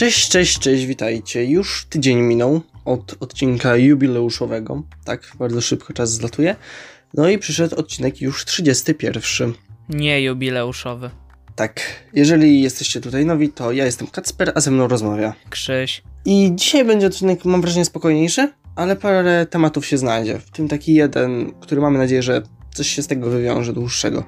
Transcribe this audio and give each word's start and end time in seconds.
Cześć, 0.00 0.28
cześć, 0.28 0.58
cześć, 0.58 0.86
witajcie. 0.86 1.44
Już 1.44 1.86
tydzień 1.90 2.20
minął 2.20 2.60
od 2.84 3.16
odcinka 3.20 3.76
jubileuszowego. 3.76 4.82
Tak, 5.04 5.32
bardzo 5.38 5.60
szybko 5.60 5.92
czas 5.92 6.12
zlatuje. 6.12 6.56
No 7.14 7.28
i 7.28 7.38
przyszedł 7.38 7.76
odcinek 7.76 8.20
już 8.20 8.44
31. 8.44 9.52
Nie 9.88 10.22
jubileuszowy. 10.22 11.10
Tak, 11.56 11.80
jeżeli 12.12 12.62
jesteście 12.62 13.00
tutaj 13.00 13.26
nowi, 13.26 13.48
to 13.48 13.72
ja 13.72 13.84
jestem 13.84 14.06
Kacper, 14.06 14.52
a 14.54 14.60
ze 14.60 14.70
mną 14.70 14.88
rozmawia. 14.88 15.34
Krzyś. 15.50 16.02
I 16.24 16.52
dzisiaj 16.54 16.84
będzie 16.84 17.06
odcinek, 17.06 17.44
mam 17.44 17.60
wrażenie, 17.60 17.84
spokojniejszy, 17.84 18.52
ale 18.76 18.96
parę 18.96 19.46
tematów 19.50 19.86
się 19.86 19.98
znajdzie. 19.98 20.38
W 20.38 20.50
tym 20.50 20.68
taki 20.68 20.94
jeden, 20.94 21.52
który 21.60 21.80
mamy 21.80 21.98
nadzieję, 21.98 22.22
że 22.22 22.42
coś 22.74 22.88
się 22.88 23.02
z 23.02 23.06
tego 23.06 23.30
wywiąże 23.30 23.72
dłuższego. 23.72 24.24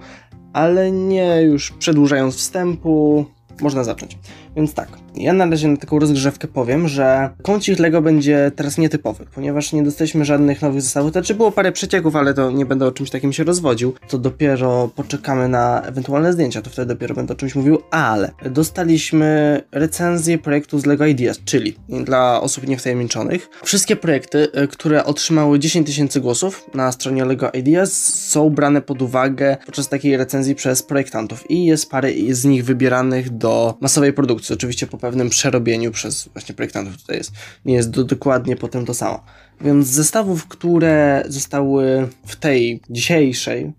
Ale 0.53 0.91
nie 0.91 1.43
już 1.43 1.71
przedłużając 1.71 2.37
wstępu, 2.37 3.27
można 3.61 3.85
zacząć. 3.85 4.19
Więc 4.57 4.75
tak, 4.75 4.89
ja 5.15 5.33
na 5.33 5.47
razie 5.47 5.69
na 5.69 5.77
taką 5.77 5.99
rozgrzewkę 5.99 6.49
powiem, 6.49 6.89
że 6.89 7.31
kącik 7.43 7.79
LEGO 7.79 8.03
będzie 8.03 8.53
teraz 8.57 8.79
nietypowy, 8.79 9.27
ponieważ 9.35 9.73
nie 9.73 9.83
dostaliśmy 9.83 10.25
żadnych 10.25 10.63
nowych 10.63 10.83
zestawów. 10.83 11.13
Znaczy 11.13 11.35
było 11.35 11.53
parę 11.53 11.73
przecieków, 11.73 12.17
ale 12.17 12.35
to 12.35 12.51
nie 12.51 12.67
będę 12.67 12.87
o 12.87 12.93
czymś 12.93 13.11
takim 13.11 13.33
się 13.33 13.45
rozwodził. 13.45 13.95
To 14.09 14.19
dopiero 14.19 14.91
poczekamy 14.97 15.49
na 15.49 15.83
ewentualne 15.83 16.33
zdjęcia, 16.33 16.63
to 16.63 16.71
wtedy 16.71 16.95
dopiero 16.95 17.15
będę 17.15 17.35
o 17.35 17.37
czymś 17.37 17.55
mówił, 17.55 17.79
ale 17.91 18.31
dostaliśmy 18.51 19.61
recenzję 19.73 20.39
projektu 20.39 20.79
z 20.79 20.87
LEGO 20.87 21.07
Ideas, 21.07 21.41
czyli 21.45 21.77
dla 21.89 22.41
osób 22.41 22.67
niewtajemniczonych. 22.67 23.49
Wszystkie 23.65 23.97
projekty, 23.97 24.49
y, 24.63 24.69
które 24.69 25.05
otrzymały 25.05 25.59
10 25.59 25.87
tysięcy 25.87 26.21
głosów 26.21 26.65
na 26.75 26.93
stronie 26.93 27.25
LEGO 27.25 27.51
Ideas 27.51 27.93
są 28.31 28.51
brane 28.51 28.83
pod 28.83 29.03
uwagę 29.03 29.57
podczas 29.67 29.89
takiej 29.89 30.17
recenzji 30.17 30.55
przez 30.55 30.83
projektantów 30.83 31.51
i 31.51 31.65
jest 31.65 31.91
parę 31.91 32.09
z 32.31 32.45
nich 32.45 32.65
wybieranych 32.65 33.31
do 33.31 33.75
masowej 33.81 34.13
produkcji 34.13 34.42
produkcji, 34.43 34.55
oczywiście 34.55 34.87
po 34.87 34.99
pewnym 34.99 35.31
przerobieniu 35.31 35.91
przez 35.91 36.29
właśnie 36.33 36.55
projektantów 36.55 36.97
tutaj 36.97 37.17
jest, 37.17 37.33
nie 37.65 37.75
jest 37.75 37.91
do, 37.91 38.05
dokładnie 38.05 38.57
potem 38.57 38.87
to 38.87 38.95
samo. 38.95 39.25
Więc 39.61 39.87
zestawów, 39.87 40.49
które 40.49 41.25
zostały 41.29 42.09
w 42.27 42.37
tej 42.37 42.81
dzisiejszej, 42.91 43.73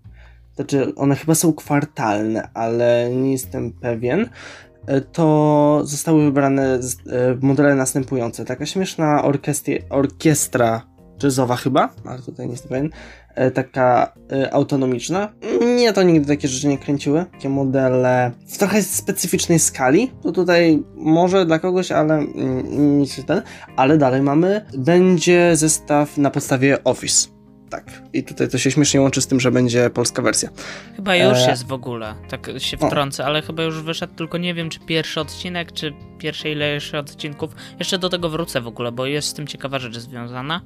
znaczy 0.56 0.94
one 0.94 1.16
chyba 1.16 1.34
są 1.34 1.52
kwartalne, 1.52 2.48
ale 2.54 3.10
nie 3.14 3.32
jestem 3.32 3.72
pewien, 3.72 4.28
e, 4.86 5.00
to 5.00 5.80
zostały 5.84 6.24
wybrane 6.24 6.74
e, 6.74 6.80
modele 7.40 7.74
następujące. 7.74 8.44
Taka 8.44 8.66
śmieszna 8.66 9.24
orkiestra 9.90 10.82
jazzowa 11.22 11.56
chyba, 11.56 11.88
ale 12.04 12.22
tutaj 12.22 12.46
nie 12.46 12.52
jestem 12.52 12.68
pewien, 12.68 12.90
taka 13.54 14.12
e, 14.32 14.54
autonomiczna. 14.54 15.32
Nie, 15.76 15.92
to 15.92 16.02
nigdy 16.02 16.28
takie 16.28 16.48
rzeczy 16.48 16.68
nie 16.68 16.78
kręciły. 16.78 17.24
Takie 17.32 17.48
modele 17.48 18.30
w 18.46 18.58
trochę 18.58 18.82
specyficznej 18.82 19.58
skali. 19.58 20.10
To 20.22 20.32
tutaj 20.32 20.82
może 20.94 21.46
dla 21.46 21.58
kogoś, 21.58 21.92
ale 21.92 22.14
mm, 22.14 22.98
nic 22.98 23.24
ten. 23.24 23.42
Ale 23.76 23.98
dalej 23.98 24.22
mamy, 24.22 24.66
będzie 24.78 25.56
zestaw 25.56 26.18
na 26.18 26.30
podstawie 26.30 26.84
Office. 26.84 27.34
Tak. 27.70 28.02
I 28.12 28.22
tutaj 28.22 28.48
to 28.48 28.58
się 28.58 28.70
śmiesznie 28.70 29.00
łączy 29.00 29.20
z 29.20 29.26
tym, 29.26 29.40
że 29.40 29.50
będzie 29.50 29.90
polska 29.90 30.22
wersja. 30.22 30.48
Chyba 30.96 31.16
już 31.16 31.38
e... 31.38 31.50
jest 31.50 31.66
w 31.66 31.72
ogóle, 31.72 32.14
tak 32.28 32.50
się 32.58 32.76
wtrącę, 32.76 33.22
o. 33.22 33.26
ale 33.26 33.42
chyba 33.42 33.62
już 33.62 33.82
wyszedł, 33.82 34.14
tylko 34.14 34.38
nie 34.38 34.54
wiem, 34.54 34.70
czy 34.70 34.80
pierwszy 34.80 35.20
odcinek, 35.20 35.72
czy 35.72 35.92
pierwsze 36.18 36.50
ile 36.50 36.68
jeszcze 36.68 36.98
odcinków. 36.98 37.50
Jeszcze 37.78 37.98
do 37.98 38.08
tego 38.08 38.28
wrócę 38.28 38.60
w 38.60 38.66
ogóle, 38.66 38.92
bo 38.92 39.06
jest 39.06 39.28
z 39.28 39.34
tym 39.34 39.46
ciekawa 39.46 39.78
rzecz 39.78 39.98
związana. 39.98 40.60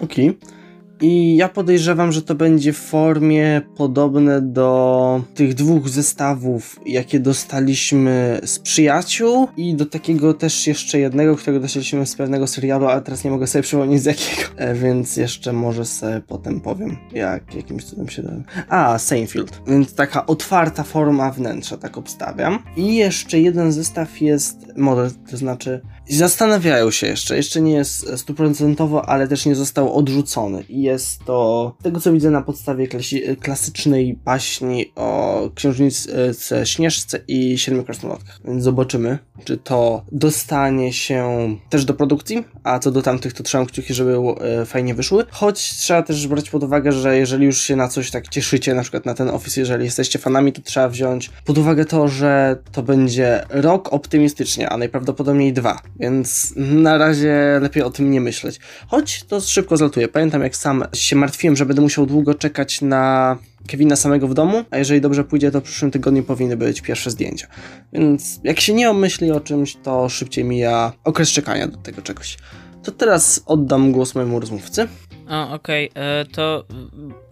Okej. 0.00 0.28
Okay. 0.28 0.67
I 1.00 1.36
ja 1.36 1.48
podejrzewam, 1.48 2.12
że 2.12 2.22
to 2.22 2.34
będzie 2.34 2.72
w 2.72 2.76
formie 2.78 3.62
podobne 3.76 4.42
do 4.42 5.22
tych 5.34 5.54
dwóch 5.54 5.88
zestawów, 5.88 6.80
jakie 6.86 7.20
dostaliśmy 7.20 8.40
z 8.44 8.58
przyjaciół 8.58 9.48
i 9.56 9.74
do 9.74 9.86
takiego 9.86 10.34
też 10.34 10.66
jeszcze 10.66 10.98
jednego, 10.98 11.36
którego 11.36 11.60
dostaliśmy 11.60 12.06
z 12.06 12.16
pewnego 12.16 12.46
serialu, 12.46 12.86
ale 12.86 13.02
teraz 13.02 13.24
nie 13.24 13.30
mogę 13.30 13.46
sobie 13.46 13.62
przypomnieć 13.62 14.02
z 14.02 14.04
jakiego. 14.04 14.42
E, 14.56 14.74
więc 14.74 15.16
jeszcze 15.16 15.52
może 15.52 15.84
sobie 15.84 16.20
potem 16.26 16.60
powiem, 16.60 16.96
jak 17.12 17.54
jakimś 17.54 17.84
cudem 17.84 18.08
się 18.08 18.22
da. 18.22 18.32
A, 18.68 18.98
Seinfeld. 18.98 19.62
Więc 19.66 19.94
taka 19.94 20.26
otwarta 20.26 20.82
forma 20.82 21.30
wnętrza, 21.30 21.76
tak 21.76 21.98
obstawiam. 21.98 22.58
I 22.76 22.96
jeszcze 22.96 23.40
jeden 23.40 23.72
zestaw 23.72 24.20
jest 24.20 24.76
model, 24.76 25.10
to 25.30 25.36
znaczy 25.36 25.80
Zastanawiają 26.10 26.90
się 26.90 27.06
jeszcze, 27.06 27.36
jeszcze 27.36 27.60
nie 27.60 27.72
jest 27.72 28.18
stuprocentowo, 28.18 29.08
ale 29.08 29.28
też 29.28 29.46
nie 29.46 29.54
został 29.54 29.94
odrzucony. 29.94 30.64
Jest 30.68 31.24
to, 31.24 31.76
tego 31.82 32.00
co 32.00 32.12
widzę, 32.12 32.30
na 32.30 32.42
podstawie 32.42 32.88
klasi- 32.88 33.36
klasycznej 33.36 34.18
baśni 34.24 34.92
o 34.96 35.50
księżniczce 35.54 36.66
Śnieżce 36.66 37.20
i 37.28 37.58
Siedmiu 37.58 37.84
Krasnoludkach. 37.84 38.40
Więc 38.44 38.64
zobaczymy, 38.64 39.18
czy 39.44 39.56
to 39.56 40.02
dostanie 40.12 40.92
się 40.92 41.48
też 41.70 41.84
do 41.84 41.94
produkcji, 41.94 42.44
a 42.64 42.78
co 42.78 42.90
do 42.90 43.02
tamtych 43.02 43.32
to 43.32 43.42
trzymam 43.42 43.66
kciuki, 43.66 43.94
żeby 43.94 44.16
e, 44.40 44.66
fajnie 44.66 44.94
wyszły. 44.94 45.24
Choć 45.30 45.60
trzeba 45.60 46.02
też 46.02 46.26
brać 46.26 46.50
pod 46.50 46.62
uwagę, 46.62 46.92
że 46.92 47.18
jeżeli 47.18 47.46
już 47.46 47.60
się 47.60 47.76
na 47.76 47.88
coś 47.88 48.10
tak 48.10 48.28
cieszycie, 48.28 48.74
na 48.74 48.82
przykład 48.82 49.06
na 49.06 49.14
ten 49.14 49.28
Office, 49.28 49.60
jeżeli 49.60 49.84
jesteście 49.84 50.18
fanami, 50.18 50.52
to 50.52 50.62
trzeba 50.62 50.88
wziąć 50.88 51.30
pod 51.44 51.58
uwagę 51.58 51.84
to, 51.84 52.08
że 52.08 52.56
to 52.72 52.82
będzie 52.82 53.44
rok 53.50 53.92
optymistycznie, 53.92 54.68
a 54.68 54.76
najprawdopodobniej 54.76 55.52
dwa 55.52 55.80
więc 55.98 56.52
na 56.56 56.98
razie 56.98 57.58
lepiej 57.62 57.82
o 57.82 57.90
tym 57.90 58.10
nie 58.10 58.20
myśleć. 58.20 58.60
Choć 58.88 59.24
to 59.24 59.40
szybko 59.40 59.76
zlatuje. 59.76 60.08
Pamiętam 60.08 60.42
jak 60.42 60.56
sam 60.56 60.84
się 60.94 61.16
martwiłem, 61.16 61.56
że 61.56 61.66
będę 61.66 61.82
musiał 61.82 62.06
długo 62.06 62.34
czekać 62.34 62.80
na 62.80 63.36
Kevina 63.66 63.96
samego 63.96 64.28
w 64.28 64.34
domu, 64.34 64.64
a 64.70 64.78
jeżeli 64.78 65.00
dobrze 65.00 65.24
pójdzie, 65.24 65.50
to 65.50 65.60
w 65.60 65.64
przyszłym 65.64 65.90
tygodniu 65.90 66.22
powinny 66.22 66.56
być 66.56 66.80
pierwsze 66.80 67.10
zdjęcia. 67.10 67.46
Więc 67.92 68.40
jak 68.44 68.60
się 68.60 68.74
nie 68.74 68.90
omyśli 68.90 69.30
o 69.30 69.40
czymś, 69.40 69.76
to 69.76 70.08
szybciej 70.08 70.44
mija 70.44 70.92
okres 71.04 71.28
czekania 71.28 71.68
do 71.68 71.76
tego 71.76 72.02
czegoś. 72.02 72.36
To 72.82 72.92
teraz 72.92 73.42
oddam 73.46 73.92
głos 73.92 74.14
mojemu 74.14 74.40
rozmówcy. 74.40 74.88
O, 75.30 75.52
okej, 75.52 75.90
okay. 75.90 76.02
E, 76.02 76.24
to 76.24 76.64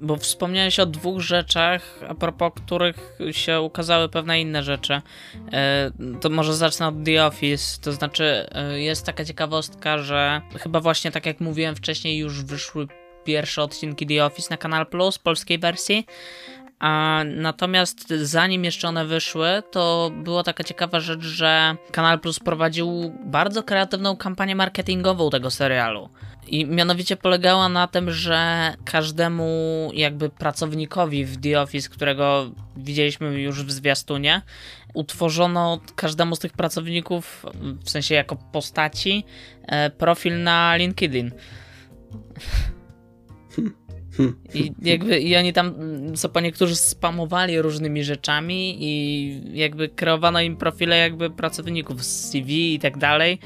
bo 0.00 0.16
wspomniałeś 0.16 0.80
o 0.80 0.86
dwóch 0.86 1.20
rzeczach, 1.20 2.00
a 2.08 2.14
propos 2.14 2.52
których 2.56 3.18
się 3.30 3.60
ukazały 3.60 4.08
pewne 4.08 4.40
inne 4.40 4.62
rzeczy. 4.62 5.00
E, 5.52 5.90
to 6.20 6.30
może 6.30 6.54
zacznę 6.54 6.88
od 6.88 6.94
The 7.04 7.26
Office, 7.26 7.80
to 7.80 7.92
znaczy 7.92 8.46
e, 8.52 8.80
jest 8.80 9.06
taka 9.06 9.24
ciekawostka, 9.24 9.98
że 9.98 10.40
chyba 10.58 10.80
właśnie 10.80 11.10
tak 11.10 11.26
jak 11.26 11.40
mówiłem 11.40 11.76
wcześniej 11.76 12.18
już 12.18 12.44
wyszły 12.44 12.86
pierwsze 13.24 13.62
odcinki 13.62 14.06
The 14.06 14.24
Office 14.24 14.48
na 14.50 14.56
Kanal 14.56 14.86
Plus, 14.86 15.18
polskiej 15.18 15.58
wersji. 15.58 16.06
A 16.78 17.22
natomiast 17.26 18.08
zanim 18.08 18.64
jeszcze 18.64 18.88
one 18.88 19.04
wyszły, 19.04 19.62
to 19.70 20.10
była 20.14 20.42
taka 20.42 20.64
ciekawa 20.64 21.00
rzecz, 21.00 21.20
że 21.20 21.76
Kanal 21.92 22.20
Plus 22.20 22.38
prowadził 22.38 23.12
bardzo 23.24 23.62
kreatywną 23.62 24.16
kampanię 24.16 24.56
marketingową 24.56 25.30
tego 25.30 25.50
serialu. 25.50 26.08
I 26.48 26.66
mianowicie 26.66 27.16
polegała 27.16 27.68
na 27.68 27.86
tym, 27.86 28.10
że 28.10 28.72
każdemu 28.84 29.90
jakby 29.94 30.28
pracownikowi 30.28 31.24
w 31.24 31.40
The 31.40 31.60
Office, 31.60 31.88
którego 31.88 32.50
widzieliśmy 32.76 33.40
już 33.40 33.64
w 33.64 33.70
zwiastunie, 33.70 34.42
utworzono 34.94 35.80
każdemu 35.96 36.36
z 36.36 36.38
tych 36.38 36.52
pracowników, 36.52 37.46
w 37.84 37.90
sensie 37.90 38.14
jako 38.14 38.36
postaci, 38.36 39.24
e, 39.62 39.90
profil 39.90 40.42
na 40.42 40.76
LinkedIn. 40.76 41.30
I 44.54 44.72
jakby 44.82 45.20
i 45.20 45.36
oni 45.36 45.52
tam 45.52 45.74
co 46.14 46.28
po 46.28 46.40
niektórzy 46.40 46.76
spamowali 46.76 47.62
różnymi 47.62 48.04
rzeczami 48.04 48.76
i 48.80 49.58
jakby 49.58 49.88
kreowano 49.88 50.40
im 50.40 50.56
profile 50.56 50.98
jakby 50.98 51.30
pracowników 51.30 52.04
z 52.04 52.30
CV 52.30 52.74
i 52.74 52.78
tak 52.78 52.98
dalej. 52.98 53.38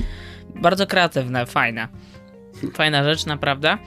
Bardzo 0.54 0.86
kreatywne, 0.86 1.46
fajne. 1.46 1.88
Fajna 2.74 3.04
rzecz, 3.04 3.26
naprawdę. 3.26 3.78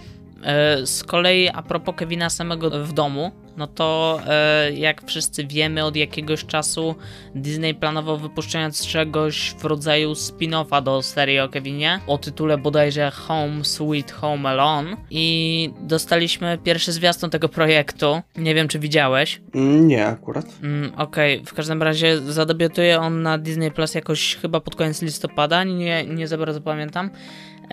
E, 0.44 0.86
z 0.86 1.04
kolei 1.04 1.50
a 1.50 1.62
propos 1.62 1.96
Kevina 1.96 2.30
samego 2.30 2.86
w 2.86 2.94
domu, 2.94 3.32
no 3.58 3.68
to 3.68 4.20
e, 4.28 4.72
jak 4.72 5.08
wszyscy 5.08 5.48
wiemy, 5.48 5.86
od 5.86 5.96
jakiegoś 5.96 6.46
czasu 6.46 6.96
Disney 7.36 7.76
planował 7.76 8.18
wypuszczając 8.18 8.88
czegoś 8.88 9.56
w 9.60 9.66
rodzaju 9.66 10.14
spin-offa 10.14 10.84
do 10.84 11.02
serii 11.02 11.40
o 11.40 11.50
Kevinie 11.50 12.00
o 12.08 12.18
tytule 12.18 12.58
bodajże 12.58 13.12
Home 13.12 13.66
Sweet 13.66 14.12
Home 14.12 14.50
Alone 14.50 14.98
i 15.10 15.70
dostaliśmy 15.82 16.58
pierwszy 16.64 16.92
zwiastun 16.92 17.30
tego 17.30 17.50
projektu. 17.50 18.22
Nie 18.38 18.56
wiem, 18.56 18.68
czy 18.68 18.80
widziałeś. 18.80 19.42
Nie, 19.54 20.08
akurat. 20.08 20.46
Mm, 20.64 20.92
Okej, 20.98 21.36
okay. 21.36 21.46
w 21.46 21.54
każdym 21.54 21.84
razie 21.84 22.18
zadebiutuje 22.18 23.00
on 23.00 23.22
na 23.22 23.38
Disney 23.38 23.72
Plus 23.72 23.96
jakoś 23.96 24.36
chyba 24.36 24.60
pod 24.60 24.76
koniec 24.76 25.02
listopada, 25.02 25.64
nie, 25.64 26.06
nie 26.06 26.28
za 26.28 26.38
bardzo 26.38 26.62
pamiętam. 26.62 27.10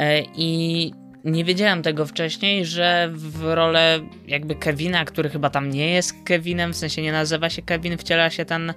E, 0.00 0.22
I 0.34 0.92
nie 1.24 1.44
wiedziałem 1.44 1.82
tego 1.82 2.06
wcześniej, 2.06 2.64
że 2.64 3.10
w 3.14 3.44
rolę 3.44 4.00
jakby 4.28 4.54
Kevina, 4.54 5.04
który 5.04 5.28
chyba 5.28 5.50
tam 5.50 5.70
nie 5.70 5.90
jest 5.90 6.14
Kevinem, 6.24 6.72
w 6.72 6.76
sensie 6.76 7.02
nie 7.02 7.12
nazywa 7.12 7.50
się 7.50 7.62
Kevin, 7.62 7.98
wciela 7.98 8.30
się 8.30 8.44
ten 8.44 8.74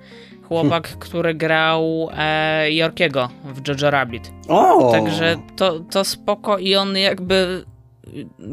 chłopak, 0.48 0.88
hmm. 0.88 1.00
który 1.00 1.34
grał 1.34 2.10
e, 2.18 2.72
Yorkiego 2.72 3.30
w 3.44 3.68
Jojo 3.68 3.92
Rabbit. 3.92 4.32
O! 4.48 4.92
Także 4.92 5.36
to, 5.56 5.80
to 5.80 6.04
spoko 6.04 6.58
i 6.58 6.76
on 6.76 6.98
jakby 6.98 7.66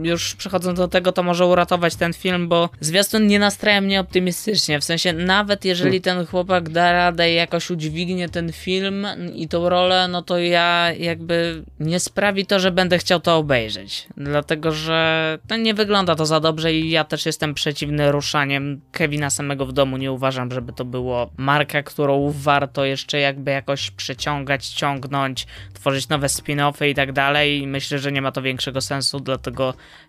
już 0.03 0.35
przechodząc 0.35 0.79
do 0.79 0.89
tego, 0.89 1.13
to 1.13 1.23
może 1.23 1.47
uratować 1.47 1.97
ten 1.97 2.13
film, 2.13 2.49
bo 2.49 2.71
zwiastun 2.81 3.27
nie 3.27 3.39
nastraja 3.39 3.81
mnie 3.81 4.01
optymistycznie. 4.01 4.81
W 4.81 4.85
sensie, 4.85 5.13
nawet 5.13 5.65
jeżeli 5.65 6.01
ten 6.01 6.27
chłopak 6.27 6.69
da 6.69 6.93
radę 6.93 7.31
i 7.31 7.35
jakoś 7.35 7.71
udźwignie 7.71 8.29
ten 8.29 8.53
film 8.53 9.07
i 9.35 9.49
tą 9.49 9.69
rolę, 9.69 10.09
no 10.09 10.23
to 10.23 10.39
ja 10.39 10.93
jakby 10.99 11.65
nie 11.81 12.01
sprawi 12.01 12.47
to, 12.47 12.61
że 12.61 12.71
będę 12.71 12.99
chciał 12.99 13.21
to 13.21 13.37
obejrzeć. 13.37 14.07
Dlatego, 14.17 14.73
że 14.73 15.39
no 15.51 15.57
nie 15.57 15.75
wygląda 15.75 16.17
to 16.17 16.27
za 16.27 16.41
dobrze 16.41 16.75
i 16.75 16.91
ja 16.91 17.05
też 17.05 17.27
jestem 17.27 17.55
przeciwny 17.55 18.13
ruszaniem 18.13 18.81
Kevina 18.93 19.31
samego 19.31 19.67
w 19.67 19.73
domu. 19.73 19.97
Nie 19.97 20.13
uważam, 20.13 20.53
żeby 20.53 20.73
to 20.73 20.85
było 20.85 21.31
marka, 21.37 21.83
którą 21.83 22.33
warto 22.37 22.85
jeszcze 22.85 23.19
jakby 23.19 23.51
jakoś 23.51 23.91
przeciągać, 23.91 24.69
ciągnąć, 24.69 25.47
tworzyć 25.75 26.09
nowe 26.09 26.27
spin-offy 26.27 26.89
i 26.89 26.95
tak 26.95 27.13
dalej. 27.13 27.67
Myślę, 27.67 27.99
że 27.99 28.13
nie 28.13 28.23
ma 28.23 28.33
to 28.33 28.43
większego 28.43 28.81
sensu, 28.81 29.21
dlatego 29.21 29.41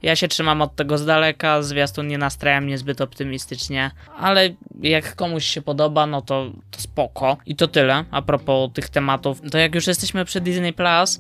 ja 0.02 0.16
się 0.16 0.28
trzymam 0.28 0.62
od 0.62 0.76
tego 0.76 0.98
z 0.98 1.06
daleka. 1.06 1.62
Zwiastun 1.62 2.08
nie 2.08 2.18
nastraja 2.18 2.62
mnie 2.62 2.78
zbyt 2.78 3.02
optymistycznie, 3.02 3.92
ale 4.18 4.50
jak 4.82 5.16
komuś 5.16 5.46
się 5.46 5.62
podoba, 5.62 6.06
no 6.08 6.22
to, 6.22 6.52
to 6.72 6.82
spoko. 6.82 7.38
I 7.46 7.56
to 7.56 7.68
tyle. 7.68 8.06
A 8.12 8.22
propos 8.22 8.70
tych 8.74 8.90
tematów, 8.90 9.42
to 9.52 9.58
jak 9.58 9.76
już 9.76 9.88
jesteśmy 9.88 10.26
przy 10.26 10.42
Disney 10.42 10.74
Plus, 10.74 11.20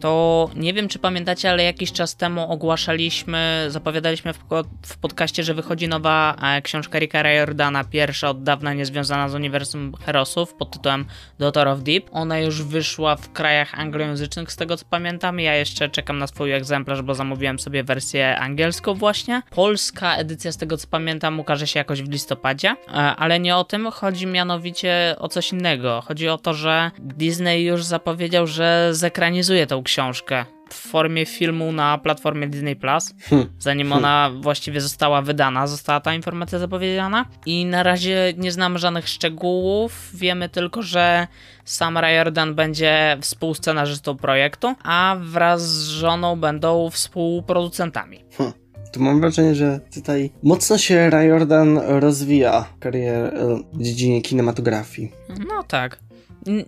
to 0.00 0.50
nie 0.56 0.72
wiem, 0.72 0.88
czy 0.88 0.98
pamiętacie, 0.98 1.50
ale 1.50 1.64
jakiś 1.64 1.92
czas 1.92 2.16
temu 2.16 2.52
ogłaszaliśmy, 2.52 3.66
zapowiadaliśmy 3.68 4.32
w, 4.32 4.38
w 4.82 4.98
podcaście, 4.98 5.42
że 5.42 5.54
wychodzi 5.54 5.88
nowa 5.88 6.36
e, 6.42 6.62
książka 6.62 6.98
Ricka 6.98 7.22
Riordana, 7.22 7.84
pierwsza 7.84 8.30
od 8.30 8.42
dawna 8.42 8.74
niezwiązana 8.74 9.28
z 9.28 9.34
uniwersum 9.34 9.92
Herosów 10.04 10.54
pod 10.54 10.70
tytułem 10.70 11.04
Daughter 11.38 11.68
of 11.68 11.82
Deep. 11.82 12.04
Ona 12.12 12.38
już 12.38 12.62
wyszła 12.62 13.16
w 13.16 13.32
krajach 13.32 13.78
anglojęzycznych, 13.78 14.52
z 14.52 14.56
tego 14.56 14.76
co 14.76 14.84
pamiętam. 14.90 15.40
Ja 15.40 15.54
jeszcze 15.54 15.88
czekam 15.88 16.18
na 16.18 16.26
swój 16.26 16.52
egzemplarz, 16.52 17.02
bo 17.02 17.14
zamówiłem 17.14 17.51
sobie 17.58 17.84
wersję 17.84 18.38
angielską 18.38 18.94
właśnie. 18.94 19.42
Polska 19.50 20.16
edycja, 20.16 20.52
z 20.52 20.56
tego 20.56 20.76
co 20.76 20.86
pamiętam, 20.90 21.40
ukaże 21.40 21.66
się 21.66 21.80
jakoś 21.80 22.02
w 22.02 22.10
listopadzie, 22.10 22.68
e, 22.88 22.92
ale 22.94 23.40
nie 23.40 23.56
o 23.56 23.64
tym. 23.64 23.90
Chodzi 23.90 24.26
mianowicie 24.26 25.16
o 25.18 25.28
coś 25.28 25.52
innego. 25.52 26.02
Chodzi 26.06 26.28
o 26.28 26.38
to, 26.38 26.54
że 26.54 26.90
Disney 26.98 27.64
już 27.64 27.84
zapowiedział, 27.84 28.46
że 28.46 28.88
zekranizuje 28.92 29.66
tą 29.66 29.82
książkę 29.82 30.44
formie 30.74 31.26
filmu 31.26 31.72
na 31.72 31.98
platformie 31.98 32.46
Disney 32.46 32.76
Plus, 32.76 33.14
hmm. 33.20 33.48
zanim 33.58 33.88
hmm. 33.88 33.98
ona 33.98 34.30
właściwie 34.40 34.80
została 34.80 35.22
wydana, 35.22 35.66
została 35.66 36.00
ta 36.00 36.14
informacja 36.14 36.58
zapowiedziana. 36.58 37.26
I 37.46 37.64
na 37.66 37.82
razie 37.82 38.34
nie 38.36 38.52
znamy 38.52 38.78
żadnych 38.78 39.08
szczegółów. 39.08 40.10
Wiemy 40.14 40.48
tylko, 40.48 40.82
że 40.82 41.26
sam 41.64 41.98
Riordan 41.98 42.54
będzie 42.54 43.18
współscenarzystą 43.20 44.16
projektu, 44.16 44.74
a 44.84 45.16
wraz 45.20 45.68
z 45.68 45.88
żoną 45.88 46.36
będą 46.36 46.90
współproducentami. 46.90 48.24
Hmm. 48.38 48.52
Tu 48.92 49.02
mam 49.02 49.20
wrażenie, 49.20 49.54
że 49.54 49.80
tutaj 49.94 50.30
mocno 50.42 50.78
się 50.78 51.10
Riordan 51.10 51.78
rozwija 51.78 52.64
karierę 52.80 53.32
w 53.72 53.82
dziedzinie 53.82 54.22
kinematografii. 54.22 55.12
No 55.28 55.62
tak 55.62 55.98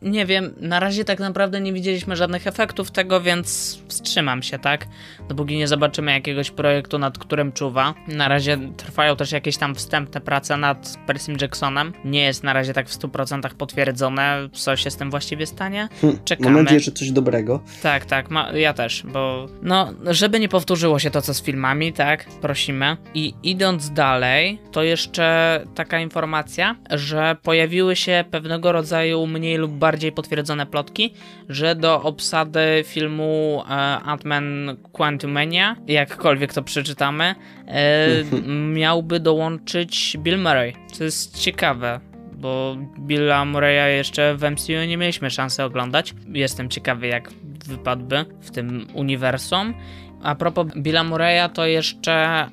nie 0.02 0.26
wiem, 0.26 0.54
na 0.60 0.80
razie 0.80 1.04
tak 1.04 1.18
naprawdę 1.18 1.60
nie 1.60 1.72
widzieliśmy 1.72 2.16
żadnych 2.16 2.46
efektów 2.46 2.90
tego, 2.90 3.20
więc 3.20 3.78
wstrzymam 3.88 4.42
się, 4.42 4.58
tak? 4.58 4.86
Dopóki 5.28 5.56
nie 5.56 5.68
zobaczymy 5.68 6.12
jakiegoś 6.12 6.50
projektu, 6.50 6.98
nad 6.98 7.18
którym 7.18 7.52
czuwa. 7.52 7.94
Na 8.08 8.28
razie 8.28 8.58
trwają 8.76 9.16
też 9.16 9.32
jakieś 9.32 9.56
tam 9.56 9.74
wstępne 9.74 10.20
prace 10.20 10.56
nad 10.56 10.98
Percym 11.06 11.36
Jacksonem. 11.40 11.92
Nie 12.04 12.22
jest 12.24 12.44
na 12.44 12.52
razie 12.52 12.72
tak 12.72 12.88
w 12.88 12.98
100% 12.98 13.54
potwierdzone, 13.54 14.48
co 14.52 14.76
się 14.76 14.90
z 14.90 14.96
tym 14.96 15.10
właściwie 15.10 15.46
stanie. 15.46 15.88
Hm, 16.00 16.18
Czekamy. 16.24 16.50
Mam 16.50 16.64
nadzieję, 16.64 16.80
że 16.80 16.92
coś 16.92 17.10
dobrego. 17.10 17.60
Tak, 17.82 18.04
tak, 18.04 18.30
ma, 18.30 18.52
ja 18.52 18.72
też, 18.72 19.02
bo 19.12 19.46
no, 19.62 19.92
żeby 20.06 20.40
nie 20.40 20.48
powtórzyło 20.48 20.98
się 20.98 21.10
to, 21.10 21.22
co 21.22 21.34
z 21.34 21.42
filmami, 21.42 21.92
tak? 21.92 22.24
Prosimy. 22.40 22.96
I 23.14 23.34
idąc 23.42 23.90
dalej, 23.90 24.58
to 24.72 24.82
jeszcze 24.82 25.60
taka 25.74 26.00
informacja, 26.00 26.76
że 26.90 27.36
pojawiły 27.42 27.96
się 27.96 28.24
pewnego 28.30 28.72
rodzaju 28.72 29.26
mniej 29.26 29.56
lub 29.64 29.72
bardziej 29.72 30.12
potwierdzone 30.12 30.66
plotki, 30.66 31.14
że 31.48 31.74
do 31.74 32.02
obsady 32.02 32.84
filmu 32.86 33.62
e, 33.62 33.70
Ant-Man 34.04 34.76
Quantumania, 34.92 35.76
jakkolwiek 35.86 36.52
to 36.52 36.62
przeczytamy, 36.62 37.34
e, 37.68 38.06
miałby 38.80 39.20
dołączyć 39.20 40.16
Bill 40.18 40.38
Murray. 40.38 40.72
Co 40.92 41.04
jest 41.04 41.38
ciekawe, 41.38 42.00
bo 42.32 42.76
Billa 42.98 43.44
Murraya 43.44 43.96
jeszcze 43.96 44.36
w 44.36 44.50
MCU 44.50 44.72
nie 44.72 44.96
mieliśmy 44.96 45.30
szansy 45.30 45.62
oglądać. 45.62 46.14
Jestem 46.32 46.68
ciekawy, 46.68 47.06
jak 47.06 47.30
wypadłby 47.66 48.24
w 48.40 48.50
tym 48.50 48.86
uniwersum. 48.94 49.74
A 50.24 50.34
propos 50.34 50.66
Billa 50.76 51.04
Murraya, 51.04 51.48
to 51.54 51.66
jeszcze 51.66 52.12
e, 52.12 52.48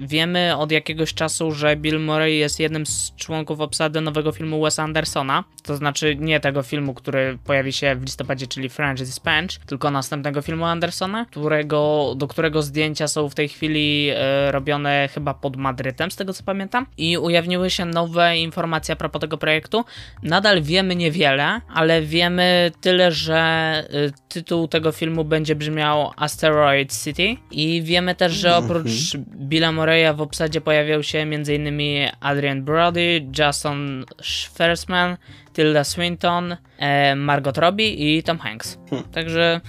wiemy 0.00 0.56
od 0.56 0.72
jakiegoś 0.72 1.14
czasu, 1.14 1.52
że 1.52 1.76
Bill 1.76 2.00
Murray 2.00 2.38
jest 2.38 2.60
jednym 2.60 2.86
z 2.86 3.12
członków 3.16 3.60
obsady 3.60 4.00
nowego 4.00 4.32
filmu 4.32 4.62
Wes 4.62 4.78
Andersona. 4.78 5.44
To 5.62 5.76
znaczy 5.76 6.16
nie 6.16 6.40
tego 6.40 6.62
filmu, 6.62 6.94
który 6.94 7.38
pojawi 7.44 7.72
się 7.72 7.94
w 7.94 8.02
listopadzie, 8.02 8.46
czyli 8.46 8.68
French 8.68 8.98
Dispatch, 8.98 9.56
tylko 9.66 9.90
następnego 9.90 10.42
filmu 10.42 10.64
Andersona, 10.64 11.24
którego, 11.24 12.12
do 12.16 12.28
którego 12.28 12.62
zdjęcia 12.62 13.08
są 13.08 13.28
w 13.28 13.34
tej 13.34 13.48
chwili 13.48 14.10
e, 14.14 14.52
robione 14.52 15.08
chyba 15.14 15.34
pod 15.34 15.56
Madrytem, 15.56 16.10
z 16.10 16.16
tego 16.16 16.32
co 16.32 16.42
pamiętam. 16.42 16.86
I 16.96 17.18
ujawniły 17.18 17.70
się 17.70 17.84
nowe 17.84 18.38
informacje 18.38 18.92
a 18.92 18.96
propos 18.96 19.20
tego 19.20 19.38
projektu. 19.38 19.84
Nadal 20.22 20.62
wiemy 20.62 20.96
niewiele, 20.96 21.60
ale 21.74 22.02
wiemy 22.02 22.72
tyle, 22.80 23.12
że 23.12 23.38
e, 23.38 23.84
tytuł 24.28 24.68
tego 24.68 24.92
filmu 24.92 25.24
będzie 25.24 25.54
brzmiał 25.54 26.12
Asteroids 26.16 26.97
City 27.04 27.36
i 27.50 27.82
wiemy 27.82 28.14
też, 28.14 28.32
że 28.32 28.56
oprócz 28.56 29.14
mhm. 29.14 29.48
Billa 29.48 29.72
Murraya 29.72 30.14
w 30.14 30.20
obsadzie 30.20 30.60
pojawiał 30.60 31.02
się 31.02 31.18
m.in. 31.18 31.80
Adrian 32.20 32.64
Brody, 32.64 33.26
Jason 33.38 34.04
Schwarzman, 34.22 35.16
Tilda 35.52 35.84
Swinton, 35.84 36.56
e, 36.78 37.16
Margot 37.16 37.58
Robbie 37.58 37.88
i 37.88 38.22
Tom 38.22 38.38
Hanks. 38.38 38.78
Hmm. 38.90 39.08
Także 39.08 39.60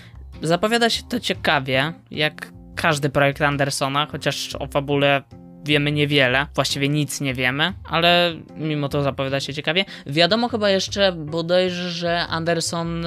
zapowiada 0.42 0.90
się 0.90 1.04
to 1.10 1.20
ciekawie, 1.20 1.94
jak 2.12 2.52
każdy 2.76 3.10
projekt 3.10 3.42
Andersona, 3.42 4.06
chociaż 4.12 4.56
o 4.56 4.68
fabule 4.68 5.24
wiemy 5.70 5.92
niewiele, 5.92 6.48
właściwie 6.56 6.90
nic 6.90 7.22
nie 7.22 7.34
wiemy, 7.34 7.74
ale 7.84 8.34
mimo 8.58 8.90
to 8.90 9.04
zapowiada 9.04 9.40
się 9.40 9.54
ciekawie. 9.54 9.86
Wiadomo 10.06 10.50
chyba 10.50 10.70
jeszcze 10.70 11.12
bodajże, 11.12 11.90
że 11.90 12.20
Anderson 12.20 13.06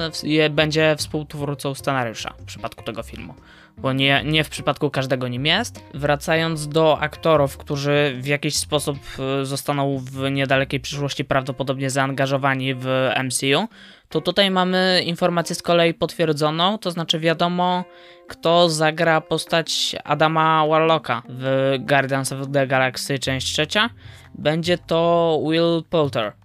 będzie 0.49 0.95
współtwórcą 0.97 1.73
scenariusza 1.73 2.33
w 2.39 2.45
przypadku 2.45 2.83
tego 2.83 3.03
filmu 3.03 3.33
bo 3.77 3.93
nie, 3.93 4.23
nie 4.25 4.43
w 4.43 4.49
przypadku 4.49 4.89
każdego 4.89 5.27
nim 5.27 5.45
jest. 5.45 5.83
Wracając 5.93 6.67
do 6.67 6.99
aktorów, 6.99 7.57
którzy 7.57 8.15
w 8.21 8.25
jakiś 8.25 8.55
sposób 8.55 8.97
e, 9.41 9.45
zostaną 9.45 9.97
w 9.97 10.31
niedalekiej 10.31 10.79
przyszłości 10.79 11.25
prawdopodobnie 11.25 11.89
zaangażowani 11.89 12.75
w 12.75 13.09
MCU, 13.23 13.67
to 14.13 14.21
tutaj 14.21 14.51
mamy 14.51 15.03
informację 15.05 15.55
z 15.55 15.61
kolei 15.61 15.93
potwierdzoną, 15.93 16.77
to 16.77 16.91
znaczy 16.91 17.19
wiadomo, 17.19 17.83
kto 18.27 18.69
zagra 18.69 19.21
postać 19.21 19.95
Adama 20.03 20.67
Warlocka 20.67 21.23
w 21.29 21.75
Guardians 21.79 22.31
of 22.31 22.39
the 22.53 22.67
Galaxy 22.67 23.19
część 23.19 23.47
trzecia. 23.47 23.89
Będzie 24.35 24.77
to 24.77 25.39
Will 25.49 25.83
Poulter 25.89 26.42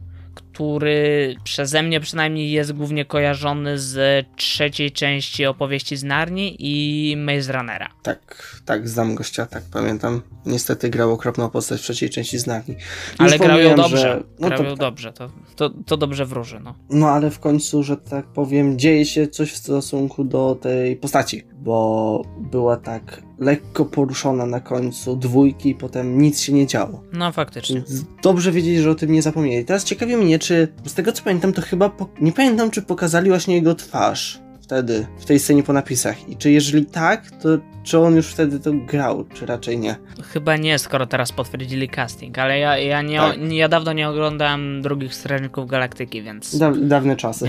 który 0.59 1.37
przeze 1.45 1.83
mnie 1.83 2.01
przynajmniej 2.01 2.51
jest 2.51 2.73
głównie 2.73 3.05
kojarzony 3.05 3.79
z 3.79 4.27
trzeciej 4.37 4.93
części 4.93 5.47
opowieści 5.47 5.97
z 5.97 6.05
Narni 6.05 6.57
i 6.59 7.17
Maze 7.17 7.53
Runnera. 7.53 7.89
Tak, 8.03 8.61
tak, 8.65 8.89
znam 8.89 9.15
gościa, 9.15 9.47
tak 9.47 9.63
pamiętam. 9.73 10.23
Niestety 10.47 10.91
grał 10.91 11.13
okropną 11.13 11.51
postać 11.51 11.81
w 11.81 11.83
trzeciej 11.83 12.11
części 12.11 12.39
z 12.39 12.47
Narni. 12.47 12.77
Ale 13.19 13.39
grał 13.39 13.59
ją 13.59 13.77
dobrze, 13.77 13.97
że... 13.97 14.23
no 14.39 14.49
grał 14.49 14.65
to, 14.65 14.77
dobrze, 14.77 15.13
to, 15.13 15.31
to, 15.57 15.71
to 15.71 15.97
dobrze 15.97 16.27
wróży, 16.27 16.61
no. 16.61 16.75
No 16.91 17.09
ale 17.09 17.31
w 17.31 17.39
końcu, 17.39 17.83
że 17.83 17.97
tak 17.97 18.27
powiem, 18.27 18.79
dzieje 18.79 19.05
się 19.05 19.29
coś 19.29 19.53
w 19.53 19.57
stosunku 19.57 20.25
do 20.25 20.59
tej 20.63 20.97
postaci, 20.97 21.43
bo 21.61 22.23
była 22.39 22.77
tak 22.77 23.23
lekko 23.39 23.85
poruszona 23.85 24.47
na 24.47 24.61
końcu 24.61 25.17
dwójki, 25.17 25.75
potem 25.75 26.23
nic 26.23 26.41
się 26.41 26.53
nie 26.53 26.67
działo. 26.67 27.03
No 27.13 27.33
faktycznie. 27.33 27.83
Dobrze 28.23 28.53
wiedzieć, 28.53 28.79
że 28.79 28.91
o 28.91 28.95
tym 28.95 29.13
nie 29.13 29.23
zapomnieli. 29.23 29.65
Teraz 29.65 29.85
ciekawi 29.85 30.17
mnie, 30.17 30.39
czy 30.39 30.69
z 30.85 30.95
tego 30.95 31.13
co 31.13 31.23
pamiętam, 31.23 31.53
to 31.53 31.63
chyba 31.63 31.89
po... 31.89 32.09
nie 32.21 32.33
pamiętam, 32.33 32.71
czy 32.71 32.83
pokazali 32.83 33.29
właśnie 33.29 33.55
jego 33.55 33.75
twarz 33.75 34.48
wtedy, 34.69 35.07
w 35.19 35.25
tej 35.25 35.39
scenie 35.39 35.63
po 35.63 35.73
napisach. 35.73 36.29
I 36.29 36.37
czy 36.37 36.51
jeżeli 36.51 36.87
tak, 36.87 37.31
to 37.31 37.49
czy 37.83 37.99
on 37.99 38.17
już 38.17 38.27
wtedy 38.27 38.61
to 38.61 38.71
grał, 38.73 39.25
czy 39.35 39.47
raczej 39.47 39.79
nie? 39.79 39.97
Chyba 40.33 40.57
nie, 40.57 40.79
skoro 40.79 41.07
teraz 41.07 41.33
potwierdzili 41.33 41.89
casting, 41.89 42.39
ale 42.39 42.59
ja, 42.59 42.79
ja, 42.79 43.03
nie, 43.03 43.19
tak. 43.19 43.53
ja 43.53 43.69
dawno 43.69 43.93
nie 43.93 44.09
oglądałem 44.09 44.83
drugich 44.83 45.15
Strażników 45.15 45.67
Galaktyki, 45.67 46.23
więc... 46.23 46.59
Da, 46.59 46.73
dawne 46.73 47.17
czasy. 47.17 47.49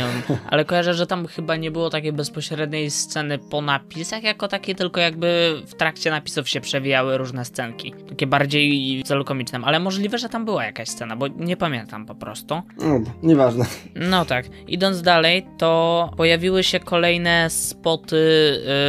Ale 0.50 0.66
kojarzę, 0.66 0.94
że 0.94 1.08
tam 1.08 1.28
chyba 1.28 1.56
nie 1.56 1.72
było 1.72 1.90
takiej 1.90 2.14
bezpośredniej 2.14 2.92
sceny 2.92 3.38
po 3.38 3.62
napisach 3.62 4.24
jako 4.24 4.48
takiej, 4.48 4.76
tylko 4.76 5.00
jakby 5.00 5.62
w 5.68 5.76
trakcie 5.76 6.12
napisów 6.12 6.50
się 6.50 6.62
przewijały 6.62 7.18
różne 7.18 7.46
scenki. 7.46 7.94
Takie 8.10 8.28
bardziej 8.28 9.02
w 9.04 9.08
celu 9.08 9.26
komicznym, 9.26 9.64
ale 9.64 9.80
możliwe, 9.80 10.18
że 10.18 10.30
tam 10.30 10.46
była 10.46 10.66
jakaś 10.66 10.90
scena, 10.90 11.16
bo 11.16 11.28
nie 11.28 11.58
pamiętam 11.58 12.06
po 12.06 12.16
prostu. 12.16 12.62
No, 12.78 13.02
nieważne. 13.24 13.66
No 13.96 14.26
tak. 14.26 14.46
Idąc 14.68 15.02
dalej, 15.02 15.46
to 15.58 16.12
pojawiły 16.18 16.64
się 16.64 16.80
kolejne 16.80 17.09
kolejne 17.10 17.50
spoty 17.50 18.16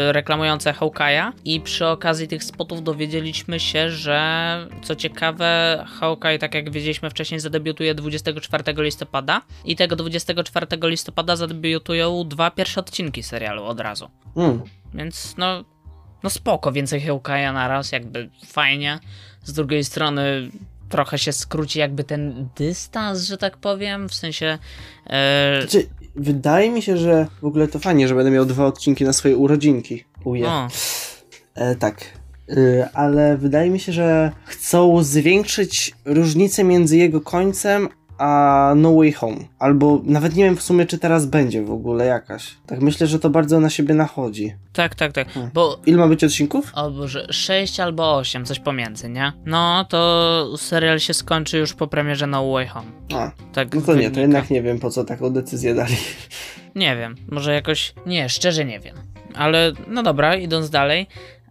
y, 0.08 0.12
reklamujące 0.12 0.72
Hawkeye'a 0.72 1.32
i 1.44 1.60
przy 1.60 1.86
okazji 1.86 2.28
tych 2.28 2.44
spotów 2.44 2.82
dowiedzieliśmy 2.82 3.60
się, 3.60 3.90
że 3.90 4.20
co 4.82 4.96
ciekawe 4.96 5.84
Hawkeye, 6.00 6.38
tak 6.38 6.54
jak 6.54 6.70
wiedzieliśmy 6.70 7.10
wcześniej, 7.10 7.40
zadebiutuje 7.40 7.94
24 7.94 8.64
listopada 8.76 9.42
i 9.64 9.76
tego 9.76 9.96
24 9.96 10.66
listopada 10.82 11.36
zadebiutują 11.36 12.28
dwa 12.28 12.50
pierwsze 12.50 12.80
odcinki 12.80 13.22
serialu 13.22 13.64
od 13.64 13.80
razu. 13.80 14.10
Mm. 14.36 14.62
Więc 14.94 15.34
no, 15.38 15.64
no 16.22 16.30
spoko, 16.30 16.72
więcej 16.72 17.00
Hawkeye'a 17.00 17.52
naraz, 17.52 17.92
jakby 17.92 18.30
fajnie. 18.46 18.98
Z 19.44 19.52
drugiej 19.52 19.84
strony 19.84 20.50
trochę 20.90 21.18
się 21.18 21.32
skróci 21.32 21.78
jakby 21.78 22.04
ten 22.04 22.48
dystans, 22.56 23.22
że 23.22 23.38
tak 23.38 23.56
powiem, 23.56 24.08
w 24.08 24.14
sensie... 24.14 24.58
E... 25.06 25.60
Znaczy, 25.60 25.86
wydaje 26.16 26.70
mi 26.70 26.82
się, 26.82 26.96
że 26.96 27.26
w 27.40 27.44
ogóle 27.44 27.68
to 27.68 27.78
fajnie, 27.78 28.08
że 28.08 28.14
będę 28.14 28.30
miał 28.30 28.44
dwa 28.44 28.66
odcinki 28.66 29.04
na 29.04 29.12
swoje 29.12 29.36
urodzinki. 29.36 30.04
Uje. 30.24 30.50
E, 31.54 31.76
tak. 31.76 32.04
E, 32.48 32.90
ale 32.92 33.36
wydaje 33.36 33.70
mi 33.70 33.80
się, 33.80 33.92
że 33.92 34.32
chcą 34.44 35.02
zwiększyć 35.02 35.92
różnicę 36.04 36.64
między 36.64 36.96
jego 36.96 37.20
końcem 37.20 37.88
a 38.20 38.72
No 38.76 38.94
Way 38.94 39.12
Home. 39.12 39.36
Albo 39.58 40.00
nawet 40.04 40.36
nie 40.36 40.44
wiem 40.44 40.56
w 40.56 40.62
sumie, 40.62 40.86
czy 40.86 40.98
teraz 40.98 41.26
będzie 41.26 41.62
w 41.62 41.70
ogóle 41.72 42.04
jakaś. 42.06 42.54
Tak 42.66 42.80
myślę, 42.80 43.06
że 43.06 43.18
to 43.18 43.30
bardzo 43.30 43.60
na 43.60 43.70
siebie 43.70 43.94
nachodzi. 43.94 44.54
tak, 44.72 44.94
tak, 44.94 45.12
tak, 45.12 45.32
Hmm. 45.32 45.50
bo... 45.54 45.78
Ile 45.86 45.98
ma 45.98 46.08
być 46.08 46.24
odcinków? 46.24 46.72
O 46.74 46.90
Boże, 46.90 47.26
6 47.30 47.80
albo 47.80 48.16
8, 48.16 48.44
coś 48.44 48.58
pomiędzy, 48.60 49.08
nie? 49.08 49.32
No, 49.46 49.84
to 49.88 50.52
serial 50.56 50.98
się 51.00 51.14
skończy 51.14 51.58
już 51.58 51.74
po 51.74 51.86
premierze 51.86 52.26
No 52.26 52.50
Way 52.52 52.66
Home. 52.66 52.86
A, 53.14 53.30
Tak 53.52 53.74
no 53.74 53.80
to 53.80 53.86
nie, 53.92 53.96
wynika. 53.96 54.14
to 54.14 54.20
jednak 54.20 54.50
nie 54.50 54.62
wiem 54.62 54.78
po 54.78 54.90
co 54.90 55.04
taką 55.04 55.30
decyzję 55.30 55.74
dali. 55.74 55.96
Nie 56.74 56.96
wiem, 56.96 57.14
może 57.30 57.54
jakoś. 57.54 57.94
Nie, 58.06 58.28
szczerze 58.28 58.64
nie 58.64 58.80
wiem. 58.80 58.96
Ale 59.34 59.72
no 59.88 60.02
dobra, 60.02 60.34
idąc 60.36 60.70
dalej. 60.70 61.06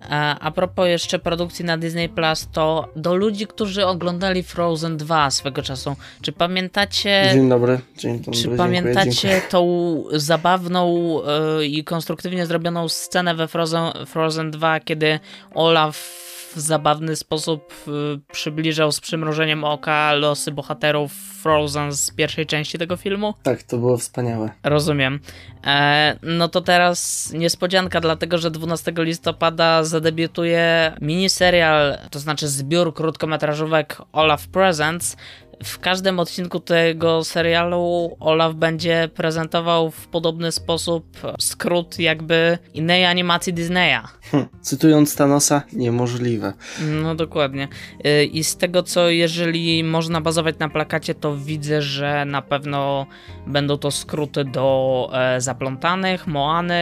A, 0.10 0.40
a 0.40 0.52
propos 0.52 0.88
jeszcze 0.88 1.20
produkcji 1.20 1.66
na 1.66 1.78
Disney 1.78 2.10
Plus, 2.10 2.48
to 2.52 2.90
do 2.96 3.16
ludzi, 3.16 3.48
którzy 3.48 3.86
oglądali 3.86 4.44
Frozen 4.44 4.98
2 4.98 5.32
swego 5.32 5.62
czasu, 5.62 5.96
czy 6.22 6.32
pamiętacie. 6.32 7.30
Dzień 7.34 7.50
dobry. 7.50 7.80
Dzień 7.98 8.18
dobry. 8.18 8.32
Czy 8.32 8.42
dziękuję, 8.42 8.58
pamiętacie 8.58 9.12
dziękuję. 9.12 9.42
tą 9.50 10.04
zabawną 10.12 11.16
e, 11.24 11.66
i 11.66 11.84
konstruktywnie 11.84 12.46
zrobioną 12.46 12.90
scenę 12.90 13.36
we 13.36 13.48
Frozen, 13.48 13.92
Frozen 14.06 14.52
2, 14.52 14.80
kiedy 14.80 15.20
Olaf 15.54 16.30
w 16.56 16.60
zabawny 16.60 17.16
sposób 17.16 17.74
e, 17.88 17.92
przybliżał 18.32 18.92
z 18.92 19.00
przymrużeniem 19.00 19.64
oka 19.64 20.14
losy 20.14 20.52
bohaterów 20.52 21.14
Frozen 21.14 21.92
z 21.92 22.12
pierwszej 22.12 22.46
części 22.46 22.78
tego 22.78 22.98
filmu? 22.98 23.34
Tak, 23.44 23.64
to 23.64 23.78
było 23.78 23.98
wspaniałe. 23.98 24.50
Rozumiem. 24.64 25.20
E, 25.66 26.16
no 26.24 26.48
to 26.48 26.62
teraz 26.62 27.32
niespodzianka, 27.34 28.02
dlatego 28.02 28.38
że 28.38 28.52
12 28.52 28.94
listopada 28.98 29.84
zadebiutuje 29.84 30.94
miniserial, 31.02 31.98
to 32.12 32.20
znaczy 32.20 32.48
zbiór 32.48 32.94
krótkometrażówek 32.94 33.98
Olaf 34.12 34.48
Presents. 34.48 35.18
W 35.64 35.80
każdym 35.80 36.20
odcinku 36.20 36.60
tego 36.60 37.24
serialu 37.24 38.18
Olaf 38.20 38.56
będzie 38.56 39.10
prezentował 39.14 39.92
w 39.92 40.08
podobny 40.08 40.52
sposób 40.52 41.18
skrót 41.40 42.00
jakby 42.00 42.58
innej 42.74 43.06
animacji 43.06 43.54
Disneya. 43.54 44.02
Hm. 44.32 44.46
Cytując 44.62 45.16
Thanosa, 45.16 45.62
niemożliwe. 45.74 46.54
No 47.02 47.16
dokładnie. 47.16 47.68
Y, 48.06 48.26
I 48.26 48.44
z 48.44 48.58
tego 48.58 48.84
co, 48.84 49.10
jeżeli 49.10 49.84
można 49.84 50.22
bazować 50.22 50.56
na 50.60 50.70
plakacie, 50.70 51.16
to 51.16 51.38
widzę, 51.38 51.82
że 51.82 52.26
na 52.26 52.42
pewno 52.42 53.06
będą 53.48 53.78
to 53.78 53.92
skróty 53.92 54.46
do 54.46 55.10
e, 55.14 55.42
Zaplątanych, 55.42 56.28
Moany, 56.28 56.76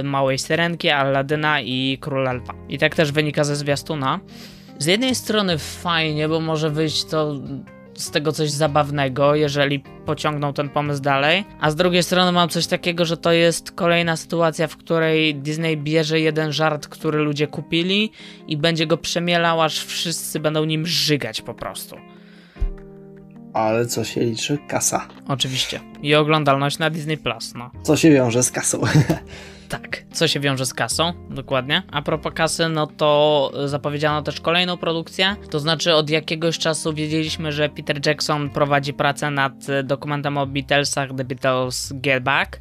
y, 0.00 0.02
Małej 0.02 0.38
Syrenki, 0.38 0.90
Aladyna 0.90 1.60
i 1.60 1.98
Króla 2.00 2.32
Lwa. 2.32 2.54
I 2.68 2.78
tak 2.78 2.94
też 2.94 3.12
wynika 3.12 3.44
ze 3.44 3.56
zwiastuna. 3.56 4.20
Z 4.78 4.86
jednej 4.86 5.14
strony 5.14 5.58
fajnie, 5.58 6.28
bo 6.28 6.40
może 6.40 6.70
wyjść 6.70 7.04
to 7.04 7.34
z 7.96 8.10
tego 8.10 8.32
coś 8.32 8.50
zabawnego, 8.50 9.34
jeżeli 9.34 9.80
pociągną 9.80 10.52
ten 10.52 10.68
pomysł 10.68 11.02
dalej, 11.02 11.44
a 11.60 11.70
z 11.70 11.76
drugiej 11.76 12.02
strony 12.02 12.32
mam 12.32 12.48
coś 12.48 12.66
takiego, 12.66 13.04
że 13.04 13.16
to 13.16 13.32
jest 13.32 13.70
kolejna 13.70 14.16
sytuacja, 14.16 14.66
w 14.66 14.76
której 14.76 15.34
Disney 15.34 15.76
bierze 15.76 16.20
jeden 16.20 16.52
żart, 16.52 16.88
który 16.88 17.18
ludzie 17.18 17.46
kupili 17.46 18.12
i 18.48 18.56
będzie 18.56 18.86
go 18.86 18.96
przemielał, 18.96 19.62
aż 19.62 19.84
wszyscy 19.84 20.40
będą 20.40 20.64
nim 20.64 20.86
żygać 20.86 21.42
po 21.42 21.54
prostu. 21.54 21.96
Ale 23.52 23.86
co 23.86 24.04
się 24.04 24.20
liczy? 24.20 24.58
Kasa. 24.68 25.08
Oczywiście. 25.28 25.80
I 26.02 26.14
oglądalność 26.14 26.78
na 26.78 26.90
Disney 26.90 27.16
Plus, 27.16 27.54
no. 27.54 27.70
Co 27.82 27.96
się 27.96 28.10
wiąże 28.10 28.42
z 28.42 28.50
kasą? 28.50 28.80
Tak, 29.68 30.02
co 30.12 30.28
się 30.28 30.40
wiąże 30.40 30.66
z 30.66 30.74
kasą, 30.74 31.12
dokładnie. 31.30 31.82
A 31.92 32.02
propos 32.02 32.32
kasy, 32.34 32.68
no 32.68 32.86
to 32.86 33.52
zapowiedziano 33.64 34.22
też 34.22 34.40
kolejną 34.40 34.76
produkcję. 34.76 35.36
To 35.50 35.60
znaczy, 35.60 35.94
od 35.94 36.10
jakiegoś 36.10 36.58
czasu 36.58 36.92
wiedzieliśmy, 36.94 37.52
że 37.52 37.68
Peter 37.68 38.06
Jackson 38.06 38.50
prowadzi 38.50 38.92
pracę 38.92 39.30
nad 39.30 39.52
dokumentem 39.84 40.38
o 40.38 40.46
Beatlesach 40.46 41.08
The 41.16 41.24
Beatles 41.24 41.92
Get 41.94 42.22
Back. 42.22 42.60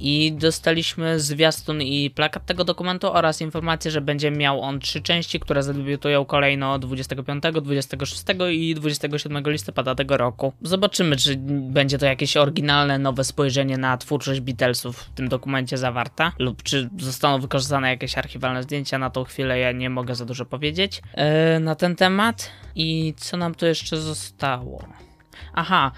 I 0.00 0.32
dostaliśmy 0.32 1.20
zwiastun 1.20 1.82
i 1.82 2.10
plakat 2.10 2.46
tego 2.46 2.64
dokumentu 2.64 3.12
oraz 3.12 3.40
informację, 3.40 3.90
że 3.90 4.00
będzie 4.00 4.30
miał 4.30 4.60
on 4.60 4.80
trzy 4.80 5.02
części, 5.02 5.40
które 5.40 5.62
zadebiutują 5.62 6.24
kolejno 6.24 6.78
25, 6.78 7.42
26 7.62 8.22
i 8.50 8.74
27 8.74 9.44
listopada 9.46 9.94
tego 9.94 10.16
roku. 10.16 10.52
Zobaczymy, 10.62 11.16
czy 11.16 11.36
będzie 11.70 11.98
to 11.98 12.06
jakieś 12.06 12.36
oryginalne, 12.36 12.98
nowe 12.98 13.24
spojrzenie 13.24 13.78
na 13.78 13.96
twórczość 13.96 14.40
Beatlesów 14.40 14.96
w 14.96 15.10
tym 15.10 15.28
dokumencie 15.28 15.78
zawarte, 15.78 16.32
lub 16.38 16.62
czy 16.62 16.88
zostaną 16.98 17.40
wykorzystane 17.40 17.88
jakieś 17.88 18.18
archiwalne 18.18 18.62
zdjęcia. 18.62 18.98
Na 18.98 19.10
tą 19.10 19.24
chwilę 19.24 19.58
ja 19.58 19.72
nie 19.72 19.90
mogę 19.90 20.14
za 20.14 20.24
dużo 20.24 20.44
powiedzieć 20.44 21.02
e, 21.14 21.60
na 21.60 21.74
ten 21.74 21.96
temat. 21.96 22.50
I 22.74 23.14
co 23.16 23.36
nam 23.36 23.54
tu 23.54 23.66
jeszcze 23.66 23.96
zostało? 23.96 24.84
Aha, 25.54 25.90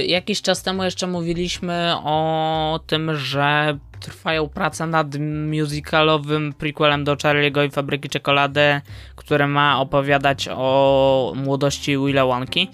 y, 0.00 0.06
jakiś 0.06 0.42
czas 0.42 0.62
temu 0.62 0.84
jeszcze 0.84 1.06
mówiliśmy 1.06 1.92
o 2.04 2.80
tym, 2.86 3.16
że 3.16 3.78
trwają 4.00 4.48
prace 4.48 4.86
nad 4.86 5.06
musicalowym 5.50 6.52
prequelem 6.58 7.04
do 7.04 7.14
Charlie'ego 7.16 7.66
i 7.66 7.70
Fabryki 7.70 8.08
Czekolady, 8.08 8.80
które 9.16 9.46
ma 9.46 9.80
opowiadać 9.80 10.48
o 10.52 11.32
młodości 11.36 11.98
Willa 11.98 12.26
Wonki. 12.26 12.68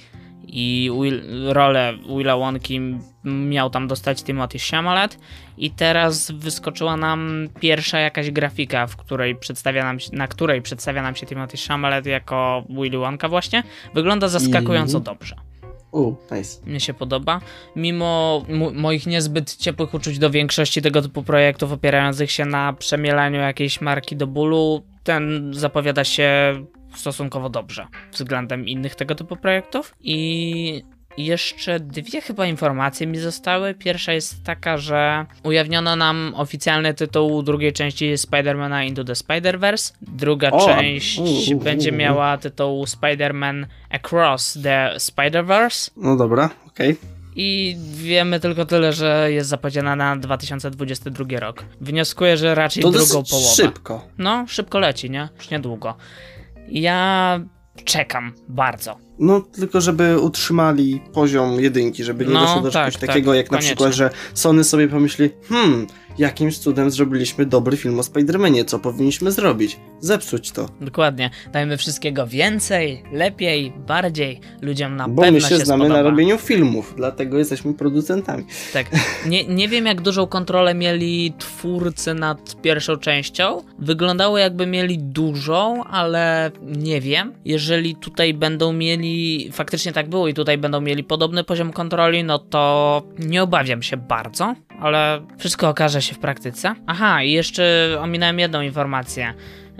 I 0.54 0.90
Will, 1.00 1.22
rolę 1.52 1.94
Willa 2.16 2.36
Wonki 2.36 2.80
miał 3.24 3.70
tam 3.70 3.88
dostać 3.88 4.22
Timothy 4.24 4.58
Chalamet 4.70 5.18
i 5.58 5.70
teraz 5.70 6.30
wyskoczyła 6.30 6.96
nam 6.96 7.48
pierwsza 7.60 7.98
jakaś 7.98 8.30
grafika, 8.30 8.86
w 8.86 8.96
której 8.96 9.36
przedstawia 9.36 9.84
nam, 9.84 10.00
się- 10.00 10.16
na 10.16 10.28
której 10.28 10.62
przedstawia 10.62 11.02
nam 11.02 11.16
się 11.16 11.26
Timothy 11.26 11.56
Chalamet 11.68 12.06
jako 12.06 12.64
Willy 12.70 12.98
Wonka 12.98 13.28
właśnie. 13.28 13.62
Wygląda 13.94 14.28
zaskakująco 14.28 14.98
I- 14.98 15.02
dobrze 15.02 15.36
U, 15.92 16.14
nice. 16.30 16.66
mnie 16.66 16.80
się 16.80 16.94
podoba. 16.94 17.40
Mimo 17.76 18.42
mo- 18.48 18.70
moich 18.70 19.06
niezbyt 19.06 19.56
ciepłych 19.56 19.94
uczuć 19.94 20.18
do 20.18 20.30
większości 20.30 20.82
tego 20.82 21.02
typu 21.02 21.22
projektów 21.22 21.72
opierających 21.72 22.30
się 22.30 22.44
na 22.44 22.72
przemielaniu 22.72 23.40
jakiejś 23.40 23.80
marki 23.80 24.16
do 24.16 24.26
bólu, 24.26 24.82
ten 25.02 25.50
zapowiada 25.54 26.04
się 26.04 26.54
stosunkowo 26.94 27.50
dobrze 27.50 27.86
względem 28.12 28.66
innych 28.68 28.94
tego 28.94 29.14
typu 29.14 29.36
projektów. 29.36 29.94
I 30.00 30.82
jeszcze 31.18 31.80
dwie 31.80 32.20
chyba 32.20 32.46
informacje 32.46 33.06
mi 33.06 33.18
zostały. 33.18 33.74
Pierwsza 33.74 34.12
jest 34.12 34.44
taka, 34.44 34.78
że 34.78 35.26
ujawniono 35.42 35.96
nam 35.96 36.32
oficjalny 36.36 36.94
tytuł 36.94 37.42
drugiej 37.42 37.72
części 37.72 38.14
Spider-Mana 38.14 38.86
Into 38.86 39.04
the 39.04 39.12
Spider-Verse. 39.12 39.92
Druga 40.02 40.50
O! 40.50 40.66
część 40.66 41.18
U, 41.18 41.22
u, 41.24 41.56
u, 41.56 41.60
będzie 41.60 41.92
miała 41.92 42.38
tytuł 42.38 42.84
Spider-Man 42.84 43.66
Across 43.90 44.58
the 44.62 44.90
Spider-Verse. 44.96 45.90
No 45.96 46.16
dobra, 46.16 46.50
okej. 46.66 46.96
I 47.36 47.76
wiemy 47.94 48.40
tylko 48.40 48.64
tyle, 48.66 48.92
że 48.92 49.32
jest 49.32 49.48
zapowiedziana 49.48 49.96
na 49.96 50.16
2022 50.16 51.40
rok. 51.40 51.64
Wnioskuję, 51.80 52.36
że 52.36 52.54
raczej 52.54 52.82
To 52.82 52.90
drugą 52.90 53.22
połowę. 53.30 53.48
szybko. 53.56 54.06
No, 54.18 54.44
szybko 54.48 54.78
leci, 54.78 55.10
nie? 55.10 55.28
Już 55.36 55.50
niedługo. 55.50 55.94
Ja 56.68 57.40
czekam 57.84 58.32
bardzo. 58.48 58.96
No, 59.22 59.40
tylko 59.40 59.80
żeby 59.80 60.20
utrzymali 60.20 61.00
poziom 61.12 61.60
jedynki, 61.60 62.04
żeby 62.04 62.26
nie 62.26 62.32
No, 62.32 62.40
doszło 62.40 62.60
do 62.62 62.70
tak, 62.70 62.84
czegoś 62.84 63.00
tak, 63.00 63.08
takiego, 63.08 63.34
jak 63.34 63.46
na 63.50 63.58
koniecznie. 63.58 63.76
przykład, 63.76 63.94
że 63.94 64.10
Sony 64.34 64.64
sobie 64.64 64.88
pomyśli, 64.88 65.30
hmm, 65.48 65.86
jakimś 66.18 66.58
cudem 66.58 66.90
zrobiliśmy 66.90 67.46
dobry 67.46 67.76
film 67.76 67.98
o 67.98 68.02
Spider-Manie, 68.02 68.64
co 68.64 68.78
powinniśmy 68.78 69.32
zrobić? 69.32 69.76
Zepsuć 70.00 70.50
to. 70.50 70.68
Dokładnie. 70.80 71.30
Dajmy 71.52 71.76
wszystkiego 71.76 72.26
więcej, 72.26 73.02
lepiej, 73.12 73.72
bardziej. 73.86 74.40
Ludziom 74.62 74.96
na 74.96 75.08
Bo 75.08 75.22
pewno 75.22 75.36
my 75.36 75.40
się, 75.40 75.56
znamy 75.56 75.64
spodoba. 75.84 76.02
na 76.02 76.02
robieniu 76.10 76.38
filmów, 76.38 76.94
dlatego 76.96 77.38
jesteśmy 77.38 77.74
producentami. 77.74 78.44
Tak. 78.72 78.86
Nie, 79.26 79.44
nie 79.44 79.68
wiem, 79.68 79.86
jak 79.86 80.00
dużą 80.00 80.26
kontrolę 80.26 80.74
mieli 80.74 81.32
twórcy 81.38 82.14
nad 82.14 82.60
pierwszą 82.62 82.96
częścią. 82.96 83.62
Wyglądało, 83.78 84.38
jakby 84.38 84.66
mieli 84.66 84.98
dużą, 84.98 85.84
ale 85.84 86.50
nie 86.62 87.00
wiem. 87.00 87.32
Jeżeli 87.44 87.96
tutaj 87.96 88.34
będą 88.34 88.72
mieli, 88.72 89.11
faktycznie 89.52 89.92
tak 89.92 90.08
było 90.08 90.28
i 90.28 90.34
tutaj 90.34 90.58
będą 90.58 90.80
mieli 90.80 91.04
podobny 91.04 91.44
poziom 91.44 91.72
kontroli, 91.72 92.24
no 92.24 92.38
to 92.38 93.02
nie 93.18 93.42
obawiam 93.42 93.82
się 93.82 93.96
bardzo. 93.96 94.54
ale 94.80 95.20
wszystko 95.38 95.68
okaże 95.68 96.02
się 96.02 96.14
w 96.14 96.18
praktyce. 96.18 96.74
Aha, 96.86 97.22
i 97.22 97.32
jeszcze 97.32 97.96
ominąłem 98.00 98.38
jedną 98.38 98.60
informację. 98.60 99.34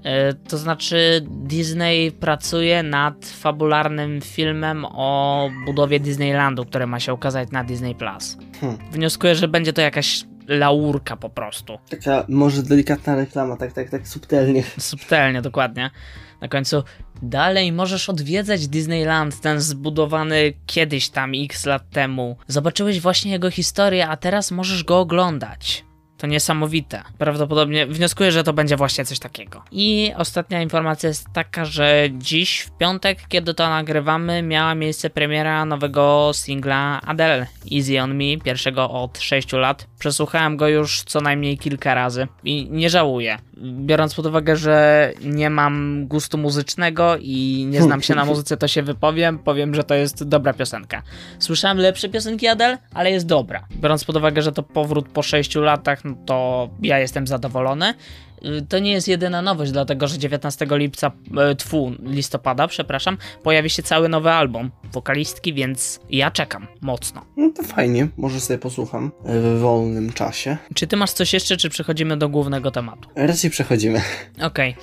E, 0.05 0.33
to 0.35 0.59
znaczy, 0.59 1.27
Disney 1.31 2.13
pracuje 2.13 2.83
nad 2.83 3.27
fabularnym 3.27 4.21
filmem 4.21 4.85
o 4.85 5.51
budowie 5.67 6.01
Disneylandu, 6.01 6.65
które 6.65 6.87
ma 6.87 7.01
się 7.01 7.15
ukazać 7.15 7.51
na 7.51 7.65
Disney 7.65 7.95
Plus. 7.95 8.37
Hmm. 8.61 8.79
Wnioskuję, 8.93 9.35
że 9.35 9.49
będzie 9.49 9.73
to 9.73 9.81
jakaś 9.81 10.25
laurka 10.49 11.17
po 11.17 11.31
prostu. 11.31 11.79
Taka 11.91 12.25
może 12.29 12.63
delikatna 12.63 13.17
reklama, 13.17 13.57
tak, 13.57 13.73
tak, 13.73 13.91
tak 13.91 14.09
subtelnie. 14.09 14.63
Subtelnie, 14.79 15.43
dokładnie. 15.43 15.91
Na 16.41 16.49
końcu 16.49 16.83
dalej 17.23 17.73
możesz 17.73 18.09
odwiedzać 18.09 18.69
Disneyland, 18.69 19.41
ten 19.41 19.61
zbudowany 19.61 20.53
kiedyś 20.67 21.09
tam 21.09 21.33
x 21.35 21.67
lat 21.67 21.91
temu. 21.91 22.37
Zobaczyłeś 22.49 23.01
właśnie 23.01 23.33
jego 23.33 23.51
historię, 23.51 24.09
a 24.09 24.17
teraz 24.17 24.51
możesz 24.51 24.85
go 24.85 25.01
oglądać. 25.01 25.85
To 26.23 26.27
niesamowite. 26.27 27.03
Prawdopodobnie 27.19 27.87
wnioskuję, 27.87 28.33
że 28.33 28.45
to 28.45 28.53
będzie 28.53 28.77
właśnie 28.77 29.05
coś 29.05 29.19
takiego. 29.19 29.63
I 29.73 30.13
ostatnia 30.17 30.63
informacja 30.63 31.09
jest 31.09 31.27
taka, 31.33 31.65
że 31.65 32.09
dziś 32.13 32.61
w 32.61 32.71
piątek, 32.71 33.19
kiedy 33.29 33.55
to 33.55 33.69
nagrywamy, 33.69 34.43
miała 34.43 34.75
miejsce 34.75 35.11
premiera 35.11 35.65
nowego 35.65 36.31
singla 36.35 37.01
Adele 37.01 37.47
Easy 37.73 38.03
on 38.03 38.15
Me, 38.15 38.37
pierwszego 38.45 38.91
od 38.91 39.19
6 39.19 39.53
lat. 39.53 39.87
Przesłuchałem 39.99 40.57
go 40.57 40.69
już 40.69 41.03
co 41.03 41.21
najmniej 41.21 41.59
kilka 41.59 41.95
razy 41.95 42.29
i 42.45 42.69
nie 42.71 42.91
żałuję. 42.91 43.39
Biorąc 43.63 44.15
pod 44.15 44.27
uwagę, 44.27 44.57
że 44.57 45.13
nie 45.25 45.51
mam 45.51 46.07
gustu 46.07 46.39
muzycznego 46.39 47.17
i 47.21 47.67
nie 47.71 47.83
znam 47.83 48.03
się 48.03 48.15
na 48.15 48.25
muzyce, 48.25 48.57
to 48.57 48.69
się 48.69 48.83
wypowiem. 48.83 49.39
Powiem, 49.39 49.75
że 49.75 49.85
to 49.85 49.95
jest 49.95 50.25
dobra 50.25 50.53
piosenka. 50.53 51.03
Słyszałem 51.39 51.79
lepsze 51.79 52.09
piosenki 52.09 52.49
Adele, 52.49 52.79
ale 52.95 53.11
jest 53.11 53.27
dobra. 53.27 53.65
Biorąc 53.77 54.05
pod 54.05 54.17
uwagę, 54.17 54.43
że 54.43 54.53
to 54.53 54.63
powrót 54.63 55.09
po 55.09 55.23
6 55.23 55.55
latach, 55.55 56.05
no 56.05 56.12
to 56.27 56.69
ja 56.83 56.99
jestem 56.99 57.27
zadowolony. 57.27 57.95
Y, 58.45 58.63
To 58.69 58.79
nie 58.79 58.93
jest 58.93 59.09
jedyna 59.09 59.43
nowość, 59.43 59.73
dlatego 59.73 60.09
że 60.09 60.19
19 60.19 60.67
lipca, 60.71 61.13
e, 61.39 61.55
tfu, 61.55 61.93
listopada, 62.03 62.69
przepraszam, 62.69 63.19
pojawi 63.43 63.71
się 63.71 63.83
cały 63.83 64.09
nowy 64.09 64.31
album 64.31 64.71
wokalistki, 64.93 65.55
więc 65.55 66.01
ja 66.11 66.31
czekam 66.31 66.67
mocno. 66.81 67.25
No 67.37 67.51
to 67.57 67.63
fajnie, 67.63 68.09
może 68.17 68.41
sobie 68.41 68.59
posłucham 68.59 69.11
e, 69.25 69.41
w 69.41 69.59
wolnym 69.61 70.13
czasie. 70.13 70.57
Czy 70.75 70.87
ty 70.87 70.97
masz 70.97 71.13
coś 71.13 71.33
jeszcze, 71.33 71.57
czy 71.57 71.69
przechodzimy 71.71 72.17
do 72.17 72.29
głównego 72.29 72.71
tematu? 72.71 73.09
Raczej 73.17 73.51
przechodzimy. 73.51 74.01
Okej. 74.43 74.77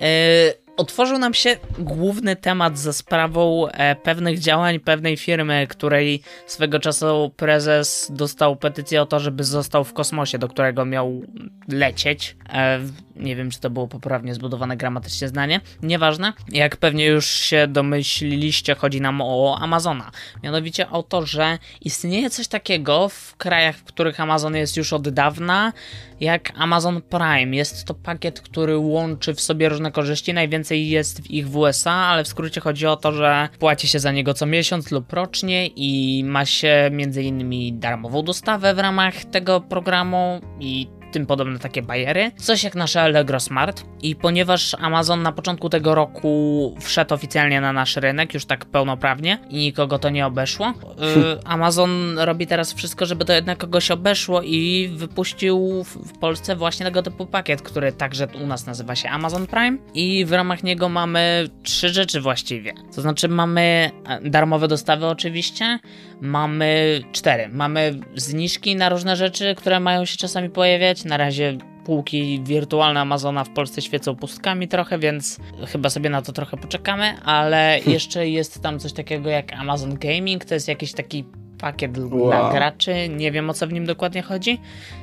E, 0.00 0.63
Otworzył 0.76 1.18
nam 1.18 1.34
się 1.34 1.56
główny 1.78 2.36
temat 2.36 2.78
za 2.78 2.92
sprawą 2.92 3.68
e, 3.68 3.96
pewnych 3.96 4.38
działań 4.38 4.80
pewnej 4.80 5.16
firmy, 5.16 5.66
której 5.70 6.22
swego 6.46 6.80
czasu 6.80 7.32
prezes 7.36 8.10
dostał 8.14 8.56
petycję 8.56 9.02
o 9.02 9.06
to, 9.06 9.20
żeby 9.20 9.44
został 9.44 9.84
w 9.84 9.92
kosmosie, 9.92 10.38
do 10.38 10.48
którego 10.48 10.84
miał 10.84 11.22
lecieć. 11.68 12.36
E, 12.52 12.80
nie 13.16 13.36
wiem, 13.36 13.50
czy 13.50 13.60
to 13.60 13.70
było 13.70 13.88
poprawnie 13.88 14.34
zbudowane 14.34 14.76
gramatycznie 14.76 15.28
zdanie. 15.28 15.60
Nieważne. 15.82 16.32
Jak 16.48 16.76
pewnie 16.76 17.06
już 17.06 17.26
się 17.26 17.66
domyśliliście, 17.66 18.74
chodzi 18.74 19.00
nam 19.00 19.20
o 19.20 19.58
Amazona. 19.60 20.10
Mianowicie 20.42 20.90
o 20.90 21.02
to, 21.02 21.26
że 21.26 21.58
istnieje 21.80 22.30
coś 22.30 22.48
takiego 22.48 23.08
w 23.08 23.36
krajach, 23.36 23.76
w 23.76 23.84
których 23.84 24.20
Amazon 24.20 24.56
jest 24.56 24.76
już 24.76 24.92
od 24.92 25.08
dawna, 25.08 25.72
jak 26.20 26.52
Amazon 26.56 27.02
Prime. 27.02 27.56
Jest 27.56 27.84
to 27.84 27.94
pakiet, 27.94 28.40
który 28.40 28.78
łączy 28.78 29.34
w 29.34 29.40
sobie 29.40 29.68
różne 29.68 29.92
korzyści. 29.92 30.34
Najwięcej 30.34 30.63
jest 30.70 31.22
w 31.22 31.30
ich 31.30 31.56
USA, 31.56 31.92
ale 31.92 32.24
w 32.24 32.28
skrócie 32.28 32.60
chodzi 32.60 32.86
o 32.86 32.96
to, 32.96 33.12
że 33.12 33.48
płaci 33.58 33.88
się 33.88 33.98
za 33.98 34.12
niego 34.12 34.34
co 34.34 34.46
miesiąc 34.46 34.90
lub 34.90 35.12
rocznie 35.12 35.66
i 35.66 36.22
ma 36.24 36.44
się 36.44 36.88
między 36.92 37.22
innymi 37.22 37.72
darmową 37.72 38.22
dostawę 38.22 38.74
w 38.74 38.78
ramach 38.78 39.24
tego 39.24 39.60
programu 39.60 40.40
i 40.60 40.88
tym 41.14 41.26
podobne 41.26 41.58
takie 41.58 41.82
bajery. 41.82 42.30
Coś 42.36 42.64
jak 42.64 42.74
nasze 42.74 43.02
Allegro 43.02 43.40
Smart. 43.40 43.84
I 44.02 44.16
ponieważ 44.16 44.74
Amazon 44.74 45.22
na 45.22 45.32
początku 45.32 45.68
tego 45.68 45.94
roku 45.94 46.74
wszedł 46.80 47.14
oficjalnie 47.14 47.60
na 47.60 47.72
nasz 47.72 47.96
rynek, 47.96 48.34
już 48.34 48.44
tak 48.46 48.64
pełnoprawnie 48.64 49.38
i 49.50 49.56
nikogo 49.58 49.98
to 49.98 50.10
nie 50.10 50.26
obeszło, 50.26 50.68
y, 50.70 51.44
Amazon 51.44 52.18
robi 52.18 52.46
teraz 52.46 52.72
wszystko, 52.72 53.06
żeby 53.06 53.24
to 53.24 53.32
jednak 53.32 53.58
kogoś 53.58 53.90
obeszło 53.90 54.42
i 54.42 54.90
wypuścił 54.96 55.84
w, 55.84 56.08
w 56.08 56.18
Polsce 56.18 56.56
właśnie 56.56 56.86
tego 56.86 57.02
typu 57.02 57.26
pakiet, 57.26 57.62
który 57.62 57.92
także 57.92 58.28
u 58.42 58.46
nas 58.46 58.66
nazywa 58.66 58.96
się 58.96 59.08
Amazon 59.08 59.46
Prime 59.46 59.78
i 59.94 60.24
w 60.24 60.32
ramach 60.32 60.62
niego 60.62 60.88
mamy 60.88 61.48
trzy 61.62 61.88
rzeczy 61.88 62.20
właściwie. 62.20 62.72
To 62.94 63.00
znaczy 63.00 63.28
mamy 63.28 63.90
e, 64.06 64.30
darmowe 64.30 64.68
dostawy 64.68 65.06
oczywiście, 65.06 65.78
mamy 66.20 67.00
cztery. 67.12 67.48
Mamy 67.48 68.00
zniżki 68.14 68.76
na 68.76 68.88
różne 68.88 69.16
rzeczy, 69.16 69.54
które 69.54 69.80
mają 69.80 70.04
się 70.04 70.16
czasami 70.16 70.50
pojawiać. 70.50 71.04
Na 71.04 71.16
razie 71.16 71.58
półki 71.84 72.42
wirtualne 72.44 73.00
Amazona 73.00 73.44
w 73.44 73.50
Polsce 73.50 73.82
świecą 73.82 74.16
pustkami 74.16 74.68
trochę, 74.68 74.98
więc 74.98 75.38
chyba 75.66 75.90
sobie 75.90 76.10
na 76.10 76.22
to 76.22 76.32
trochę 76.32 76.56
poczekamy, 76.56 77.14
ale 77.24 77.80
jeszcze 77.86 78.28
jest 78.28 78.62
tam 78.62 78.78
coś 78.78 78.92
takiego 78.92 79.30
jak 79.30 79.52
Amazon 79.52 79.94
Gaming, 79.94 80.44
to 80.44 80.54
jest 80.54 80.68
jakiś 80.68 80.92
taki 80.92 81.24
pakiet 81.64 81.92
dla 81.92 82.40
Wow. 82.40 82.52
graczy, 82.52 83.08
nie 83.08 83.32
wiem 83.32 83.50
o 83.50 83.54
co 83.54 83.66
w 83.66 83.72
nim 83.72 83.86
dokładnie 83.86 84.22
chodzi. 84.22 84.60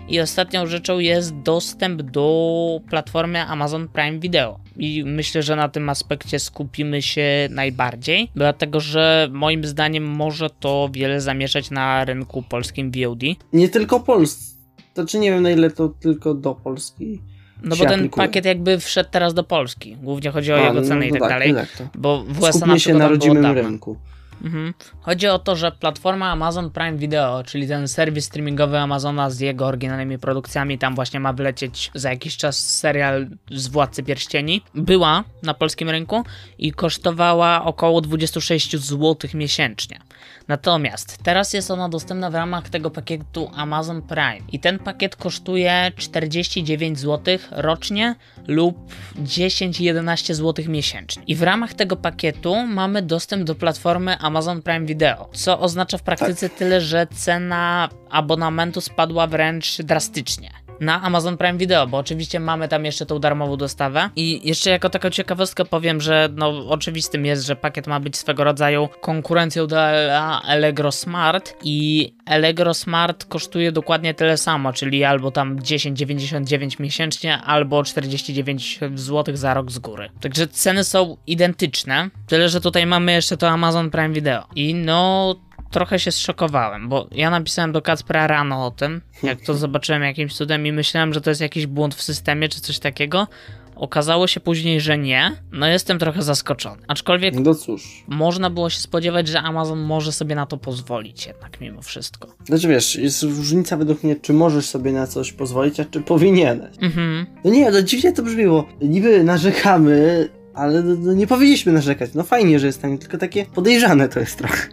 I 0.09 0.19
ostatnią 0.19 0.67
rzeczą 0.67 0.99
jest 0.99 1.35
dostęp 1.35 2.01
do 2.01 2.79
platformy 2.89 3.41
Amazon 3.45 3.87
Prime 3.87 4.19
Video. 4.19 4.59
I 4.77 5.03
myślę, 5.05 5.43
że 5.43 5.55
na 5.55 5.69
tym 5.69 5.89
aspekcie 5.89 6.39
skupimy 6.39 7.01
się 7.01 7.47
najbardziej, 7.49 8.31
dlatego 8.35 8.79
że 8.79 9.27
moim 9.31 9.65
zdaniem 9.65 10.03
może 10.03 10.49
to 10.49 10.89
wiele 10.93 11.21
zamieszać 11.21 11.71
na 11.71 12.05
rynku 12.05 12.43
polskim 12.43 12.91
VOD. 12.91 13.21
Nie 13.53 13.69
tylko 13.69 13.99
Polsce. 13.99 14.55
To 14.93 15.05
czy 15.05 15.19
nie 15.19 15.31
wiem 15.31 15.43
na 15.43 15.51
ile 15.51 15.69
to 15.71 15.89
tylko 15.89 16.33
do 16.33 16.55
Polski. 16.55 17.21
No 17.63 17.75
się 17.75 17.83
bo 17.83 17.89
ten 17.89 17.99
aplikuje. 17.99 18.27
pakiet 18.27 18.45
jakby 18.45 18.79
wszedł 18.79 19.09
teraz 19.11 19.33
do 19.33 19.43
Polski. 19.43 19.95
Głównie 19.95 20.31
chodzi 20.31 20.53
o 20.53 20.57
jego 20.57 20.81
cenę 20.81 21.07
i 21.07 21.11
tak, 21.11 21.29
dalej. 21.29 21.53
tak. 21.53 21.67
Bo 21.95 22.23
w 22.23 22.39
USA 22.41 22.47
na 22.47 22.51
Skupmy 22.51 22.79
się 22.79 22.93
na 22.93 22.97
był 22.99 23.05
od 23.07 23.11
rodzimym 23.11 23.45
rynku. 23.45 23.97
Mhm. 24.43 24.73
Chodzi 25.01 25.27
o 25.27 25.39
to, 25.39 25.55
że 25.55 25.71
platforma 25.71 26.31
Amazon 26.31 26.71
Prime 26.71 26.97
Video, 26.97 27.43
czyli 27.43 27.67
ten 27.67 27.87
serwis 27.87 28.25
streamingowy 28.25 28.77
Amazona 28.77 29.29
z 29.29 29.39
jego 29.39 29.65
oryginalnymi 29.65 30.19
produkcjami, 30.19 30.77
tam 30.77 30.95
właśnie 30.95 31.19
ma 31.19 31.33
wlecieć 31.33 31.91
za 31.95 32.09
jakiś 32.09 32.37
czas 32.37 32.59
serial 32.79 33.27
z 33.51 33.67
Władcy 33.67 34.03
Pierścieni, 34.03 34.61
była 34.75 35.23
na 35.43 35.53
polskim 35.53 35.89
rynku 35.89 36.23
i 36.57 36.71
kosztowała 36.71 37.65
około 37.65 38.01
26 38.01 38.77
zł 38.77 39.29
miesięcznie. 39.33 39.99
Natomiast 40.47 41.17
teraz 41.23 41.53
jest 41.53 41.71
ona 41.71 41.89
dostępna 41.89 42.29
w 42.29 42.35
ramach 42.35 42.69
tego 42.69 42.89
pakietu 42.89 43.51
Amazon 43.55 44.01
Prime 44.01 44.39
i 44.51 44.59
ten 44.59 44.79
pakiet 44.79 45.15
kosztuje 45.15 45.91
49 45.97 46.99
zł 46.99 47.37
rocznie 47.51 48.15
lub 48.47 48.93
10-11 49.23 50.33
zł 50.33 50.65
miesięcznie. 50.67 51.23
I 51.27 51.35
w 51.35 51.43
ramach 51.43 51.73
tego 51.73 51.95
pakietu 51.95 52.55
mamy 52.67 53.01
dostęp 53.01 53.43
do 53.43 53.55
platformy 53.55 54.17
Amazon 54.17 54.61
Prime 54.61 54.85
Video, 54.85 55.29
co 55.33 55.59
oznacza 55.59 55.97
w 55.97 56.03
praktyce 56.03 56.49
tyle, 56.49 56.81
że 56.81 57.07
cena 57.07 57.89
abonamentu 58.09 58.81
spadła 58.81 59.27
wręcz 59.27 59.81
drastycznie 59.81 60.61
na 60.81 61.01
Amazon 61.01 61.37
Prime 61.37 61.57
Video, 61.57 61.87
bo 61.87 61.97
oczywiście 61.97 62.39
mamy 62.39 62.67
tam 62.67 62.85
jeszcze 62.85 63.05
tą 63.05 63.19
darmową 63.19 63.57
dostawę. 63.57 64.09
I 64.15 64.47
jeszcze 64.47 64.69
jako 64.69 64.89
taką 64.89 65.09
ciekawostkę 65.09 65.65
powiem, 65.65 66.01
że 66.01 66.29
no 66.35 66.69
oczywistym 66.69 67.25
jest, 67.25 67.45
że 67.45 67.55
pakiet 67.55 67.87
ma 67.87 67.99
być 67.99 68.17
swego 68.17 68.43
rodzaju 68.43 68.89
konkurencją 69.01 69.67
dla 69.67 70.41
Allegro 70.41 70.91
Smart 70.91 71.53
i 71.63 72.13
Allegro 72.25 72.73
Smart 72.73 73.25
kosztuje 73.25 73.71
dokładnie 73.71 74.13
tyle 74.13 74.37
samo, 74.37 74.73
czyli 74.73 75.03
albo 75.03 75.31
tam 75.31 75.59
10,99 75.59 76.79
miesięcznie, 76.79 77.37
albo 77.37 77.83
49 77.83 78.79
zł 78.95 79.35
za 79.35 79.53
rok 79.53 79.71
z 79.71 79.79
góry. 79.79 80.09
Także 80.21 80.47
ceny 80.47 80.83
są 80.83 81.17
identyczne, 81.27 82.09
tyle 82.27 82.49
że 82.49 82.61
tutaj 82.61 82.85
mamy 82.85 83.11
jeszcze 83.11 83.37
to 83.37 83.49
Amazon 83.49 83.91
Prime 83.91 84.09
Video. 84.09 84.43
I 84.55 84.73
no 84.73 85.35
trochę 85.71 85.99
się 85.99 86.11
zszokowałem, 86.11 86.89
bo 86.89 87.07
ja 87.11 87.29
napisałem 87.29 87.71
do 87.71 87.81
Kacpra 87.81 88.27
rano 88.27 88.65
o 88.65 88.71
tym, 88.71 89.01
jak 89.23 89.41
to 89.41 89.53
zobaczyłem 89.65 90.03
jakimś 90.03 90.33
cudem 90.35 90.67
i 90.67 90.71
myślałem, 90.71 91.13
że 91.13 91.21
to 91.21 91.29
jest 91.29 91.41
jakiś 91.41 91.65
błąd 91.65 91.95
w 91.95 92.01
systemie 92.03 92.49
czy 92.49 92.61
coś 92.61 92.79
takiego. 92.79 93.27
Okazało 93.75 94.27
się 94.27 94.39
później, 94.39 94.81
że 94.81 94.97
nie. 94.97 95.31
No 95.51 95.67
jestem 95.67 95.99
trochę 95.99 96.21
zaskoczony. 96.21 96.81
Aczkolwiek 96.87 97.33
No 97.35 97.55
cóż. 97.55 98.03
można 98.07 98.49
było 98.49 98.69
się 98.69 98.79
spodziewać, 98.79 99.27
że 99.27 99.41
Amazon 99.41 99.79
może 99.79 100.11
sobie 100.11 100.35
na 100.35 100.45
to 100.45 100.57
pozwolić 100.57 101.25
jednak 101.27 101.61
mimo 101.61 101.81
wszystko. 101.81 102.27
Znaczy 102.45 102.67
wiesz, 102.67 102.95
jest 102.95 103.23
różnica 103.23 103.77
według 103.77 104.03
mnie, 104.03 104.15
czy 104.15 104.33
możesz 104.33 104.65
sobie 104.65 104.91
na 104.91 105.07
coś 105.07 105.33
pozwolić, 105.33 105.79
a 105.79 105.85
czy 105.85 106.01
powinieneś. 106.01 106.75
Mhm. 106.81 107.25
No 107.43 107.51
nie, 107.51 107.71
no 107.71 107.81
dziwnie 107.81 108.11
to 108.13 108.23
brzmiło. 108.23 108.67
Niby 108.81 109.23
narzekamy, 109.23 110.29
ale 110.53 110.81
no, 110.81 110.95
no 110.99 111.13
nie 111.13 111.27
powinniśmy 111.27 111.71
narzekać. 111.71 112.09
No 112.13 112.23
fajnie, 112.23 112.59
że 112.59 112.67
jest 112.67 112.81
tam, 112.81 112.97
tylko 112.97 113.17
takie 113.17 113.45
podejrzane 113.45 114.09
to 114.09 114.19
jest 114.19 114.37
trochę. 114.37 114.67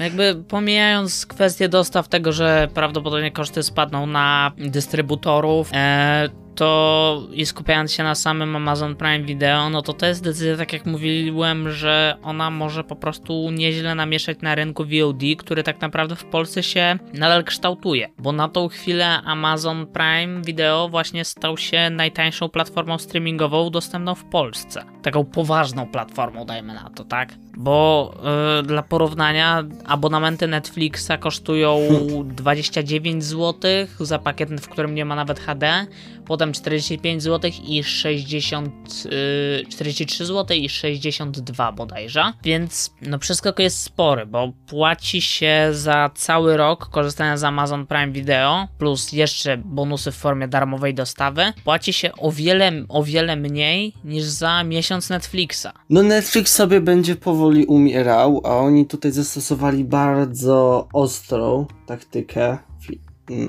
Jakby 0.00 0.44
pomijając 0.48 1.26
kwestię 1.26 1.68
dostaw 1.68 2.08
tego, 2.08 2.32
że 2.32 2.68
prawdopodobnie 2.74 3.30
koszty 3.30 3.62
spadną 3.62 4.06
na 4.06 4.52
dystrybutorów, 4.58 5.70
e, 5.74 6.28
to 6.54 7.22
i 7.32 7.46
skupiając 7.46 7.92
się 7.92 8.02
na 8.02 8.14
samym 8.14 8.56
Amazon 8.56 8.96
Prime 8.96 9.22
Video, 9.22 9.70
no 9.70 9.82
to 9.82 9.92
to 9.92 10.06
jest 10.06 10.22
decyzja, 10.22 10.56
tak 10.56 10.72
jak 10.72 10.86
mówiłem, 10.86 11.72
że 11.72 12.16
ona 12.22 12.50
może 12.50 12.84
po 12.84 12.96
prostu 12.96 13.50
nieźle 13.50 13.94
namieszać 13.94 14.38
na 14.42 14.54
rynku 14.54 14.84
VOD, 14.84 15.22
który 15.38 15.62
tak 15.62 15.80
naprawdę 15.80 16.16
w 16.16 16.24
Polsce 16.24 16.62
się 16.62 16.98
nadal 17.14 17.44
kształtuje, 17.44 18.08
bo 18.18 18.32
na 18.32 18.48
tą 18.48 18.68
chwilę 18.68 19.22
Amazon 19.22 19.86
Prime 19.86 20.42
Video 20.42 20.88
właśnie 20.88 21.24
stał 21.24 21.56
się 21.56 21.90
najtańszą 21.90 22.48
platformą 22.48 22.98
streamingową 22.98 23.70
dostępną 23.70 24.14
w 24.14 24.24
Polsce. 24.24 24.84
Taką 25.02 25.24
poważną 25.24 25.86
platformą, 25.86 26.44
dajmy 26.44 26.74
na 26.74 26.90
to, 26.90 27.04
tak? 27.04 27.34
Bo 27.56 28.14
yy, 28.56 28.62
dla 28.62 28.82
porównania 28.82 29.64
abonamenty 29.86 30.46
Netflixa 30.46 31.10
kosztują 31.20 31.80
29 32.24 33.24
zł 33.24 33.70
za 34.00 34.18
pakiet, 34.18 34.50
w 34.50 34.68
którym 34.68 34.94
nie 34.94 35.04
ma 35.04 35.14
nawet 35.14 35.40
HD, 35.40 35.86
potem 36.30 36.52
45 36.52 37.22
zł 37.22 37.50
i 37.64 37.84
60, 37.84 39.04
yy, 39.04 39.66
43 39.68 40.26
zł 40.26 40.56
i 40.56 40.68
62 40.68 41.72
bodajże, 41.72 42.32
więc 42.44 42.94
no 43.02 43.18
przeskok 43.18 43.58
jest 43.58 43.82
spory, 43.82 44.26
bo 44.26 44.52
płaci 44.66 45.22
się 45.22 45.68
za 45.72 46.10
cały 46.14 46.56
rok 46.56 46.88
korzystania 46.88 47.36
z 47.36 47.44
Amazon 47.44 47.86
Prime 47.86 48.12
Video 48.12 48.68
plus 48.78 49.12
jeszcze 49.12 49.56
bonusy 49.56 50.12
w 50.12 50.14
formie 50.14 50.48
darmowej 50.48 50.94
dostawy, 50.94 51.42
płaci 51.64 51.92
się 51.92 52.12
o 52.12 52.32
wiele, 52.32 52.72
o 52.88 53.02
wiele 53.02 53.36
mniej 53.36 53.94
niż 54.04 54.24
za 54.24 54.64
miesiąc 54.64 55.10
Netflixa. 55.10 55.66
No 55.88 56.02
Netflix 56.02 56.52
sobie 56.52 56.80
będzie 56.80 57.16
powoli 57.16 57.66
umierał, 57.66 58.40
a 58.44 58.56
oni 58.56 58.86
tutaj 58.86 59.12
zastosowali 59.12 59.84
bardzo 59.84 60.88
ostrą 60.92 61.66
taktykę 61.86 62.58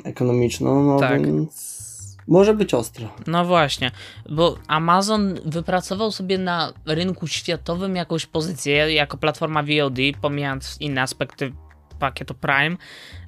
ekonomiczną, 0.04 0.84
no 0.84 1.00
Tak. 1.00 1.26
więc 1.26 1.81
może 2.28 2.54
być 2.54 2.74
ostro. 2.74 3.10
No 3.28 3.46
właśnie, 3.46 3.92
bo 4.30 4.58
Amazon 4.68 5.40
wypracował 5.46 6.12
sobie 6.12 6.38
na 6.38 6.74
rynku 6.86 7.28
światowym 7.28 7.96
jakąś 7.96 8.26
pozycję 8.26 8.94
jako 8.94 9.18
platforma 9.18 9.64
VOD, 9.64 9.98
pomijając 10.22 10.78
inne 10.80 11.02
aspekty 11.02 11.54
pakietu 12.00 12.34
Prime. 12.34 12.78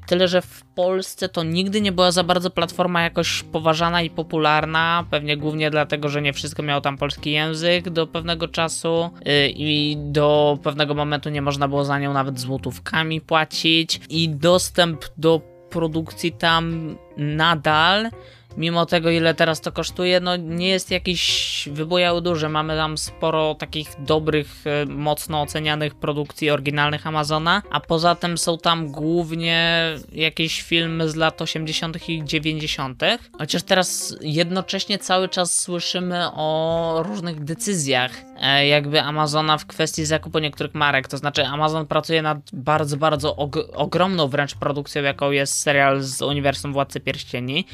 Tyle, 0.08 0.28
że 0.28 0.42
w 0.42 0.64
Polsce 0.76 1.30
to 1.30 1.44
nigdy 1.44 1.82
nie 1.82 1.92
była 1.92 2.12
za 2.12 2.24
bardzo 2.24 2.50
platforma 2.50 3.02
jakoś 3.02 3.44
poważana 3.44 4.02
i 4.02 4.10
popularna, 4.10 5.06
pewnie 5.10 5.38
głównie 5.38 5.72
dlatego, 5.72 6.10
że 6.10 6.22
nie 6.22 6.34
wszystko 6.34 6.64
miało 6.64 6.82
tam 6.82 6.98
polski 6.98 7.32
język 7.32 7.90
do 7.90 8.08
pewnego 8.08 8.48
czasu 8.48 9.10
yy, 9.26 9.50
i 9.50 9.98
do 9.98 10.58
pewnego 10.64 10.94
momentu 10.94 11.30
nie 11.30 11.42
można 11.42 11.68
było 11.68 11.86
za 11.86 12.00
nią 12.00 12.14
nawet 12.14 12.40
złotówkami 12.40 13.22
płacić 13.22 14.02
i 14.10 14.30
dostęp 14.30 15.06
do 15.18 15.42
produkcji 15.70 16.32
tam 16.32 16.96
nadal 17.18 18.10
mimo 18.58 18.86
tego 18.86 19.10
ile 19.10 19.34
teraz 19.34 19.62
to 19.62 19.72
kosztuje, 19.72 20.20
no 20.20 20.36
nie 20.36 20.68
jest 20.68 20.92
jakiś 20.92 21.70
wybojały 21.72 22.22
duży. 22.22 22.50
Mamy 22.50 22.76
tam 22.76 22.98
sporo 22.98 23.56
takich 23.56 23.90
dobrych, 24.00 24.64
e, 24.66 24.86
mocno 24.86 25.42
ocenianych 25.42 25.96
produkcji 25.96 26.50
oryginalnych 26.50 27.08
Amazona, 27.08 27.62
a 27.72 27.80
poza 27.80 28.16
tym 28.16 28.38
są 28.38 28.58
tam 28.58 28.88
głównie 28.92 29.86
jakieś 30.12 30.62
filmy 30.62 31.10
z 31.10 31.16
lat 31.16 31.42
80. 31.42 32.10
i 32.10 32.24
90. 32.26 33.04
Chociaż 33.38 33.64
teraz 33.64 34.16
jednocześnie 34.22 34.98
cały 34.98 35.30
czas 35.30 35.62
słyszymy 35.62 36.26
o 36.34 37.04
różnych 37.06 37.44
decyzjach 37.44 38.12
e, 38.42 38.68
jakby 38.68 39.02
Amazona 39.02 39.58
w 39.58 39.66
kwestii 39.66 40.06
zakupu 40.06 40.40
niektórych 40.40 40.74
marek. 40.74 41.08
To 41.08 41.18
znaczy 41.18 41.46
Amazon 41.46 41.88
pracuje 41.88 42.22
nad 42.22 42.38
bardzo, 42.54 42.98
bardzo 42.98 43.36
og- 43.36 43.70
ogromną 43.74 44.28
wręcz 44.28 44.56
produkcją, 44.56 45.04
jaką 45.04 45.32
jest 45.32 45.60
serial 45.62 46.02
z 46.02 46.22
uniwersum 46.22 46.74
Władcy 46.74 47.00
Pierścieni. 47.00 47.66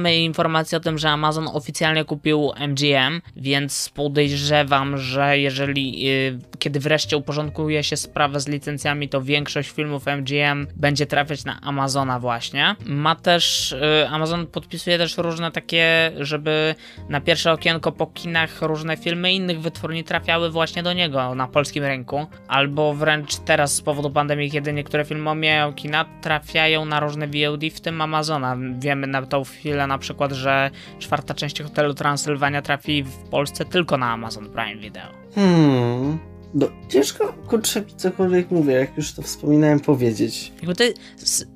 Mamy 0.00 0.16
informację 0.16 0.78
o 0.78 0.80
tym, 0.80 0.98
że 0.98 1.10
Amazon 1.10 1.48
oficjalnie 1.52 2.04
kupił 2.04 2.52
MGM, 2.68 3.20
więc 3.36 3.88
podejrzewam, 3.94 4.98
że 4.98 5.38
jeżeli 5.38 6.08
y, 6.08 6.38
kiedy 6.58 6.80
wreszcie 6.80 7.16
uporządkuje 7.16 7.84
się 7.84 7.96
sprawę 7.96 8.40
z 8.40 8.48
licencjami, 8.48 9.08
to 9.08 9.22
większość 9.22 9.70
filmów 9.70 10.06
MGM 10.06 10.66
będzie 10.76 11.06
trafiać 11.06 11.44
na 11.44 11.60
Amazona 11.60 12.20
właśnie. 12.20 12.76
Ma 12.86 13.14
też 13.14 13.72
y, 13.72 14.08
Amazon 14.08 14.46
podpisuje 14.46 14.98
też 14.98 15.18
różne 15.18 15.50
takie, 15.50 16.12
żeby 16.20 16.74
na 17.08 17.20
pierwsze 17.20 17.52
okienko 17.52 17.92
po 17.92 18.06
kinach 18.06 18.62
różne 18.62 18.96
filmy 18.96 19.32
innych 19.32 19.60
wytwórni 19.60 20.04
trafiały 20.04 20.50
właśnie 20.50 20.82
do 20.82 20.92
niego 20.92 21.34
na 21.34 21.48
polskim 21.48 21.84
rynku, 21.84 22.26
albo 22.48 22.94
wręcz 22.94 23.36
teraz 23.36 23.74
z 23.74 23.82
powodu 23.82 24.10
pandemii, 24.10 24.50
kiedy 24.50 24.72
niektóre 24.72 25.04
filmy 25.04 25.30
omijają 25.30 25.72
kina, 25.72 26.04
trafiają 26.20 26.84
na 26.84 27.00
różne 27.00 27.26
VOD, 27.26 27.64
w 27.74 27.80
tym 27.80 28.00
Amazona. 28.00 28.56
Wiemy 28.78 29.06
na 29.06 29.26
tą 29.26 29.44
chwilę 29.44 29.86
na 29.90 29.98
przykład, 29.98 30.32
że 30.32 30.70
czwarta 30.98 31.34
część 31.34 31.62
Hotelu 31.62 31.94
Transylwania 31.94 32.62
trafi 32.62 33.02
w 33.02 33.16
Polsce 33.16 33.64
tylko 33.64 33.98
na 33.98 34.12
Amazon 34.12 34.50
Prime 34.50 34.76
Video. 34.76 35.02
Hmm. 35.34 36.29
No, 36.54 36.68
ciężko, 36.88 37.34
kurczę, 37.48 37.82
cokolwiek 37.96 38.50
mówię, 38.50 38.72
jak 38.72 38.96
już 38.96 39.12
to 39.12 39.22
wspominałem 39.22 39.80
powiedzieć. 39.80 40.52
To, 40.66 40.84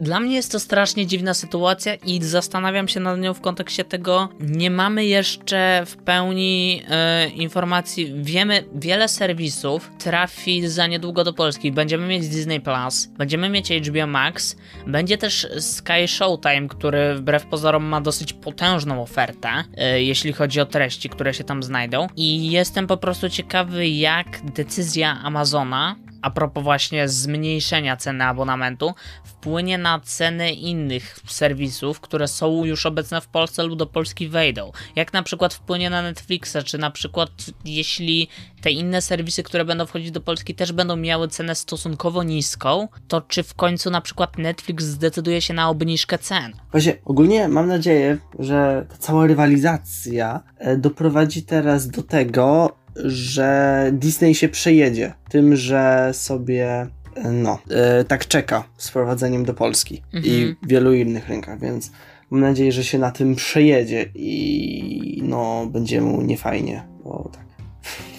dla 0.01 0.21
mnie 0.21 0.35
jest 0.37 0.53
to 0.53 0.61
strasznie 0.61 1.07
dziwna 1.07 1.35
sytuacja 1.35 1.95
i 1.95 2.23
zastanawiam 2.23 2.89
się 2.89 3.01
nad 3.01 3.21
nią 3.21 3.35
w 3.35 3.41
kontekście 3.41 3.85
tego, 3.85 4.29
nie 4.41 4.71
mamy 4.71 5.05
jeszcze 5.05 5.83
w 5.87 5.97
pełni 5.97 6.83
e, 6.89 7.29
informacji, 7.29 8.15
wiemy, 8.17 8.65
wiele 8.75 9.09
serwisów 9.09 9.91
trafi 9.99 10.69
za 10.69 10.87
niedługo 10.87 11.25
do 11.25 11.33
Polski, 11.33 11.73
będziemy 11.73 12.07
mieć 12.07 12.29
Disney+, 12.29 12.61
Plus, 12.61 13.07
będziemy 13.07 13.49
mieć 13.49 13.71
HBO 13.71 14.07
Max, 14.07 14.57
będzie 14.87 15.19
też 15.19 15.49
Sky 15.59 16.09
Showtime, 16.09 16.69
który 16.69 17.15
wbrew 17.15 17.47
pozorom 17.47 17.85
ma 17.85 18.01
dosyć 18.01 18.33
potężną 18.33 19.03
ofertę, 19.03 19.49
e, 19.77 20.03
jeśli 20.03 20.33
chodzi 20.33 20.61
o 20.61 20.67
treści, 20.67 21.09
które 21.09 21.35
się 21.35 21.45
tam 21.45 21.63
znajdą. 21.63 22.07
I 22.17 22.51
jestem 22.51 22.87
po 22.87 22.97
prostu 22.97 23.29
ciekawy, 23.29 23.89
jak 23.89 24.27
decyzja 24.55 24.84
Amazona 25.25 25.97
a 26.25 26.31
propos 26.31 26.65
właśnie 26.65 27.09
zmniejszenia 27.09 27.97
ceny 27.97 28.25
abonamentu, 28.25 28.95
wpłynie 29.25 29.79
na 29.79 30.01
ceny 30.01 30.53
innych 30.53 31.17
serwisów, 31.27 32.01
które 32.01 32.29
są 32.29 32.65
już 32.65 32.87
obecne 32.87 33.21
w 33.21 33.27
Polsce 33.27 33.63
lub 33.63 33.79
do 33.79 33.87
Polski 33.87 34.29
wejdą. 34.29 34.73
Jak 34.97 35.13
na 35.13 35.23
przykład 35.23 35.55
wpłynie 35.55 35.91
na 35.91 36.03
Netflixa, 36.03 36.57
czy 36.65 36.79
na 36.79 36.91
przykład 36.91 37.31
jeśli 37.65 38.29
te 38.63 38.71
inne 38.71 39.03
serwisy, 39.03 39.43
które 39.43 39.65
będą 39.65 39.87
wchodzić 39.87 40.11
do 40.11 40.21
Polski 40.21 40.55
też 40.55 40.73
będą 40.73 40.97
miały 40.97 41.29
cenę 41.29 41.55
stosunkowo 41.55 42.23
niską, 42.23 42.89
to 43.09 43.21
czy 43.21 43.43
w 43.43 43.55
końcu 43.55 43.91
na 43.91 44.01
przykład 44.01 44.39
Netflix 44.39 44.85
zdecyduje 44.85 45.41
się 45.41 45.55
na 45.55 45.69
obniżkę 45.69 46.19
cen? 46.19 46.53
Właśnie, 46.71 46.97
ogólnie 47.05 47.49
mam 47.49 47.69
nadzieję, 47.69 48.19
że 48.39 48.87
ta 48.89 48.97
cała 48.97 49.27
rywalizacja 49.27 50.41
e, 50.59 50.77
doprowadzi 50.77 51.43
teraz 51.43 51.89
do 51.89 52.03
tego, 52.03 52.77
że 53.05 53.91
Disney 53.93 54.35
się 54.35 54.49
przejedzie 54.49 55.13
tym, 55.29 55.57
że 55.57 56.11
sobie 56.13 56.87
e, 57.15 57.31
no, 57.33 57.59
e, 57.71 58.05
tak 58.05 58.29
czeka 58.29 58.65
z 58.77 58.89
wprowadzeniem 58.89 59.45
do 59.45 59.55
Polski 59.55 60.03
i 60.13 60.17
Mhm. 60.17 60.57
w 60.63 60.69
wielu 60.69 60.95
innych 60.95 61.29
rynkach, 61.29 61.61
więc 61.61 61.91
mam 62.31 62.41
nadzieję, 62.41 62.73
że 62.73 62.85
się 62.85 62.99
na 62.99 63.11
tym 63.11 63.35
przejedzie 63.35 64.11
i 64.15 65.21
no, 65.25 65.67
będzie 65.67 66.01
mu 66.01 66.23
niefajnie, 66.23 66.85
bo 67.05 67.31
tak. 67.33 67.45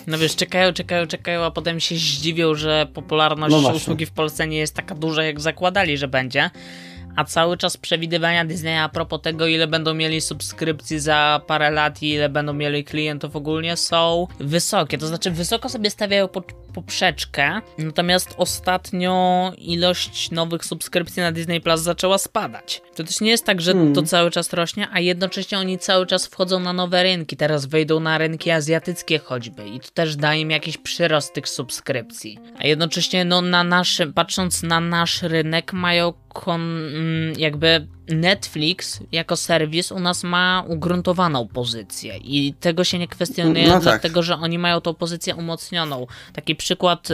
No 0.07 0.17
wiesz, 0.17 0.35
czekają, 0.35 0.73
czekają, 0.73 1.07
czekają, 1.07 1.43
a 1.43 1.51
potem 1.51 1.79
się 1.79 1.95
zdziwią, 1.95 2.55
że 2.55 2.87
popularność 2.93 3.55
No 3.61 3.69
usługi 3.69 4.05
w 4.05 4.11
Polsce 4.11 4.47
nie 4.47 4.57
jest 4.57 4.73
taka 4.73 4.95
duża, 4.95 5.23
jak 5.23 5.41
zakładali, 5.41 5.97
że 5.97 6.07
będzie. 6.07 6.49
A 7.15 7.23
cały 7.23 7.57
czas 7.57 7.77
przewidywania 7.77 8.45
Disneya 8.45 8.77
a 8.77 8.89
propos 8.89 9.21
tego, 9.21 9.47
ile 9.47 9.67
będą 9.67 9.93
mieli 9.93 10.21
subskrypcji 10.21 10.99
za 10.99 11.41
parę 11.47 11.71
lat 11.71 12.03
i 12.03 12.09
ile 12.09 12.29
będą 12.29 12.53
mieli 12.53 12.83
klientów 12.83 13.35
ogólnie, 13.35 13.77
są 13.77 14.27
wysokie. 14.39 14.97
To 14.97 15.07
znaczy, 15.07 15.31
wysoko 15.31 15.69
sobie 15.69 15.89
stawiają 15.89 16.27
po, 16.27 16.43
poprzeczkę, 16.73 17.61
natomiast 17.77 18.33
ostatnio 18.37 19.51
ilość 19.57 20.31
nowych 20.31 20.65
subskrypcji 20.65 21.21
na 21.21 21.31
Disney 21.31 21.61
Plus 21.61 21.81
zaczęła 21.81 22.17
spadać. 22.17 22.81
To 22.95 23.03
też 23.03 23.21
nie 23.21 23.31
jest 23.31 23.45
tak, 23.45 23.61
że 23.61 23.73
Hmm. 23.73 23.93
to 23.93 24.03
cały 24.03 24.31
czas 24.31 24.53
rośnie, 24.53 24.87
a 24.91 24.99
jednocześnie 24.99 25.59
oni 25.59 25.79
cały 25.79 26.05
czas 26.05 26.27
wchodzą 26.27 26.59
na 26.59 26.73
nowe 26.73 27.03
rynki. 27.03 27.37
Teraz 27.37 27.65
wejdą 27.65 27.99
na 27.99 28.17
rynki 28.17 28.51
azjatyckie 28.51 29.19
choćby 29.19 29.67
i 29.69 29.79
to 29.79 29.87
też 29.93 30.15
da 30.15 30.35
im 30.35 30.51
jakiś 30.51 30.77
przyrost 30.77 31.33
tych 31.33 31.49
subskrypcji. 31.49 32.39
A 32.59 32.67
jednocześnie, 32.67 33.25
no, 33.25 33.41
na 33.41 33.63
naszym, 33.63 34.13
patrząc 34.13 34.63
na 34.63 34.79
nasz 34.79 35.21
rynek, 35.21 35.73
mają 35.73 36.13
kon, 36.35 36.61
mm, 36.61 37.33
jakby 37.37 37.87
Netflix 38.09 38.99
jako 39.11 39.35
serwis 39.35 39.91
u 39.91 39.99
nas 39.99 40.23
ma 40.23 40.63
ugruntowaną 40.67 41.47
pozycję 41.47 42.17
i 42.17 42.53
tego 42.59 42.83
się 42.83 42.99
nie 42.99 43.07
kwestionuje, 43.07 43.67
No 43.67 43.73
tak. 43.73 43.83
dlatego 43.83 44.23
że 44.23 44.35
oni 44.35 44.59
mają 44.59 44.81
tą 44.81 44.93
pozycję 44.93 45.35
umocnioną. 45.35 46.07
Taki 46.33 46.55
przykład 46.55 47.11
y, 47.11 47.13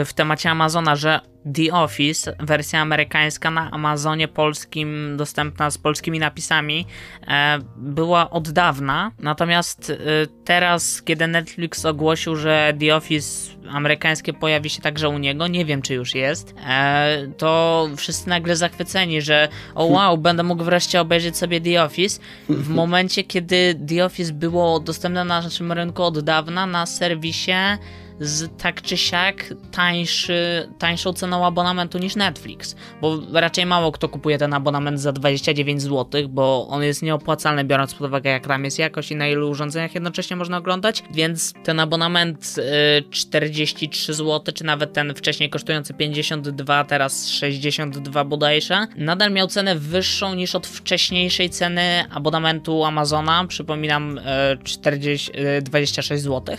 y, 0.00 0.04
w 0.04 0.12
temacie 0.12 0.50
Amazona, 0.50 0.96
że 0.96 1.20
The 1.54 1.72
Office, 1.72 2.36
wersja 2.40 2.80
amerykańska 2.80 3.50
na 3.50 3.70
Amazonie 3.70 4.28
polskim, 4.28 5.16
dostępna 5.16 5.70
z 5.70 5.78
polskimi 5.78 6.18
napisami, 6.18 6.86
e, 7.28 7.58
była 7.76 8.30
od 8.30 8.50
dawna. 8.50 9.12
Natomiast 9.18 9.90
e, 9.90 9.96
teraz, 10.44 11.02
kiedy 11.02 11.26
Netflix 11.26 11.84
ogłosił, 11.84 12.36
że 12.36 12.74
The 12.80 12.96
Office 12.96 13.52
amerykańskie 13.70 14.32
pojawi 14.32 14.70
się 14.70 14.80
także 14.80 15.08
u 15.08 15.18
niego, 15.18 15.46
nie 15.46 15.64
wiem 15.64 15.82
czy 15.82 15.94
już 15.94 16.14
jest, 16.14 16.54
e, 16.66 17.26
to 17.38 17.88
wszyscy 17.96 18.28
nagle 18.28 18.56
zachwyceni, 18.56 19.22
że 19.22 19.48
o 19.74 19.84
wow, 19.92 20.18
będę 20.18 20.42
mógł 20.42 20.64
wreszcie 20.64 21.00
obejrzeć 21.00 21.36
sobie 21.36 21.60
The 21.60 21.84
Office. 21.84 22.20
W 22.48 22.68
momencie, 22.68 23.24
kiedy 23.24 23.80
The 23.88 24.04
Office 24.04 24.32
było 24.32 24.80
dostępne 24.80 25.24
na 25.24 25.40
naszym 25.40 25.72
rynku 25.72 26.02
od 26.02 26.20
dawna 26.20 26.66
na 26.66 26.86
serwisie 26.86 27.52
z 28.22 28.58
tak 28.58 28.82
czy 28.82 28.96
siak 28.96 29.54
tańszy, 29.70 30.68
tańszą 30.78 31.12
ceną 31.12 31.46
abonamentu 31.46 31.98
niż 31.98 32.16
Netflix, 32.16 32.76
bo 33.00 33.18
raczej 33.32 33.66
mało 33.66 33.92
kto 33.92 34.08
kupuje 34.08 34.38
ten 34.38 34.54
abonament 34.54 35.00
za 35.00 35.12
29 35.12 35.82
zł, 35.82 36.28
bo 36.28 36.68
on 36.68 36.82
jest 36.82 37.02
nieopłacalny 37.02 37.64
biorąc 37.64 37.94
pod 37.94 38.08
uwagę 38.08 38.30
jak 38.30 38.46
tam 38.46 38.64
jest 38.64 38.78
jakość 38.78 39.10
i 39.10 39.16
na 39.16 39.28
ilu 39.28 39.50
urządzeniach 39.50 39.94
jednocześnie 39.94 40.36
można 40.36 40.56
oglądać, 40.56 41.02
więc 41.14 41.52
ten 41.64 41.80
abonament 41.80 42.54
y, 42.98 43.10
43 43.10 44.14
zł, 44.14 44.54
czy 44.54 44.64
nawet 44.64 44.92
ten 44.92 45.14
wcześniej 45.14 45.50
kosztujący 45.50 45.94
52, 45.94 46.84
teraz 46.84 47.28
62 47.28 48.24
bodajże, 48.24 48.86
nadal 48.96 49.32
miał 49.32 49.46
cenę 49.46 49.76
wyższą 49.76 50.34
niż 50.34 50.54
od 50.54 50.66
wcześniejszej 50.66 51.50
ceny 51.50 52.04
abonamentu 52.10 52.84
Amazona, 52.84 53.44
przypominam 53.48 54.18
y, 54.18 54.22
40, 54.64 55.30
y, 55.58 55.62
26 55.62 56.22
zł. 56.22 56.56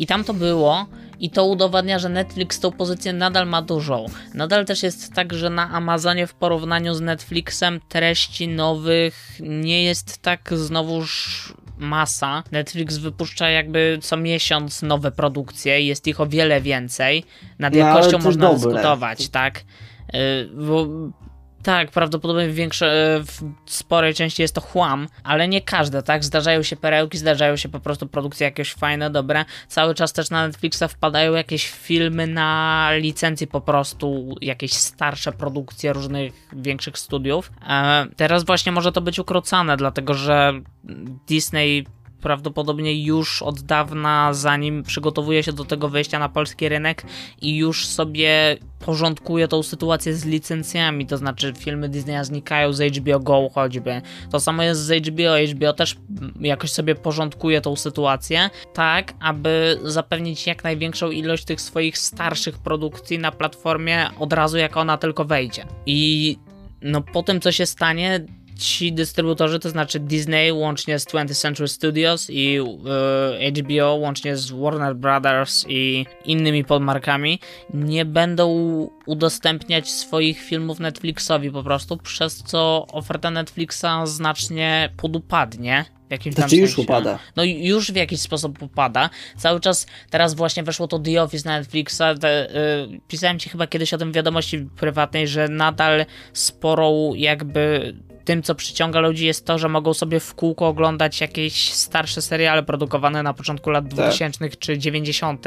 Y, 0.00 0.02
i 0.02 0.06
tam 0.06 0.24
to 0.24 0.34
było, 0.34 0.86
i 1.20 1.30
to 1.30 1.44
udowadnia, 1.44 1.98
że 1.98 2.08
Netflix 2.08 2.60
tą 2.60 2.72
pozycję 2.72 3.12
nadal 3.12 3.46
ma 3.46 3.62
dużą. 3.62 4.06
Nadal 4.34 4.64
też 4.64 4.82
jest 4.82 5.12
tak, 5.14 5.32
że 5.34 5.50
na 5.50 5.70
Amazonie 5.70 6.26
w 6.26 6.34
porównaniu 6.34 6.94
z 6.94 7.00
Netflixem 7.00 7.80
treści 7.88 8.48
nowych 8.48 9.38
nie 9.40 9.84
jest 9.84 10.18
tak 10.22 10.50
znowuż 10.52 11.54
masa. 11.78 12.42
Netflix 12.52 12.96
wypuszcza 12.96 13.48
jakby 13.50 13.98
co 14.02 14.16
miesiąc 14.16 14.82
nowe 14.82 15.10
produkcje, 15.12 15.80
jest 15.80 16.06
ich 16.06 16.20
o 16.20 16.26
wiele 16.26 16.60
więcej. 16.60 17.24
Nad 17.58 17.72
No, 17.72 17.78
jakością 17.78 18.16
też 18.16 18.24
można 18.24 18.48
dobre. 18.52 18.70
dyskutować, 18.72 19.28
tak? 19.28 19.64
Yy, 20.12 20.20
Bo 20.66 20.86
tak, 21.62 21.90
prawdopodobnie 21.90 22.48
w 22.48 22.54
większej, 22.54 22.88
w 23.24 23.42
sporej 23.66 24.14
części 24.14 24.42
jest 24.42 24.54
to 24.54 24.60
chłam, 24.60 25.08
ale 25.24 25.48
nie 25.48 25.60
każde, 25.60 26.02
tak? 26.02 26.24
Zdarzają 26.24 26.62
się 26.62 26.76
perełki, 26.76 27.18
zdarzają 27.18 27.56
się 27.56 27.68
po 27.68 27.80
prostu 27.80 28.06
produkcje 28.06 28.44
jakieś 28.44 28.74
fajne, 28.74 29.10
dobre. 29.10 29.44
Cały 29.68 29.94
czas 29.94 30.12
też 30.12 30.30
na 30.30 30.46
Netflixa 30.46 30.82
wpadają 30.88 31.32
jakieś 31.32 31.70
filmy 31.70 32.26
na 32.26 32.88
licencji 32.92 33.46
po 33.46 33.60
prostu, 33.60 34.34
jakieś 34.40 34.72
starsze 34.72 35.32
produkcje 35.32 35.92
różnych 35.92 36.32
większych 36.52 36.98
studiów. 36.98 37.52
E, 37.68 38.06
teraz 38.16 38.44
właśnie 38.44 38.72
może 38.72 38.92
to 38.92 39.00
być 39.00 39.18
ukrócane, 39.18 39.76
dlatego 39.76 40.14
że 40.14 40.52
Disney 41.28 41.86
prawdopodobnie 42.20 43.04
już 43.04 43.42
od 43.42 43.60
dawna, 43.60 44.34
zanim 44.34 44.82
przygotowuje 44.82 45.42
się 45.42 45.52
do 45.52 45.64
tego 45.64 45.88
wejścia 45.88 46.18
na 46.18 46.28
polski 46.28 46.68
rynek 46.68 47.02
i 47.42 47.56
już 47.56 47.86
sobie 47.86 48.56
porządkuje 48.78 49.48
tą 49.48 49.62
sytuację 49.62 50.14
z 50.14 50.24
licencjami, 50.24 51.06
to 51.06 51.16
znaczy 51.16 51.52
filmy 51.58 51.88
Disneya 51.88 52.24
znikają 52.24 52.72
z 52.72 52.96
HBO 52.96 53.20
Go 53.20 53.48
choćby. 53.54 54.02
To 54.30 54.40
samo 54.40 54.62
jest 54.62 54.80
z 54.80 55.06
HBO, 55.06 55.54
HBO 55.54 55.72
też 55.72 55.96
jakoś 56.40 56.72
sobie 56.72 56.94
porządkuje 56.94 57.60
tą 57.60 57.76
sytuację, 57.76 58.50
tak 58.74 59.12
aby 59.20 59.78
zapewnić 59.84 60.46
jak 60.46 60.64
największą 60.64 61.10
ilość 61.10 61.44
tych 61.44 61.60
swoich 61.60 61.98
starszych 61.98 62.58
produkcji 62.58 63.18
na 63.18 63.32
platformie 63.32 64.10
od 64.18 64.32
razu 64.32 64.58
jak 64.58 64.76
ona 64.76 64.98
tylko 64.98 65.24
wejdzie. 65.24 65.64
I 65.86 66.36
no 66.82 67.00
po 67.00 67.22
tym 67.22 67.40
co 67.40 67.52
się 67.52 67.66
stanie, 67.66 68.26
ci 68.60 68.92
dystrybutorzy, 68.92 69.58
to 69.58 69.70
znaczy 69.70 70.00
Disney 70.00 70.52
łącznie 70.52 70.98
z 70.98 71.06
20th 71.06 71.40
Century 71.40 71.68
Studios 71.68 72.30
i 72.30 72.58
e, 73.38 73.62
HBO 73.62 73.94
łącznie 73.94 74.36
z 74.36 74.50
Warner 74.50 74.96
Brothers 74.96 75.64
i 75.68 76.06
innymi 76.24 76.64
podmarkami 76.64 77.40
nie 77.74 78.04
będą 78.04 78.50
udostępniać 79.06 79.90
swoich 79.90 80.40
filmów 80.40 80.80
Netflixowi 80.80 81.50
po 81.50 81.62
prostu, 81.62 81.96
przez 81.96 82.36
co 82.36 82.86
oferta 82.92 83.30
Netflixa 83.30 83.86
znacznie 84.04 84.90
podupadnie. 84.96 85.84
W 86.08 86.12
jakimś 86.12 86.34
tam 86.34 86.42
Znaczy 86.42 86.56
już 86.56 86.70
sensie. 86.70 86.82
upada. 86.82 87.18
No 87.36 87.44
już 87.44 87.92
w 87.92 87.96
jakiś 87.96 88.20
sposób 88.20 88.62
upada. 88.62 89.10
Cały 89.36 89.60
czas, 89.60 89.86
teraz 90.10 90.34
właśnie 90.34 90.62
weszło 90.62 90.88
to 90.88 90.98
The 90.98 91.22
Office 91.22 91.48
na 91.48 91.58
Netflixa. 91.58 92.02
Te, 92.20 92.50
y, 92.84 93.00
pisałem 93.08 93.38
ci 93.38 93.48
chyba 93.48 93.66
kiedyś 93.66 93.94
o 93.94 93.98
tym 93.98 94.12
wiadomości 94.12 94.58
prywatnej, 94.76 95.28
że 95.28 95.48
nadal 95.48 96.06
sporą 96.32 97.14
jakby 97.14 97.94
tym, 98.24 98.42
co 98.42 98.54
przyciąga 98.54 99.00
ludzi 99.00 99.26
jest 99.26 99.46
to, 99.46 99.58
że 99.58 99.68
mogą 99.68 99.94
sobie 99.94 100.20
w 100.20 100.34
kółko 100.34 100.68
oglądać 100.68 101.20
jakieś 101.20 101.72
starsze 101.72 102.22
seriale 102.22 102.62
produkowane 102.62 103.22
na 103.22 103.34
początku 103.34 103.70
lat 103.70 103.88
2000 103.88 104.48
czy 104.48 104.78
90. 104.78 105.46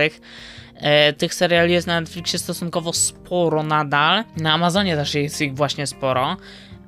E, 0.75 1.13
tych 1.13 1.33
seriali 1.33 1.73
jest 1.73 1.88
na 1.88 2.01
Netflixie 2.01 2.39
stosunkowo 2.39 2.93
sporo 2.93 3.63
nadal. 3.63 4.23
Na 4.38 4.53
Amazonie 4.53 4.95
też 4.95 5.15
jest 5.15 5.41
ich 5.41 5.55
właśnie 5.55 5.88
sporo. 5.88 6.38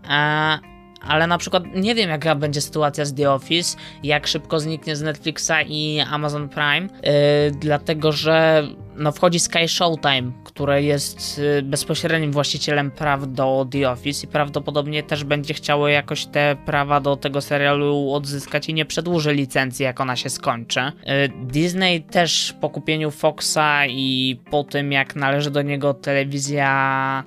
E, 0.09 0.74
ale 1.07 1.27
na 1.27 1.37
przykład 1.37 1.63
nie 1.75 1.95
wiem, 1.95 2.09
jaka 2.09 2.35
będzie 2.35 2.61
sytuacja 2.61 3.05
z 3.05 3.13
The 3.13 3.31
Office, 3.31 3.77
jak 4.03 4.27
szybko 4.27 4.59
zniknie 4.59 4.95
z 4.95 5.01
Netflixa 5.01 5.51
i 5.67 5.99
Amazon 6.09 6.49
Prime, 6.49 6.81
yy, 6.81 7.11
dlatego 7.59 8.11
że 8.11 8.67
no, 8.97 9.11
wchodzi 9.11 9.39
Sky 9.39 9.67
Showtime, 9.67 10.31
które 10.43 10.83
jest 10.83 11.37
yy, 11.37 11.61
bezpośrednim 11.61 12.31
właścicielem 12.31 12.91
praw 12.91 13.31
do 13.31 13.67
The 13.71 13.89
Office 13.91 14.25
i 14.25 14.29
prawdopodobnie 14.29 15.03
też 15.03 15.23
będzie 15.23 15.53
chciało 15.53 15.87
jakoś 15.87 16.25
te 16.25 16.55
prawa 16.65 16.99
do 16.99 17.15
tego 17.15 17.41
serialu 17.41 18.13
odzyskać 18.13 18.69
i 18.69 18.73
nie 18.73 18.85
przedłuży 18.85 19.33
licencji, 19.33 19.83
jak 19.83 20.01
ona 20.01 20.15
się 20.15 20.29
skończy. 20.29 20.79
Yy, 20.79 21.29
Disney 21.45 22.01
też 22.01 22.55
po 22.61 22.69
kupieniu 22.69 23.11
Foxa 23.11 23.85
i 23.89 24.39
po 24.51 24.63
tym, 24.63 24.91
jak 24.91 25.15
należy 25.15 25.51
do 25.51 25.61
niego 25.61 25.93
telewizja 25.93 26.65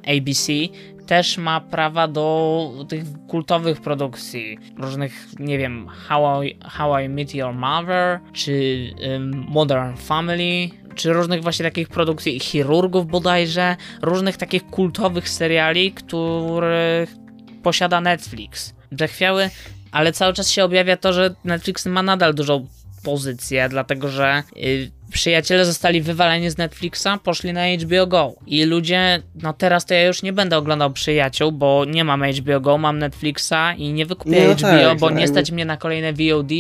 ABC, 0.07 0.53
też 1.09 1.39
ma 1.39 1.61
prawa 1.61 2.09
do 2.09 2.85
tych 2.89 3.05
kultowych 3.29 3.81
produkcji, 3.81 4.59
różnych, 4.77 5.27
nie 5.39 5.59
wiem, 5.59 5.89
How 5.89 6.43
I, 6.43 6.59
How 6.65 6.99
I 6.99 7.09
Met 7.09 7.35
Your 7.35 7.55
Mother, 7.55 8.21
czy 8.33 8.53
ym, 9.15 9.47
Modern 9.49 9.97
Family, 9.97 10.71
czy 10.95 11.13
różnych 11.13 11.43
właśnie 11.43 11.65
takich 11.65 11.89
produkcji, 11.89 12.41
chirurgów 12.41 13.07
bodajże, 13.07 13.77
różnych 14.03 14.37
takich 14.37 14.67
kultowych 14.67 15.29
seriali, 15.29 15.93
których 15.93 17.15
posiada 17.63 18.01
Netflix. 18.01 18.75
Zachwiały, 18.99 19.51
ale 19.93 20.13
cały 20.13 20.33
czas 20.33 20.51
się 20.51 20.65
objawia 20.65 20.97
to, 20.97 21.13
że 21.13 21.35
Netflix 21.45 21.87
ma 21.87 22.03
nadal 22.03 22.35
dużą 22.35 22.67
pozycję, 23.03 23.69
dlatego 23.69 24.09
że 24.09 24.43
y, 24.57 24.91
przyjaciele 25.13 25.65
zostali 25.65 26.03
wywaleni 26.03 26.51
z 26.51 26.59
Netflixa, 26.59 27.09
poszli 27.23 27.53
na 27.53 27.61
HBO 27.67 28.07
Go. 28.07 28.35
I 28.47 28.65
ludzie, 28.65 29.23
no 29.43 29.53
teraz 29.53 29.87
to 29.87 29.95
ja 29.95 30.07
już 30.07 30.23
nie 30.23 30.33
będę 30.33 30.57
oglądał 30.57 30.91
przyjaciół, 30.91 31.53
bo 31.53 31.85
nie 31.85 32.05
mam 32.05 32.25
HBO 32.25 32.61
Go, 32.61 32.79
mam 32.79 32.99
Netflixa 32.99 33.75
i 33.77 33.93
nie 33.93 34.07
wykupię 34.07 34.49
No 34.49 34.55
HBO, 34.55 34.89
tak, 34.89 34.99
bo 34.99 35.11
no 35.11 35.17
nie 35.17 35.29
stać 35.29 35.51
mnie 35.51 35.65
na 35.65 35.77
kolejne 35.77 36.13
VOD. 36.13 36.53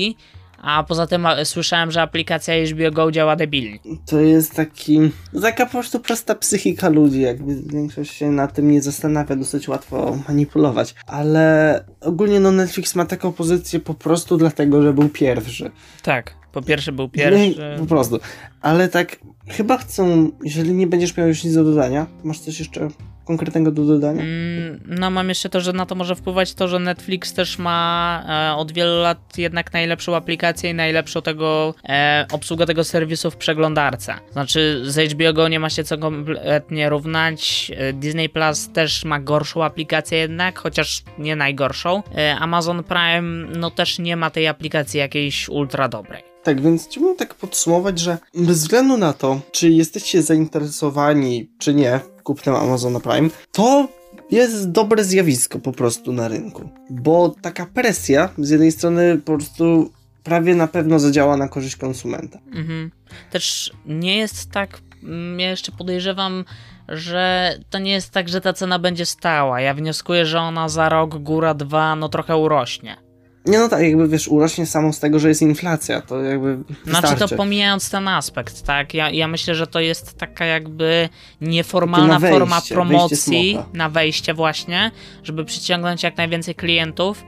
A 0.63 0.85
poza 0.85 1.07
tym 1.07 1.27
a, 1.27 1.45
słyszałem, 1.45 1.91
że 1.91 2.03
aplikacja 2.03 2.55
HBO 2.67 2.91
Go 2.91 3.13
działa 3.13 3.37
debilnie. 3.37 3.79
To 4.07 4.21
jest 4.21 4.55
taki. 4.55 5.01
Taka 5.43 5.67
po 5.67 5.73
prostu 5.73 6.01
prosta 6.01 6.35
psychika 6.35 6.89
ludzi, 6.89 7.21
jakby 7.21 7.63
większość 7.63 8.15
się 8.15 8.31
na 8.31 8.47
tym 8.47 8.71
nie 8.71 8.83
zastanawia, 8.83 9.37
dosyć 9.37 9.69
łatwo 9.69 10.19
manipulować. 10.29 10.95
Ale 11.07 11.85
ogólnie 12.01 12.41
no 12.41 12.53
Netflix 12.53 12.95
ma 12.95 13.05
taką 13.05 13.33
pozycję 13.33 13.81
po 13.81 13.95
prostu 13.95 14.37
dlatego, 14.37 14.83
że 14.83 14.93
był 14.93 15.09
pierwszy. 15.09 15.71
Tak, 16.03 16.38
po 16.53 16.63
pierwsze 16.63 16.93
był 16.93 17.09
pierwszy. 17.09 17.39
Nie, 17.49 17.79
po 17.79 17.87
prostu. 17.87 18.19
Ale 18.61 18.89
tak, 18.89 19.17
chyba 19.49 19.79
chcą, 19.79 20.31
jeżeli 20.45 20.73
nie 20.73 20.87
będziesz 20.87 21.17
miał 21.17 21.29
już 21.29 21.45
nic 21.45 21.55
do 21.55 21.65
dodania, 21.65 22.07
masz 22.25 22.39
coś 22.39 22.59
jeszcze 22.59 22.89
konkretnego 23.25 23.71
do 23.71 23.85
dodania? 23.85 24.23
Mm, 24.23 24.81
No, 24.87 25.11
mam 25.11 25.29
jeszcze 25.29 25.49
to, 25.49 25.61
że 25.61 25.73
na 25.73 25.87
to 25.87 25.95
może 25.95 26.15
wpływać 26.17 26.55
to, 26.55 26.69
że 26.69 26.79
Netflix 26.79 27.33
też 27.35 27.59
ma 27.59 28.51
e, 28.53 28.57
od 28.57 28.73
wielu 28.73 29.03
lat 29.03 29.39
jednak 29.39 29.73
najlepszą 29.73 30.17
aplikację 30.17 30.71
i 30.71 30.75
najlepszą 30.75 31.23
tego 31.23 31.75
e, 31.89 32.27
obsługę 32.33 32.67
tego 32.67 32.85
serwisu 32.85 33.31
w 33.31 33.37
przeglądarce. 33.37 34.15
Znaczy, 34.33 34.83
z 34.85 35.13
HBO 35.13 35.33
Go 35.33 35.49
nie 35.49 35.61
ma 35.61 35.71
się 35.71 35.85
co 35.85 35.99
kompletnie 35.99 36.89
równać. 36.89 37.73
E, 37.77 37.93
Disney 37.93 38.29
Plus 38.29 38.69
też 38.73 39.05
ma 39.05 39.21
gorszą 39.21 39.65
aplikację 39.65 40.19
jednak, 40.19 40.59
chociaż 40.59 41.03
nie 41.19 41.37
najgorszą. 41.37 42.03
E, 42.17 42.37
Amazon 42.37 42.85
Prime, 42.85 43.49
no 43.57 43.71
też 43.71 43.99
nie 43.99 44.17
ma 44.17 44.31
tej 44.31 44.47
aplikacji 44.47 45.01
jakiejś 45.01 45.49
ultra 45.49 45.89
dobrej. 45.89 46.28
Tak, 46.49 46.61
więc 46.61 46.87
chciałbym 46.87 47.17
tak 47.17 47.35
podsumować, 47.35 47.99
że 47.99 48.19
bez 48.35 48.59
względu 48.59 48.97
na 48.97 49.13
to, 49.13 49.41
czy 49.53 49.71
jesteście 49.71 50.23
zainteresowani, 50.23 51.51
czy 51.59 51.75
nie 51.75 52.01
kupnem 52.23 52.55
Amazona 52.55 53.01
Prime, 53.01 53.31
to 53.53 53.89
jest 54.31 54.71
dobre 54.71 55.05
zjawisko 55.05 55.59
po 55.59 55.73
prostu 55.73 56.13
na 56.13 56.29
rynku. 56.29 56.69
Bo 56.91 57.35
taka 57.43 57.67
presja 57.67 58.29
z 58.39 58.51
jednej 58.51 58.73
strony 58.73 59.19
po 59.25 59.37
prostu 59.37 59.91
prawie 60.25 60.55
na 60.55 60.67
pewno 60.67 60.99
zadziała 60.99 61.37
na 61.37 61.49
korzyść 61.49 61.77
konsumenta. 61.77 62.39
Mhm. 62.55 62.91
Też 63.31 63.73
nie 63.87 64.17
jest 64.17 64.51
tak, 64.51 64.81
mm, 65.03 65.41
ja 65.41 65.51
jeszcze 65.51 65.73
podejrzewam, 65.73 66.45
że 66.89 67.53
to 67.71 67.79
nie 67.79 67.93
jest 67.93 68.11
tak, 68.11 68.29
że 68.29 68.41
ta 68.41 68.53
cena 68.53 68.79
będzie 68.79 69.07
stała. 69.07 69.61
Ja 69.61 69.75
wnioskuję, 69.75 70.27
że 70.27 70.41
ona 70.41 70.69
za 70.69 70.89
rok, 70.89 71.19
góra 71.19 71.55
dwa, 71.55 71.97
no 71.97 72.09
trochę 72.09 72.37
urośnie. 72.37 73.08
Nie 73.47 73.59
no 73.59 73.69
tak, 73.69 73.83
jakby 73.83 74.09
wiesz, 74.09 74.29
urośnie 74.29 74.67
samo 74.67 74.93
z 74.93 75.01
tego, 75.01 75.19
że 75.19 75.29
jest 75.29 75.43
inflacja, 75.43 76.01
to 76.01 76.23
jakby 76.23 76.59
Znaczy 76.85 77.03
to 77.03 77.11
wystarczy. 77.11 77.37
pomijając 77.37 77.91
ten 77.91 78.09
aspekt, 78.09 78.63
tak? 78.63 78.95
Ja, 78.95 79.11
ja 79.11 79.29
myślę, 79.29 79.55
że 79.55 79.67
to 79.67 79.81
jest 79.81 80.19
taka 80.19 80.45
jakby 80.45 81.09
nieformalna 81.41 82.19
na 82.19 82.29
forma 82.31 82.57
wejście, 82.57 82.75
promocji 82.75 83.55
wejście 83.55 83.65
na 83.79 83.89
wejście 83.89 84.35
właśnie, 84.35 84.91
żeby 85.23 85.45
przyciągnąć 85.45 86.03
jak 86.03 86.17
najwięcej 86.17 86.55
klientów, 86.55 87.25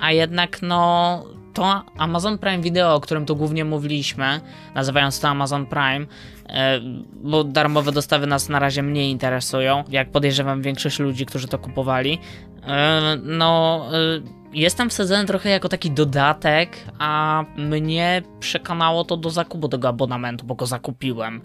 a 0.00 0.12
jednak 0.12 0.58
no 0.62 1.24
to 1.54 1.82
Amazon 1.98 2.38
Prime 2.38 2.62
Video, 2.62 2.94
o 2.94 3.00
którym 3.00 3.26
tu 3.26 3.36
głównie 3.36 3.64
mówiliśmy, 3.64 4.40
nazywając 4.74 5.20
to 5.20 5.28
Amazon 5.28 5.66
Prime, 5.66 6.06
e, 6.48 6.80
bo 7.22 7.44
darmowe 7.44 7.92
dostawy 7.92 8.26
nas 8.26 8.48
na 8.48 8.58
razie 8.58 8.82
mniej 8.82 9.10
interesują, 9.10 9.84
jak 9.88 10.10
podejrzewam 10.10 10.62
większość 10.62 10.98
ludzi, 10.98 11.26
którzy 11.26 11.48
to 11.48 11.58
kupowali. 11.58 12.18
E, 12.66 13.16
No, 13.22 13.84
e, 14.54 14.58
jestem 14.58 14.90
wsadzony 14.90 15.24
trochę 15.24 15.50
jako 15.50 15.68
taki 15.68 15.90
dodatek, 15.90 16.76
a 16.98 17.44
mnie 17.56 18.22
przekonało 18.40 19.04
to 19.04 19.16
do 19.16 19.30
zakupu 19.30 19.68
tego 19.68 19.88
abonamentu, 19.88 20.46
bo 20.46 20.54
go 20.54 20.66
zakupiłem. 20.66 21.40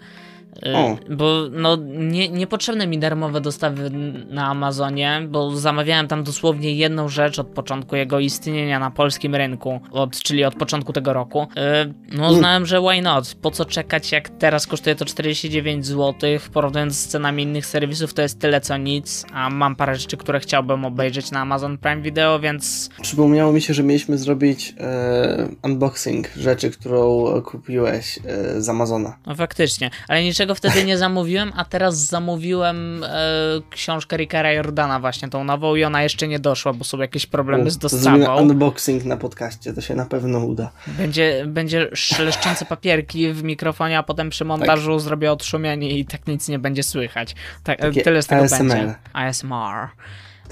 O. 0.74 0.96
Bo 1.10 1.34
no, 1.52 1.76
nie, 1.96 2.28
niepotrzebne 2.28 2.86
mi 2.86 2.98
darmowe 2.98 3.40
dostawy 3.40 3.90
na 4.30 4.46
Amazonie, 4.46 5.22
bo 5.28 5.56
zamawiałem 5.56 6.08
tam 6.08 6.24
dosłownie 6.24 6.74
jedną 6.74 7.08
rzecz 7.08 7.38
od 7.38 7.46
początku 7.46 7.96
jego 7.96 8.18
istnienia 8.18 8.78
na 8.78 8.90
polskim 8.90 9.34
rynku, 9.34 9.80
od, 9.92 10.18
czyli 10.22 10.44
od 10.44 10.54
początku 10.54 10.92
tego 10.92 11.12
roku. 11.12 11.46
E, 11.56 11.86
No 12.12 12.22
Mm. 12.24 12.36
uznałem, 12.36 12.66
że 12.66 12.80
why 12.80 13.02
not? 13.02 13.34
Po 13.42 13.50
co 13.50 13.64
czekać, 13.64 14.12
jak 14.12 14.28
teraz 14.28 14.66
kosztuje 14.66 14.96
to 14.96 15.04
49 15.04 15.86
zł, 15.86 16.14
porównując 16.52 16.98
z 16.98 17.08
cenami 17.08 17.42
innych 17.42 17.66
serwisów, 17.66 18.14
to 18.14 18.22
jest 18.22 18.38
tyle 18.40 18.60
co 18.60 18.76
nic, 18.76 19.26
a 19.32 19.50
mam 19.50 19.76
parę 19.76 19.96
rzeczy, 19.96 20.16
które 20.16 20.40
chciałbym 20.40 20.84
obejrzeć 20.84 21.30
na 21.30 21.40
Amazon 21.40 21.78
Prime 21.78 22.02
Video, 22.02 22.40
więc 22.40 22.90
Przypomniało 23.02 23.52
mi 23.52 23.60
się, 23.62 23.74
że 23.74 23.82
mieliśmy 23.82 24.18
zrobić 24.18 24.74
e, 24.80 25.48
unboxing 25.62 26.28
rzeczy, 26.36 26.70
którą 26.70 27.24
kupiłeś 27.42 28.18
e, 28.26 28.60
z 28.62 28.68
Amazona. 28.68 29.16
no 29.26 29.34
faktycznie. 29.34 29.90
Ale 30.08 30.22
niczego 30.24 30.43
wtedy 30.54 30.84
nie 30.84 30.98
zamówiłem, 30.98 31.52
a 31.56 31.64
teraz 31.64 31.96
zamówiłem 31.96 33.04
e, 33.04 33.08
książkę 33.70 34.16
Rickera 34.16 34.52
Jordana 34.52 35.00
właśnie, 35.00 35.28
tą 35.28 35.44
nową 35.44 35.74
i 35.74 35.84
ona 35.84 36.02
jeszcze 36.02 36.28
nie 36.28 36.38
doszła, 36.38 36.72
bo 36.72 36.84
są 36.84 36.98
jakieś 36.98 37.26
problemy 37.26 37.70
z 37.70 37.78
dostawą. 37.78 38.40
unboxing 38.42 39.04
na 39.04 39.16
podcaście, 39.16 39.72
to 39.74 39.80
się 39.80 39.94
na 39.94 40.04
pewno 40.06 40.38
uda. 40.38 40.70
Będzie, 40.86 41.44
będzie 41.46 41.88
szeleszczące 41.94 42.64
papierki 42.64 43.32
w 43.32 43.42
mikrofonie, 43.42 43.98
a 43.98 44.02
potem 44.02 44.30
przy 44.30 44.44
montażu 44.44 44.98
zrobię 44.98 45.32
odszumienie 45.32 45.98
i 45.98 46.04
tak 46.04 46.26
nic 46.26 46.48
nie 46.48 46.58
będzie 46.58 46.82
słychać. 46.82 47.34
Tak, 47.64 47.80
Takie 47.80 48.02
tyle 48.02 48.22
z 48.22 48.26
tego 48.26 48.42
ASMR. 48.42 48.58
będzie. 48.68 48.94
ASMR. 49.12 49.88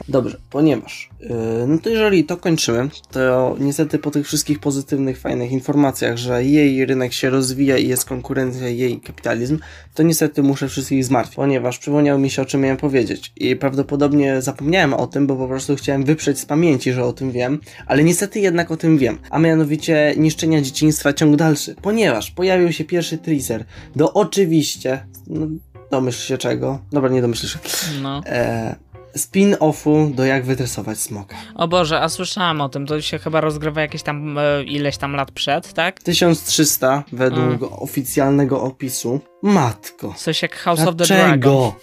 Dobrze, 0.09 0.39
ponieważ, 0.51 1.11
yy, 1.21 1.29
no 1.69 1.79
to 1.79 1.91
jeżeli 1.91 2.25
to 2.25 2.37
kończymy, 2.37 2.89
to 3.11 3.57
niestety 3.61 3.99
po 3.99 4.11
tych 4.11 4.27
wszystkich 4.27 4.59
pozytywnych, 4.61 5.19
fajnych 5.19 5.53
informacjach, 5.53 6.17
że 6.17 6.45
jej 6.45 6.87
rynek 6.87 7.13
się 7.13 7.31
rozwija 7.31 7.77
i 7.79 7.89
jest 7.89 8.05
konkurencja, 8.05 8.69
jej 8.69 9.01
kapitalizm, 9.01 9.59
to 9.95 10.03
niestety 10.03 10.43
muszę 10.43 10.69
wszystkich 10.69 11.05
zmartwić, 11.05 11.37
ponieważ 11.37 11.79
przypomniało 11.79 12.19
mi 12.19 12.31
się, 12.31 12.43
o 12.43 12.45
czym 12.45 12.61
miałem 12.61 12.77
powiedzieć. 12.77 13.33
I 13.37 13.57
prawdopodobnie 13.57 14.43
zapomniałem 14.43 14.95
o 14.95 15.07
tym, 15.07 15.27
bo 15.27 15.37
po 15.37 15.49
prostu 15.49 15.77
chciałem 15.77 16.05
wyprzeć 16.05 16.39
z 16.39 16.47
pamięci, 16.47 16.93
że 16.93 17.05
o 17.05 17.13
tym 17.13 17.33
wiem, 17.33 17.61
ale 17.87 18.05
niestety 18.05 18.41
jednak 18.41 18.71
o 18.71 18.77
tym 18.77 18.99
wiem, 18.99 19.19
a 19.31 19.39
mianowicie 19.39 20.15
niszczenia 20.17 20.61
dzieciństwa 20.63 21.13
ciąg 21.13 21.37
dalszy, 21.37 21.75
ponieważ 21.83 22.31
pojawił 22.31 22.73
się 22.73 22.85
pierwszy 22.85 23.19
teaser 23.19 23.65
do 23.97 24.13
oczywiście, 24.13 25.07
no, 25.27 25.47
domyśl 25.91 26.21
się 26.23 26.39
czego, 26.39 26.79
dobra, 26.93 27.11
nie 27.11 27.23
domyśl 27.23 27.47
się, 27.47 27.59
No. 28.03 28.21
e, 28.27 28.77
spin-offu 29.17 30.15
do 30.15 30.25
Jak 30.25 30.45
wytresować 30.45 30.99
smoka. 30.99 31.37
O 31.55 31.69
Boże, 31.69 32.01
a 32.01 32.09
słyszałem 32.09 32.61
o 32.61 32.69
tym, 32.69 32.87
to 32.87 33.01
się 33.01 33.19
chyba 33.19 33.41
rozgrywa 33.41 33.81
jakieś 33.81 34.03
tam 34.03 34.39
e, 34.39 34.63
ileś 34.65 34.97
tam 34.97 35.13
lat 35.17 35.31
przed, 35.31 35.73
tak? 35.73 36.03
1300 36.03 37.05
według 37.13 37.45
Mm. 37.45 37.59
oficjalnego 37.73 38.63
opisu. 38.63 39.21
Matko. 39.43 40.15
Coś 40.17 40.43
jak 40.43 40.57
House 40.57 40.81
of 40.81 40.97
the 40.97 41.05
Dragon. 41.05 41.41
Dlaczego? 41.41 41.75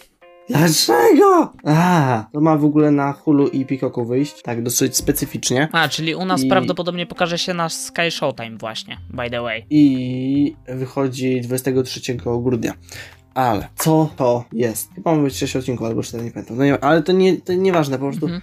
Dlaczego? 0.50 1.54
A, 1.66 2.26
to 2.34 2.42
ma 2.42 2.58
w 2.58 2.66
ogóle 2.66 2.92
na 2.92 3.12
Hulu 3.14 3.48
i 3.48 3.66
Peacocku 3.66 4.06
wyjść, 4.06 4.42
tak 4.42 4.64
dosyć 4.64 4.98
specyficznie. 4.98 5.68
A, 5.72 5.90
czyli 5.90 6.16
u 6.16 6.26
nas 6.26 6.42
I- 6.44 6.48
prawdopodobnie 6.50 7.06
pokaże 7.06 7.38
się 7.38 7.54
na 7.54 7.70
Sky 7.70 8.12
Showtime 8.12 8.58
właśnie, 8.58 8.98
by 9.10 9.30
the 9.30 9.42
way. 9.42 9.66
I 9.70 10.56
wychodzi 10.68 11.42
23 11.42 12.16
grudnia. 12.44 12.74
Ale 13.34 13.68
co 13.78 14.10
to 14.16 14.46
jest? 14.54 14.90
Chyba 14.96 15.16
ma 15.16 15.24
być 15.24 15.36
6 15.38 15.56
odcinków 15.56 15.88
albo 15.88 16.04
4, 16.04 16.24
nie 16.24 16.32
pamiętam. 16.32 16.58
No 16.58 16.66
nie, 16.66 16.84
ale 16.84 17.04
to, 17.04 17.12
nie, 17.12 17.38
to 17.38 17.54
nieważne, 17.54 17.98
po 18.00 18.06
prostu 18.06 18.26
Mhm. 18.26 18.42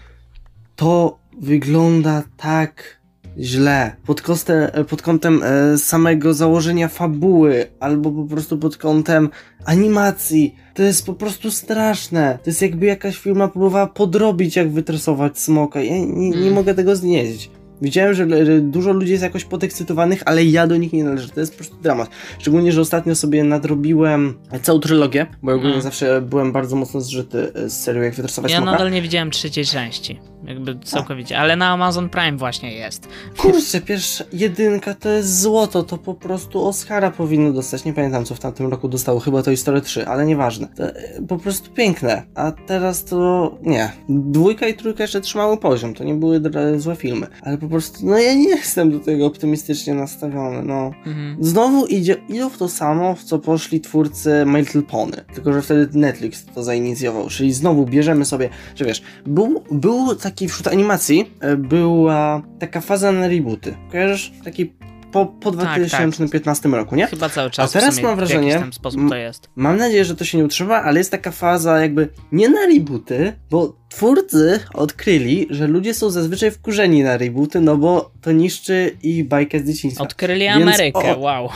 to 0.77 1.19
wygląda 1.41 2.23
tak 2.37 2.97
źle. 3.39 3.97
Pod, 4.07 4.23
kostem, 4.23 4.71
pod 4.89 5.03
kątem 5.03 5.41
e, 5.43 5.79
samego 5.79 6.35
założenia 6.35 6.89
fabuły, 6.89 7.67
albo 7.81 8.11
po 8.11 8.25
prostu 8.25 8.59
pod 8.59 8.77
kątem 8.77 9.29
animacji. 9.65 10.55
To 10.75 10.83
jest 10.83 11.07
po 11.07 11.15
prostu 11.15 11.51
straszne. 11.51 12.39
To 12.45 12.51
jest 12.51 12.63
jakby 12.63 12.87
jakaś 12.87 13.17
firma 13.19 13.49
próbowała 13.49 13.87
podrobić, 13.87 14.57
jak 14.57 14.71
wytresować 14.71 15.39
smoka. 15.39 15.81
Ja 15.83 15.93
nie, 15.99 16.07
nie 16.31 16.37
Mm. 16.37 16.53
mogę 16.55 16.75
tego 16.75 16.97
znieść. 16.97 17.51
Widziałem, 17.83 18.15
że, 18.15 18.27
dużo 18.61 18.93
ludzi 18.93 19.11
jest 19.13 19.23
jakoś 19.23 19.45
podekscytowanych, 19.45 20.23
ale 20.27 20.45
ja 20.45 20.67
do 20.67 20.77
nich 20.77 20.93
nie 20.93 21.05
należę. 21.05 21.29
To 21.29 21.41
jest 21.41 21.53
po 21.53 21.57
prostu 21.59 21.77
dramat. 21.83 22.09
Szczególnie, 22.39 22.73
że 22.73 22.81
ostatnio 22.81 23.15
sobie 23.15 23.45
nadrobiłem 23.45 24.35
całą 24.63 24.81
trylogię, 24.81 25.27
bo 25.43 25.51
ja 25.51 25.55
ogólnie 25.57 25.73
Mm. 25.75 25.83
zawsze 25.83 26.21
byłem 26.23 26.53
bardzo 26.53 26.77
mocno 26.77 27.01
zżyty 27.01 27.53
z 27.67 27.73
serią, 27.73 28.03
jak 28.03 28.15
wytresować 28.15 28.53
Ja 28.53 28.59
smoka. 28.59 28.73
nadal 28.73 28.91
nie 28.91 29.03
widziałem 29.03 29.31
trzeciej 29.31 29.65
części. 29.65 30.19
Jakby 30.47 30.79
całkowicie, 30.79 31.39
ale 31.39 31.57
na 31.57 31.69
Amazon 31.69 32.09
Prime 32.09 32.37
właśnie 32.37 32.73
jest. 32.73 33.09
Kurczę, 33.37 33.81
pierwsza 33.81 34.25
jedynka 34.33 34.95
to 34.95 35.09
jest 35.09 35.41
złoto, 35.41 35.83
to 35.83 35.99
po 35.99 36.15
prostu 36.15 36.67
Oscara 36.67 37.11
powinno 37.11 37.53
dostać. 37.53 37.85
Nie 37.85 37.93
pamiętam, 37.93 38.25
co 38.25 38.35
w 38.35 38.41
tamtym 38.41 38.67
roku 38.67 38.89
dostało, 38.89 39.21
chyba 39.21 39.43
to 39.43 39.57
Story 39.57 39.81
3, 39.81 40.07
ale 40.07 40.27
nieważne. 40.27 40.69
To, 40.77 40.85
e, 40.85 41.23
po 41.29 41.39
prostu 41.39 41.71
piękne. 41.71 42.23
A 42.35 42.53
teraz 42.53 43.05
to 43.05 43.51
nie. 43.63 43.93
Dwójka 44.09 44.69
i 44.69 44.75
trójka 44.75 45.05
jeszcze 45.05 45.21
trzymały 45.21 45.57
poziom, 45.57 45.95
to 45.95 46.05
nie 46.05 46.15
były 46.15 46.41
złe 46.77 46.97
filmy. 46.97 47.27
Ale 47.43 47.59
po 47.59 47.69
prostu, 47.69 48.07
no 48.07 48.19
ja 48.19 48.35
nie 48.35 48.49
jestem 48.49 48.91
do 48.91 49.01
tego 49.01 49.27
optymistycznie 49.27 49.95
nastawiony, 49.95 50.63
no. 50.63 50.91
Mhm. 51.07 51.37
Znowu 51.41 51.87
idzie, 51.87 52.17
idą 52.29 52.49
w 52.49 52.59
to 52.59 52.69
samo, 52.69 53.15
w 53.15 53.25
co 53.25 53.39
poszli 53.39 53.81
twórcy 53.81 54.47
My 54.47 54.61
Little 54.61 54.83
Pony. 54.83 55.25
Tylko, 55.35 55.53
że 55.53 55.63
wtedy 55.63 55.99
Netflix 55.99 56.45
to 56.55 56.63
zainicjował. 56.63 57.29
Czyli 57.29 57.53
znowu 57.53 57.87
bierzemy 57.87 58.25
sobie, 58.25 58.49
że 58.75 58.85
wiesz, 58.85 59.03
był, 59.27 59.63
był 59.71 60.15
taki 60.15 60.36
wśród 60.49 60.69
animacji, 60.69 61.31
e, 61.41 61.57
była 61.57 62.43
taka 62.59 62.81
faza 62.81 63.13
na 63.13 63.29
rebooty. 63.29 63.75
Kojarzysz? 63.91 64.33
Taki 64.45 64.73
po, 65.13 65.27
po 65.27 65.53
Tak, 65.53 65.87
2015 65.87 66.69
roku, 66.69 66.97
nie? 66.97 67.07
Chyba 67.07 67.29
cały 67.29 67.51
czas 67.51 67.71
A 67.71 67.79
teraz 67.79 68.01
mam 68.03 68.17
wrażenie-. 68.17 68.63
Mam 69.57 69.77
nadzieję, 69.77 70.05
że 70.05 70.17
to 70.17 70.25
się 70.25 70.39
nie 70.39 70.45
utrzyma, 70.45 70.83
ale 70.83 71.01
jest 71.01 71.11
taka 71.11 71.31
faza 71.31 71.81
jakby 71.81 72.09
nie 72.33 72.49
na 72.49 72.67
rebooty, 72.67 73.33
bo 73.51 73.77
twórcy 73.89 74.61
odkryli, 74.75 75.47
że 75.51 75.67
ludzie 75.67 75.95
są 75.95 76.11
zazwyczaj 76.11 76.51
wkurzeni 76.51 77.03
na 77.03 77.17
rebooty, 77.17 77.61
no 77.61 77.77
bo 77.77 78.11
to 78.21 78.33
niszczy 78.33 78.97
ich 79.03 79.29
bajkę 79.29 79.61
z 79.61 79.67
dzieciństwa. 79.67 80.05
Odkryli 80.05 80.41
Więc- 80.41 80.63
Amerykę, 80.63 81.17
o- 81.17 81.19
wow. 81.19 81.49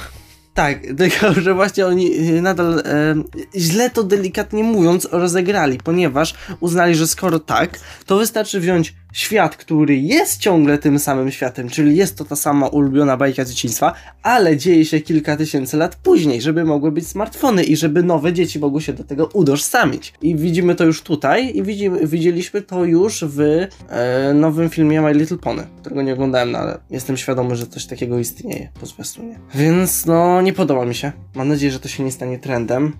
Tak, 0.54 0.78
tylko 0.98 1.32
że 1.32 1.54
właśnie 1.54 1.86
oni 1.86 2.16
e, 2.16 2.42
nadal 2.42 2.78
e, 2.78 3.14
źle 3.56 3.90
to 3.90 4.04
delikatnie 4.04 4.64
mówiąc 4.64 5.08
rozegrali, 5.12 5.78
ponieważ 5.84 6.34
uznali, 6.60 6.94
że 6.94 7.06
skoro 7.06 7.38
tak, 7.38 7.78
to 8.06 8.18
wystarczy 8.18 8.60
wziąć 8.60 8.94
świat, 9.12 9.56
który 9.56 9.96
jest 9.96 10.40
ciągle 10.40 10.78
tym 10.78 10.98
samym 10.98 11.30
światem, 11.30 11.68
czyli 11.68 11.96
jest 11.96 12.16
to 12.16 12.24
ta 12.24 12.36
sama 12.36 12.66
ulubiona 12.66 13.16
bajka 13.16 13.44
dzieciństwa, 13.44 13.92
ale 14.22 14.56
dzieje 14.56 14.84
się 14.84 15.00
kilka 15.00 15.36
tysięcy 15.36 15.76
lat 15.76 15.96
później, 15.96 16.40
żeby 16.40 16.64
mogły 16.64 16.92
być 16.92 17.08
smartfony 17.08 17.64
i 17.64 17.76
żeby 17.76 18.02
nowe 18.02 18.32
dzieci 18.32 18.58
mogły 18.58 18.82
się 18.82 18.92
do 18.92 19.04
tego 19.04 19.26
utożsamić. 19.32 20.12
I 20.22 20.36
widzimy 20.36 20.74
to 20.74 20.84
już 20.84 21.02
tutaj 21.02 21.56
i 21.56 21.62
widzimy, 21.62 22.06
widzieliśmy 22.06 22.62
to 22.62 22.84
już 22.84 23.24
w 23.24 23.40
e, 23.88 24.34
nowym 24.34 24.70
filmie 24.70 25.00
My 25.00 25.14
Little 25.14 25.38
Pony, 25.38 25.66
którego 25.80 26.02
nie 26.02 26.12
oglądałem, 26.12 26.50
no, 26.50 26.58
ale 26.58 26.78
jestem 26.90 27.16
świadomy, 27.16 27.56
że 27.56 27.66
coś 27.66 27.86
takiego 27.86 28.18
istnieje 28.18 28.68
po 28.80 28.86
zwiastunie. 28.86 29.38
Więc 29.54 30.06
no, 30.06 30.42
nie 30.42 30.52
podoba 30.52 30.84
mi 30.84 30.94
się. 30.94 31.12
Mam 31.34 31.48
nadzieję, 31.48 31.72
że 31.72 31.80
to 31.80 31.88
się 31.88 32.04
nie 32.04 32.12
stanie 32.12 32.38
trendem. 32.38 32.92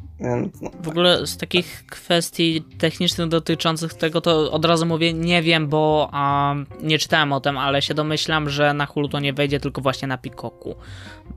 W 0.83 0.89
ogóle 0.89 1.27
z 1.27 1.37
takich 1.37 1.85
kwestii 1.87 2.63
technicznych 2.79 3.29
dotyczących 3.29 3.95
tego, 3.95 4.21
to 4.21 4.53
od 4.53 4.65
razu 4.65 4.87
mówię, 4.87 5.13
nie 5.13 5.43
wiem, 5.43 5.69
bo 5.69 6.09
a, 6.13 6.55
nie 6.83 6.99
czytałem 6.99 7.33
o 7.33 7.41
tym, 7.41 7.59
ale 7.59 7.83
się 7.83 7.95
domyślam, 7.95 8.49
że 8.49 8.75
na 8.75 8.87
Hulu 8.87 9.09
to 9.09 9.21
nie 9.21 9.33
wejdzie, 9.33 9.61
tylko 9.61 9.81
właśnie 9.81 10.09
na 10.09 10.19
Pikoku. 10.19 10.75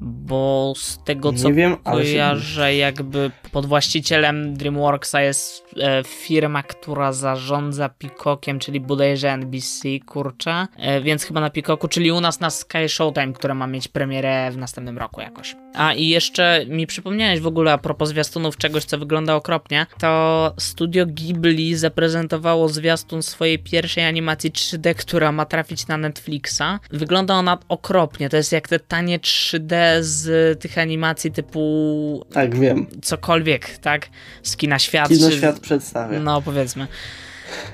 Bo 0.01 0.73
z 0.77 1.03
tego 1.03 1.33
co 1.33 1.47
nie 1.47 1.53
wiem, 1.53 1.77
ale 1.83 2.05
się... 2.05 2.11
kojarzę, 2.11 2.75
jakby 2.75 3.31
pod 3.51 3.65
właścicielem 3.65 4.57
DreamWorksa 4.57 5.21
jest 5.21 5.75
e, 5.81 6.03
firma, 6.03 6.63
która 6.63 7.13
zarządza 7.13 7.89
Pikokiem, 7.89 8.59
czyli 8.59 8.79
bodajże 8.79 9.31
NBC, 9.31 9.99
kurczę. 10.05 10.67
E, 10.77 11.01
więc 11.01 11.23
chyba 11.23 11.41
na 11.41 11.49
Pikoku, 11.49 11.87
czyli 11.87 12.11
u 12.11 12.21
nas 12.21 12.39
na 12.39 12.49
Sky 12.49 12.89
Showtime, 12.89 13.33
które 13.33 13.53
ma 13.53 13.67
mieć 13.67 13.87
premierę 13.87 14.51
w 14.51 14.57
następnym 14.57 14.97
roku 14.97 15.21
jakoś. 15.21 15.55
A 15.73 15.93
i 15.93 16.07
jeszcze 16.07 16.65
mi 16.67 16.87
przypomniałeś 16.87 17.39
w 17.39 17.47
ogóle 17.47 17.73
a 17.73 17.77
propos 17.77 18.09
zwiastunów 18.09 18.57
czegoś, 18.57 18.83
co 18.83 18.97
wygląda 18.97 19.35
okropnie, 19.35 19.85
to 19.99 20.53
studio 20.57 21.05
Ghibli 21.05 21.75
zaprezentowało 21.75 22.69
zwiastun 22.69 23.23
swojej 23.23 23.59
pierwszej 23.59 24.05
animacji 24.05 24.51
3D, 24.51 24.95
która 24.95 25.31
ma 25.31 25.45
trafić 25.45 25.87
na 25.87 25.97
Netflixa. 25.97 26.79
Wygląda 26.91 27.33
ona 27.33 27.57
okropnie, 27.69 28.29
to 28.29 28.37
jest 28.37 28.51
jak 28.51 28.67
te 28.67 28.79
tanie 28.79 29.19
3D 29.19 29.82
z 30.01 30.59
tych 30.61 30.77
animacji 30.77 31.31
typu 31.31 32.25
Tak, 32.33 32.59
wiem. 32.59 32.87
cokolwiek, 33.01 33.77
tak? 33.77 34.09
Z 34.43 34.57
kina 34.57 34.79
świat. 34.79 35.09
Kino 35.09 35.29
czy- 35.29 35.37
świat 35.37 35.59
przedstawia. 35.59 36.19
no, 36.19 36.41
powiedzmy. 36.41 36.87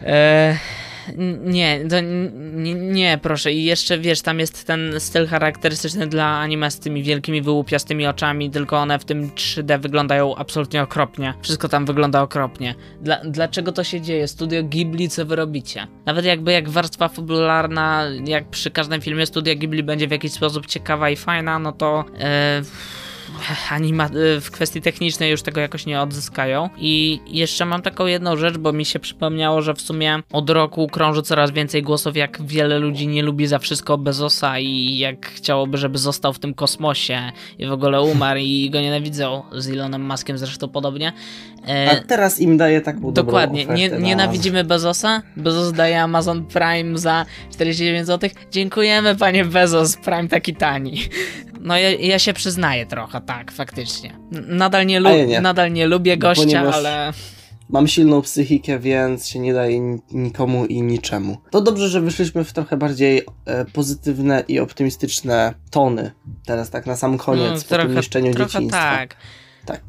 E, 0.03 0.57
nie, 1.43 1.79
to, 1.89 1.95
nie, 2.01 2.73
nie, 2.73 3.19
proszę. 3.21 3.53
I 3.53 3.63
jeszcze 3.63 3.97
wiesz, 3.97 4.21
tam 4.21 4.39
jest 4.39 4.67
ten 4.67 4.99
styl 4.99 5.27
charakterystyczny 5.27 6.07
dla 6.07 6.25
anime 6.25 6.71
z 6.71 6.79
tymi 6.79 7.03
wielkimi 7.03 7.41
wyłupiastymi 7.41 8.07
oczami, 8.07 8.49
tylko 8.49 8.77
one 8.77 8.99
w 8.99 9.05
tym 9.05 9.29
3D 9.29 9.79
wyglądają 9.79 10.35
absolutnie 10.35 10.81
okropnie. 10.81 11.33
Wszystko 11.41 11.69
tam 11.69 11.85
wygląda 11.85 12.21
okropnie. 12.21 12.75
Dla, 13.01 13.21
dlaczego 13.25 13.71
to 13.71 13.83
się 13.83 14.01
dzieje? 14.01 14.27
Studio 14.27 14.63
Ghibli, 14.63 15.09
co 15.09 15.25
wy 15.25 15.35
robicie? 15.35 15.87
Nawet 16.05 16.25
jakby 16.25 16.51
jak 16.51 16.69
warstwa 16.69 17.07
fabularna, 17.07 18.05
jak 18.25 18.49
przy 18.49 18.71
każdym 18.71 19.01
filmie 19.01 19.25
Studio 19.25 19.55
Ghibli 19.55 19.83
będzie 19.83 20.07
w 20.07 20.11
jakiś 20.11 20.31
sposób 20.31 20.65
ciekawa 20.65 21.09
i 21.09 21.15
fajna, 21.15 21.59
no 21.59 21.71
to. 21.71 22.05
E, 22.19 22.61
anima 23.69 24.09
w 24.41 24.51
kwestii 24.51 24.81
technicznej 24.81 25.31
już 25.31 25.41
tego 25.41 25.61
jakoś 25.61 25.85
nie 25.85 26.01
odzyskają. 26.01 26.69
I 26.77 27.19
jeszcze 27.27 27.65
mam 27.65 27.81
taką 27.81 28.05
jedną 28.05 28.37
rzecz, 28.37 28.57
bo 28.57 28.73
mi 28.73 28.85
się 28.85 28.99
przypomniało, 28.99 29.61
że 29.61 29.73
w 29.73 29.81
sumie 29.81 30.19
od 30.31 30.49
roku 30.49 30.87
krąży 30.87 31.21
coraz 31.21 31.51
więcej 31.51 31.83
głosów, 31.83 32.15
jak 32.17 32.41
wiele 32.45 32.79
ludzi 32.79 33.07
nie 33.07 33.23
lubi 33.23 33.47
za 33.47 33.59
wszystko 33.59 33.97
Bezosa 33.97 34.59
i 34.59 34.97
jak 34.97 35.25
chciałoby, 35.25 35.77
żeby 35.77 35.97
został 35.97 36.33
w 36.33 36.39
tym 36.39 36.53
kosmosie 36.53 37.31
i 37.59 37.65
w 37.65 37.71
ogóle 37.71 38.01
umarł 38.01 38.39
i 38.39 38.69
go 38.69 38.81
nienawidzą. 38.81 39.43
Z 39.51 39.69
Elonem 39.69 40.07
Muskiem 40.07 40.37
zresztą 40.37 40.67
podobnie. 40.67 41.13
E, 41.67 41.91
A 41.91 41.95
teraz 42.07 42.39
im 42.39 42.57
daje 42.57 42.81
taką 42.81 43.13
Dokładnie, 43.13 43.65
nie, 43.65 43.89
na- 43.89 43.97
nienawidzimy 43.97 44.63
Bezosa. 44.63 45.21
Bezos 45.37 45.73
daje 45.73 46.01
Amazon 46.01 46.45
Prime 46.45 46.97
za 46.97 47.25
49 47.53 48.07
zł. 48.07 48.29
Dziękujemy, 48.51 49.15
panie 49.15 49.45
Bezos, 49.45 49.97
Prime 49.97 50.27
taki 50.27 50.55
tani. 50.55 51.01
No 51.59 51.77
ja, 51.77 51.89
ja 51.91 52.19
się 52.19 52.33
przyznaję 52.33 52.85
trochę, 52.85 53.21
tak, 53.21 53.51
faktycznie. 53.51 54.19
Nadal 54.47 54.85
nie, 54.85 54.99
lu- 54.99 55.09
ja 55.17 55.25
nie. 55.25 55.41
nadal 55.41 55.73
nie 55.73 55.87
lubię 55.87 56.17
gościa, 56.17 56.43
Ponieważ- 56.43 56.75
ale 56.75 57.13
Mam 57.71 57.87
silną 57.87 58.21
psychikę, 58.21 58.79
więc 58.79 59.27
się 59.27 59.39
nie 59.39 59.53
daje 59.53 59.79
ni- 59.79 59.99
nikomu 60.11 60.65
i 60.65 60.81
niczemu. 60.81 61.37
To 61.51 61.61
dobrze, 61.61 61.89
że 61.89 62.01
wyszliśmy 62.01 62.43
w 62.43 62.53
trochę 62.53 62.77
bardziej 62.77 63.21
e, 63.45 63.65
pozytywne 63.65 64.43
i 64.47 64.59
optymistyczne 64.59 65.53
tony. 65.71 66.11
Teraz 66.45 66.69
tak 66.69 66.85
na 66.85 66.95
sam 66.95 67.17
koniec, 67.17 67.69
no, 67.71 67.77
po 67.77 67.83
tym 67.83 67.95
niszczeniu 67.95 68.33
trochę 68.33 68.51
dzieciństwa. 68.51 68.77
tak. 68.79 69.15
tak. 69.65 69.81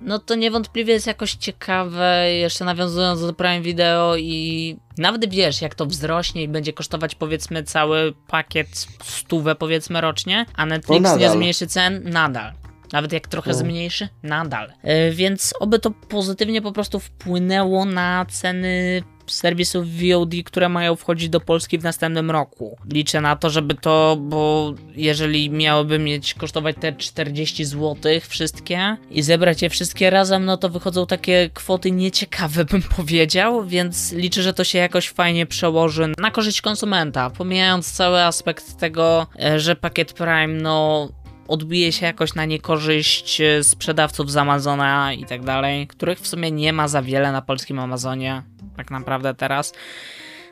No 0.00 0.18
to 0.18 0.34
niewątpliwie 0.34 0.92
jest 0.92 1.06
jakoś 1.06 1.34
ciekawe, 1.34 2.32
jeszcze 2.32 2.64
nawiązując 2.64 3.20
do 3.20 3.32
Prime 3.32 3.60
Video 3.60 4.16
i 4.16 4.76
nawet 4.98 5.30
wiesz, 5.30 5.62
jak 5.62 5.74
to 5.74 5.86
wzrośnie 5.86 6.42
i 6.42 6.48
będzie 6.48 6.72
kosztować 6.72 7.14
powiedzmy 7.14 7.62
cały 7.62 8.14
pakiet 8.26 8.68
stówę 9.02 9.54
powiedzmy 9.54 10.00
rocznie, 10.00 10.46
a 10.56 10.66
Netflix 10.66 11.16
nie 11.16 11.30
zmniejszy 11.30 11.66
cen, 11.66 12.10
nadal. 12.10 12.52
Nawet 12.92 13.12
jak 13.12 13.28
trochę 13.28 13.54
zmniejszy, 13.54 14.08
nadal. 14.22 14.72
E, 14.82 15.10
więc 15.10 15.54
oby 15.60 15.78
to 15.78 15.90
pozytywnie 15.90 16.62
po 16.62 16.72
prostu 16.72 17.00
wpłynęło 17.00 17.84
na 17.84 18.26
ceny 18.28 19.02
serwisów 19.32 19.86
VOD, 19.88 20.30
które 20.44 20.68
mają 20.68 20.96
wchodzić 20.96 21.28
do 21.28 21.40
Polski 21.40 21.78
w 21.78 21.84
następnym 21.84 22.30
roku. 22.30 22.78
Liczę 22.92 23.20
na 23.20 23.36
to, 23.36 23.50
żeby 23.50 23.74
to, 23.74 24.16
bo 24.20 24.74
jeżeli 24.96 25.50
miałyby 25.50 25.98
mieć 25.98 26.34
kosztować 26.34 26.76
te 26.80 26.92
40 26.92 27.64
zł 27.64 27.96
wszystkie 28.28 28.96
i 29.10 29.22
zebrać 29.22 29.62
je 29.62 29.70
wszystkie 29.70 30.10
razem, 30.10 30.44
no 30.44 30.56
to 30.56 30.68
wychodzą 30.68 31.06
takie 31.06 31.50
kwoty 31.54 31.90
nieciekawe, 31.90 32.64
bym 32.70 32.82
powiedział, 32.82 33.66
więc 33.66 34.12
liczę, 34.12 34.42
że 34.42 34.54
to 34.54 34.64
się 34.64 34.78
jakoś 34.78 35.08
fajnie 35.08 35.46
przełoży 35.46 36.12
na 36.18 36.30
korzyść 36.30 36.60
konsumenta, 36.60 37.30
pomijając 37.30 37.92
cały 37.92 38.22
aspekt 38.22 38.76
tego, 38.76 39.26
e, 39.42 39.60
że 39.60 39.76
pakiet 39.76 40.12
Prime, 40.12 40.46
no 40.48 41.08
odbije 41.50 41.92
się 41.92 42.06
jakoś 42.06 42.34
na 42.34 42.44
niekorzyść 42.44 43.40
e, 43.40 43.64
sprzedawców 43.64 44.30
z 44.30 44.36
Amazona 44.36 45.12
i 45.12 45.24
tak 45.24 45.44
dalej, 45.44 45.86
których 45.86 46.20
w 46.20 46.26
sumie 46.26 46.50
nie 46.50 46.72
ma 46.72 46.88
za 46.88 47.02
wiele 47.02 47.32
na 47.32 47.42
polskim 47.42 47.78
Amazonie, 47.78 48.42
tak 48.80 48.90
naprawdę 48.90 49.34
teraz. 49.34 49.72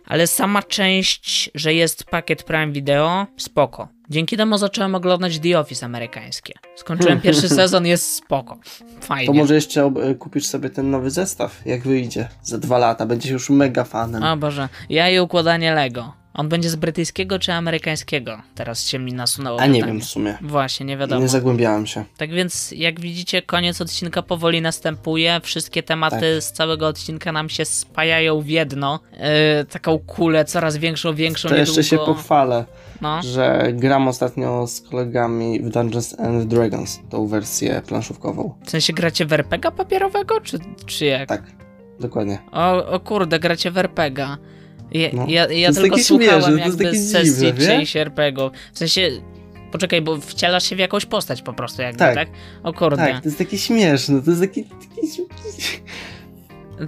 Ale 0.07 0.27
sama 0.27 0.63
część, 0.63 1.51
że 1.55 1.75
jest 1.75 2.05
pakiet 2.05 2.43
Prime 2.43 2.73
Video, 2.73 3.27
spoko. 3.37 3.89
Dzięki 4.11 4.37
temu 4.37 4.59
zacząłem 4.59 4.95
oglądać 4.95 5.39
The 5.39 5.59
Office 5.59 5.87
amerykańskie. 5.87 6.55
Skończyłem 6.77 7.21
pierwszy 7.27 7.49
sezon, 7.49 7.87
jest 7.87 8.15
spoko. 8.15 8.59
Fajnie. 9.01 9.27
To 9.27 9.33
może 9.33 9.55
jeszcze 9.55 9.83
e, 9.83 10.15
kupisz 10.15 10.47
sobie 10.47 10.71
ten 10.71 10.91
nowy 10.91 11.11
zestaw, 11.11 11.67
jak 11.67 11.83
wyjdzie. 11.83 12.29
Za 12.43 12.59
dwa 12.59 12.79
lata. 12.79 13.07
Będziesz 13.07 13.31
już 13.31 13.51
mega 13.51 13.85
fanem. 13.85 14.23
O 14.23 14.37
Boże, 14.37 14.69
ja 14.89 15.11
i 15.11 15.19
układanie 15.21 15.75
Lego. 15.75 16.13
On 16.35 16.49
będzie 16.49 16.71
z 16.71 16.77
brytyjskiego 16.77 17.39
czy 17.39 17.53
amerykańskiego? 17.53 18.43
Teraz 18.55 18.87
się 18.87 18.99
mi 18.99 19.13
nasunęło 19.13 19.61
A 19.61 19.67
nie 19.67 19.75
pytanie. 19.75 19.93
wiem 19.93 20.01
w 20.01 20.05
sumie. 20.05 20.39
Właśnie, 20.41 20.87
nie 20.87 20.97
wiadomo. 20.97 21.21
Nie 21.21 21.29
zagłębiałem 21.29 21.87
się. 21.87 22.05
Tak 22.17 22.31
więc, 22.31 22.73
jak 22.77 23.01
widzicie, 23.01 23.43
koniec 23.43 23.81
odcinka 23.81 24.23
powoli 24.23 24.63
następuje. 24.63 25.41
Wszystkie 25.43 25.83
tematy 25.83 26.17
Tak. 26.35 26.43
z 26.43 26.53
całego 26.53 26.87
odcinka 26.87 27.33
nam 27.33 27.49
się 27.49 27.65
spajają 27.65 28.41
w 28.41 28.49
jedno. 28.49 29.01
Yy, 29.13 29.19
taką 29.65 29.99
kulę 29.99 30.45
coraz 30.45 30.77
większą, 30.77 31.15
większą. 31.15 31.49
To 31.49 31.57
jeszcze 31.57 31.85
się 31.85 31.97
niedługo. 31.97 32.15
pochwalę, 32.15 32.65
No. 33.01 33.23
że 33.23 33.69
gram 33.73 34.09
ostatnio 34.09 34.67
z 34.67 34.81
kolegami 34.81 35.61
w 35.61 35.69
Dungeons 35.71 36.21
and 36.21 36.45
Dragons, 36.49 37.01
tą 37.11 37.27
wersję 37.27 37.83
planszówkową. 37.87 38.55
W 38.65 38.71
sensie 38.71 38.93
gracie 38.93 39.27
w 39.27 39.33
RPGa 39.33 39.71
papierowego, 39.71 40.41
czy, 40.41 40.59
czy 40.87 41.05
jak? 41.05 41.29
Tak, 41.29 41.43
dokładnie. 42.01 42.39
O, 42.53 42.87
o 42.87 43.01
kurde, 43.01 43.39
gracie 43.39 43.71
w 43.71 43.79
RPGa. 43.79 44.39
Ja, 44.93 45.09
No. 45.13 45.27
ja, 45.29 45.47
ja 45.53 45.73
tylko 45.73 45.99
słuchałem 45.99 46.59
jest 46.59 46.81
jakby 46.81 46.99
z 46.99 47.13
sesji 47.13 47.47
dziwne, 47.47 47.67
czyjś. 47.77 47.95
W 48.73 48.79
sensie, 48.79 49.11
poczekaj, 49.73 50.03
bo 50.03 50.17
wcielasz 50.17 50.65
się 50.65 50.77
w 50.77 50.79
jakąś 50.79 51.07
postać 51.07 51.43
po 51.43 51.53
prostu 51.53 51.83
jakby, 51.83 51.99
tak? 51.99 52.15
Tak. 52.15 52.29
O 52.63 52.73
kurde. 52.73 52.97
Tak, 52.97 53.23
to 53.23 53.29
jest 53.29 53.39
takie 53.39 53.59
śmieszne, 53.59 54.23
to 54.23 54.31
jest 54.31 54.43
takie... 54.43 54.63
takie... 54.65 55.07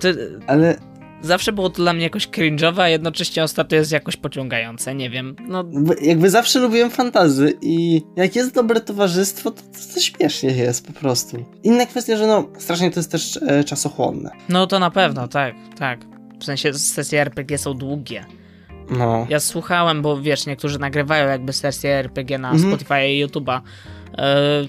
To, 0.00 0.08
Ale 0.46 0.76
zawsze 1.22 1.52
było 1.52 1.70
to 1.70 1.76
dla 1.76 1.92
mnie 1.92 2.02
jakoś 2.02 2.28
cringe'owe, 2.28 2.80
a 2.80 2.88
jednocześnie 2.88 3.44
ostatnio 3.44 3.78
jest 3.78 3.92
jakoś 3.92 4.16
pociągające, 4.16 4.94
nie 4.94 5.10
wiem. 5.10 5.36
No, 5.48 5.64
Bo 5.64 5.94
jakby 6.02 6.30
zawsze 6.30 6.58
lubiłem 6.60 6.90
fantazy 6.90 7.54
i 7.62 8.02
jak 8.16 8.36
jest 8.36 8.54
dobre 8.54 8.80
towarzystwo, 8.80 9.50
to, 9.50 9.62
to, 9.62 9.94
to 9.94 10.00
śmiesznie 10.00 10.50
jest 10.50 10.86
po 10.86 10.92
prostu. 10.92 11.44
Inna 11.62 11.86
kwestia, 11.86 12.16
że 12.16 12.26
no, 12.26 12.48
strasznie 12.58 12.90
to 12.90 13.00
jest 13.00 13.12
też 13.12 13.38
e, 13.48 13.64
czasochłonne. 13.64 14.30
no 14.48 14.66
to 14.66 14.78
na 14.78 14.90
pewno, 14.90 15.28
tak, 15.28 15.54
tak. 15.78 16.09
W 16.40 16.44
sensie 16.44 16.74
sesje 16.74 17.20
RPG 17.20 17.58
są 17.58 17.74
długie. 17.74 18.24
No. 18.90 19.26
Ja 19.28 19.40
słuchałem, 19.40 20.02
bo 20.02 20.20
wiesz, 20.20 20.46
niektórzy 20.46 20.78
nagrywają 20.78 21.28
jakby 21.28 21.52
sesje 21.52 21.90
RPG 21.90 22.38
na 22.38 22.50
Mhm. 22.50 22.70
Spotify 22.70 23.08
i 23.08 23.26
YouTube'a. 23.26 23.60
E, 24.18 24.66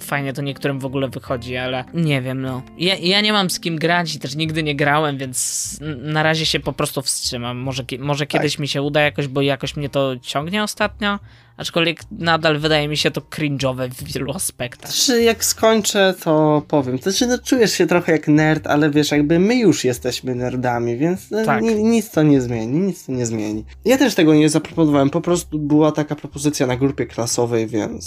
fajnie 0.00 0.32
to 0.32 0.42
niektórym 0.42 0.78
w 0.80 0.84
ogóle 0.84 1.08
wychodzi, 1.08 1.56
ale 1.56 1.84
nie 1.94 2.22
wiem, 2.22 2.42
no. 2.42 2.62
Ja, 2.78 2.94
ja 2.94 3.20
nie 3.20 3.32
mam 3.32 3.50
z 3.50 3.60
kim 3.60 3.76
grać 3.78 4.14
i 4.14 4.18
też 4.18 4.34
nigdy 4.34 4.62
nie 4.62 4.76
grałem, 4.76 5.18
więc 5.18 5.78
na 6.02 6.22
razie 6.22 6.46
się 6.46 6.60
po 6.60 6.72
prostu 6.72 7.02
wstrzymam. 7.02 7.56
Może, 7.58 7.82
może 7.98 8.26
kiedyś 8.26 8.58
mi 8.58 8.68
się 8.68 8.82
uda 8.82 9.00
jakoś, 9.00 9.28
bo 9.28 9.40
jakoś 9.42 9.76
mnie 9.76 9.88
to 9.88 10.12
ciągnie 10.22 10.62
ostatnio. 10.62 11.18
Aczkolwiek 11.56 12.00
nadal 12.10 12.58
wydaje 12.58 12.88
mi 12.88 12.96
się 12.96 13.10
to 13.10 13.20
cringe'owe 13.20 13.88
w 13.90 14.02
wielu 14.12 14.32
aspektach. 14.32 14.90
Znaczy, 14.92 15.22
jak 15.22 15.44
skończę, 15.44 16.14
to 16.24 16.62
powiem. 16.68 16.98
Znaczy, 16.98 17.26
no, 17.26 17.38
czujesz 17.38 17.72
się 17.72 17.86
trochę 17.86 18.12
jak 18.12 18.28
nerd, 18.28 18.66
ale 18.66 18.90
wiesz, 18.90 19.10
jakby 19.10 19.38
my 19.38 19.56
już 19.56 19.84
jesteśmy 19.84 20.34
nerdami, 20.34 20.96
więc 20.96 21.32
e, 21.32 21.44
Tak. 21.44 21.62
ni- 21.62 21.84
nic 21.84 22.10
to 22.10 22.22
nie 22.22 22.40
zmieni, 22.40 22.80
nic 22.80 23.06
to 23.06 23.12
nie 23.12 23.26
zmieni. 23.26 23.64
Ja 23.84 23.98
też 23.98 24.14
tego 24.14 24.34
nie 24.34 24.48
zaproponowałem, 24.48 25.10
po 25.10 25.20
prostu 25.20 25.58
była 25.58 25.92
taka 25.92 26.14
propozycja 26.14 26.66
na 26.66 26.76
grupie 26.76 27.06
klasowej, 27.06 27.66
więc... 27.66 28.04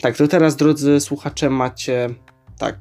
Tak, 0.00 0.16
to 0.16 0.28
teraz, 0.28 0.56
drodzy 0.56 1.00
słuchacze, 1.00 1.50
macie 1.50 2.10
tak, 2.58 2.76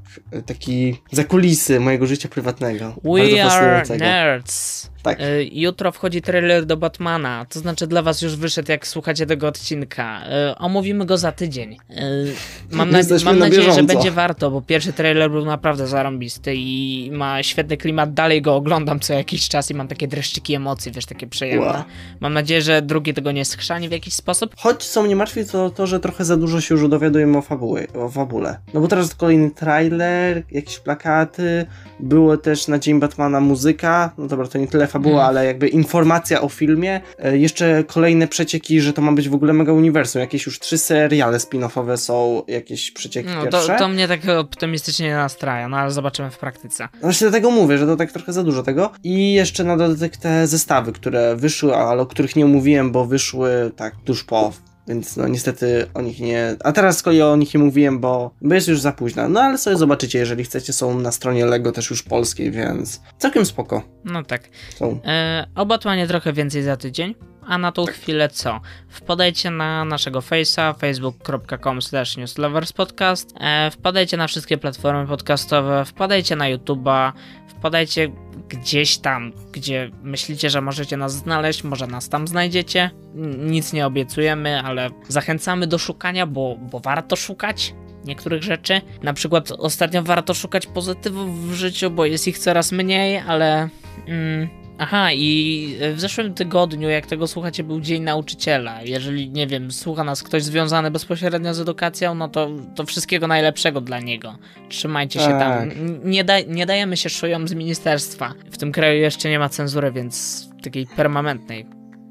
taki 0.45 1.01
zakulisy 1.11 1.79
mojego 1.79 2.07
życia 2.07 2.29
prywatnego. 2.29 2.95
We 3.03 3.45
are 3.45 3.83
nerds. 3.99 4.89
Tak. 5.03 5.21
Y, 5.21 5.49
Jutro 5.51 5.91
wchodzi 5.91 6.21
trailer 6.21 6.65
do 6.65 6.77
Batmana, 6.77 7.45
to 7.49 7.59
znaczy 7.59 7.87
dla 7.87 8.01
was 8.01 8.21
już 8.21 8.35
wyszedł, 8.35 8.71
jak 8.71 8.87
słuchacie 8.87 9.25
tego 9.25 9.47
odcinka. 9.47 10.21
Y, 10.51 10.57
Omówimy 10.57 11.05
go 11.05 11.17
za 11.17 11.31
tydzień. 11.31 11.73
Y, 11.73 12.33
Mam, 12.71 12.89
na, 12.91 12.99
mam 13.25 13.39
na 13.39 13.45
nadzieję, 13.45 13.73
że 13.73 13.83
będzie 13.83 14.11
warto, 14.11 14.51
bo 14.51 14.61
pierwszy 14.61 14.93
trailer 14.93 15.31
był 15.31 15.45
naprawdę 15.45 15.87
zarąbisty 15.87 16.53
i 16.55 17.09
ma 17.13 17.43
świetny 17.43 17.77
klimat. 17.77 18.13
Dalej 18.13 18.41
go 18.41 18.55
oglądam 18.55 18.99
co 18.99 19.13
jakiś 19.13 19.49
czas 19.49 19.71
i 19.71 19.73
mam 19.73 19.87
takie 19.87 20.07
dreszczyki 20.07 20.55
emocji, 20.55 20.91
wiesz, 20.91 21.05
takie 21.05 21.27
przyjemne. 21.27 21.65
Wow. 21.65 21.83
Mam 22.19 22.33
nadzieję, 22.33 22.61
że 22.61 22.81
drugi 22.81 23.13
tego 23.13 23.31
nie 23.31 23.45
schrzani 23.45 23.89
w 23.89 23.91
jakiś 23.91 24.13
sposób. 24.13 24.55
Choć 24.57 24.83
co 24.83 25.03
mnie 25.03 25.15
martwi, 25.15 25.45
to 25.45 25.69
to, 25.69 25.87
że 25.87 25.99
trochę 25.99 26.25
za 26.25 26.37
dużo 26.37 26.61
się 26.61 26.75
już 26.75 26.89
dowiadujemy 26.89 27.37
o, 27.37 27.41
fabuły, 27.41 27.87
o 27.95 28.09
fabule. 28.09 28.59
No 28.73 28.81
bo 28.81 28.87
teraz 28.87 29.15
kolejny 29.15 29.51
trailer, 29.51 30.43
jakieś 30.51 30.79
plakaty, 30.79 31.65
było 31.99 32.37
też 32.37 32.67
na 32.67 32.79
Dzień 32.79 32.99
Batmana 32.99 33.39
muzyka, 33.39 34.11
no 34.17 34.27
dobra, 34.27 34.47
to 34.47 34.57
nie 34.57 34.67
tyle 34.67 34.87
fabuła, 34.93 35.15
Mm. 35.23 35.25
ale 35.29 35.45
jakby 35.45 35.67
informacja 35.67 36.41
o 36.41 36.49
filmie. 36.49 37.01
E, 37.19 37.37
Jeszcze 37.37 37.83
kolejne 37.87 38.27
przecieki, 38.27 38.81
że 38.81 38.93
to 38.93 39.01
ma 39.01 39.11
być 39.11 39.29
w 39.29 39.33
ogóle 39.35 39.53
mega 39.53 39.73
uniwersum. 39.73 40.19
Jakieś 40.21 40.45
już 40.45 40.59
trzy 40.59 40.77
seriale 40.77 41.37
spin-offowe 41.37 41.97
są, 41.97 42.43
jakieś 42.47 42.91
przecieki 42.91 43.29
No, 43.35 43.43
pierwsze. 43.43 43.67
to, 43.73 43.79
to 43.79 43.87
mnie 43.87 44.07
tak 44.07 44.19
optymistycznie 44.29 45.07
nie 45.07 45.15
nastraja, 45.15 45.69
no 45.69 45.77
ale 45.77 45.91
zobaczymy 45.91 46.31
w 46.31 46.37
praktyce. 46.37 46.87
Właśnie 47.01 47.27
dlatego 47.27 47.51
mówię, 47.51 47.77
że 47.77 47.85
to 47.85 47.95
tak 47.95 48.11
trochę 48.11 48.33
za 48.33 48.43
dużo 48.43 48.63
tego. 48.63 48.91
I 49.03 49.33
jeszcze 49.33 49.63
na 49.63 49.77
dodatek 49.77 50.17
te 50.17 50.47
zestawy, 50.47 50.91
które 50.93 51.35
wyszły, 51.35 51.75
ale 51.75 52.01
o 52.01 52.05
których 52.05 52.35
nie 52.35 52.45
mówiłem, 52.45 52.91
bo 52.91 53.05
wyszły 53.05 53.71
tak 53.75 53.95
tuż 54.05 54.23
po. 54.23 54.53
Więc 54.87 55.17
no 55.17 55.27
niestety 55.27 55.87
o 55.93 56.01
nich 56.01 56.19
nie. 56.19 56.55
A 56.63 56.71
teraz 56.71 56.97
z 56.97 57.01
kolei 57.01 57.21
o 57.21 57.35
nich 57.35 57.53
nie 57.53 57.59
mówiłem, 57.59 57.99
bo, 57.99 58.31
bo 58.41 58.55
jest 58.55 58.67
już 58.67 58.81
za 58.81 58.91
późno. 58.91 59.29
No 59.29 59.41
ale 59.41 59.57
sobie 59.57 59.77
zobaczycie, 59.77 60.19
jeżeli 60.19 60.43
chcecie, 60.43 60.73
są 60.73 60.99
na 60.99 61.11
stronie 61.11 61.45
Lego 61.45 61.71
też 61.71 61.89
już 61.89 62.03
polskiej, 62.03 62.51
więc 62.51 63.01
całkiem 63.17 63.45
spoko. 63.45 63.83
No 64.05 64.23
tak. 64.23 64.49
Są. 64.75 64.99
E, 65.05 65.47
o 65.55 65.65
Batmanie 65.65 66.07
trochę 66.07 66.33
więcej 66.33 66.63
za 66.63 66.77
tydzień. 66.77 67.15
A 67.47 67.57
na 67.57 67.71
tą 67.71 67.85
chwilę 67.85 68.29
co? 68.29 68.61
Wpadajcie 68.89 69.51
na 69.51 69.85
naszego 69.85 70.19
face'a 70.19 70.79
facebook.com 70.79 71.79
newsloverspodcast 72.17 73.33
e, 73.39 73.71
Wpadajcie 73.71 74.17
na 74.17 74.27
wszystkie 74.27 74.57
platformy 74.57 75.07
podcastowe, 75.07 75.85
wpadajcie 75.85 76.35
na 76.35 76.45
YouTube'a, 76.45 77.11
wpadajcie 77.47 78.11
gdzieś 78.49 78.97
tam, 78.97 79.31
gdzie 79.51 79.91
myślicie, 80.03 80.49
że 80.49 80.61
możecie 80.61 80.97
nas 80.97 81.13
znaleźć, 81.13 81.63
może 81.63 81.87
nas 81.87 82.09
tam 82.09 82.27
znajdziecie. 82.27 82.91
Nic 83.37 83.73
nie 83.73 83.85
obiecujemy, 83.85 84.61
ale 84.61 84.89
zachęcamy 85.07 85.67
do 85.67 85.77
szukania, 85.77 86.27
bo, 86.27 86.55
bo 86.71 86.79
warto 86.79 87.15
szukać 87.15 87.73
niektórych 88.05 88.43
rzeczy. 88.43 88.81
Na 89.03 89.13
przykład 89.13 89.51
ostatnio 89.51 90.03
warto 90.03 90.33
szukać 90.33 90.67
pozytywów 90.67 91.49
w 91.49 91.53
życiu, 91.53 91.91
bo 91.91 92.05
jest 92.05 92.27
ich 92.27 92.39
coraz 92.39 92.71
mniej, 92.71 93.17
ale... 93.17 93.69
Mm, 94.07 94.62
Aha, 94.77 95.13
i 95.13 95.77
w 95.93 95.99
zeszłym 95.99 96.33
tygodniu, 96.33 96.89
jak 96.89 97.05
tego 97.05 97.27
słuchacie, 97.27 97.63
był 97.63 97.81
Dzień 97.81 98.03
Nauczyciela. 98.03 98.81
Jeżeli, 98.81 99.29
nie 99.29 99.47
wiem, 99.47 99.71
słucha 99.71 100.03
nas 100.03 100.23
ktoś 100.23 100.43
związany 100.43 100.91
bezpośrednio 100.91 101.53
z 101.53 101.59
edukacją, 101.59 102.15
no 102.15 102.29
to, 102.29 102.49
to 102.75 102.85
wszystkiego 102.85 103.27
najlepszego 103.27 103.81
dla 103.81 103.99
niego. 103.99 104.37
Trzymajcie 104.69 105.19
się 105.19 105.29
tam. 105.29 105.69
Tak. 105.69 105.77
Nie, 106.03 106.23
da, 106.23 106.39
nie 106.39 106.65
dajemy 106.65 106.97
się 106.97 107.09
szujom 107.09 107.47
z 107.47 107.53
ministerstwa. 107.53 108.33
W 108.51 108.57
tym 108.57 108.71
kraju 108.71 109.01
jeszcze 109.01 109.29
nie 109.29 109.39
ma 109.39 109.49
cenzury, 109.49 109.91
więc 109.91 110.47
takiej 110.63 110.87
permanentnej. 110.87 111.65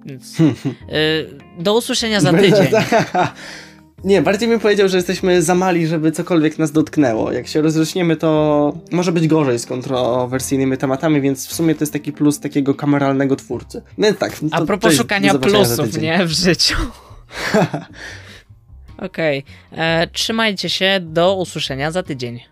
Więc, 0.07 0.41
y, 0.41 0.45
do 1.59 1.77
usłyszenia 1.77 2.21
za 2.21 2.33
tydzień. 2.33 2.67
Nie, 4.05 4.23
bardziej 4.23 4.49
bym 4.49 4.61
powiedział, 4.61 4.89
że 4.89 4.97
jesteśmy 4.97 5.43
za 5.43 5.55
mali, 5.55 5.87
żeby 5.87 6.13
cokolwiek 6.13 6.59
nas 6.59 6.73
dotknęło. 6.73 7.33
Jak 7.33 7.47
się 7.47 7.63
rozrośniemy, 7.63 8.17
to 8.17 8.73
może 8.91 9.13
być 9.13 9.29
gorzej 9.29 9.59
z 9.59 9.67
kontrowersyjnymi 9.67 10.79
tematami, 10.79 11.21
więc 11.21 11.47
w 11.47 11.53
sumie 11.53 11.75
to 11.75 11.83
jest 11.83 11.93
taki 11.93 12.13
plus 12.13 12.41
takiego 12.41 12.75
kameralnego 12.75 13.37
twórcy. 13.37 13.83
No 13.99 14.13
tak. 14.13 14.33
A 14.51 14.59
to 14.59 14.67
propos 14.67 14.91
cześć, 14.91 15.01
szukania 15.01 15.35
plusów, 15.39 15.99
nie? 15.99 16.27
W 16.27 16.31
życiu. 16.31 16.77
Okej. 18.99 19.45
E, 19.73 20.07
Trzymajcie 20.07 20.69
się, 20.71 21.01
do 21.01 21.35
usłyszenia 21.37 21.91
za 21.91 22.03
tydzień. 22.03 22.52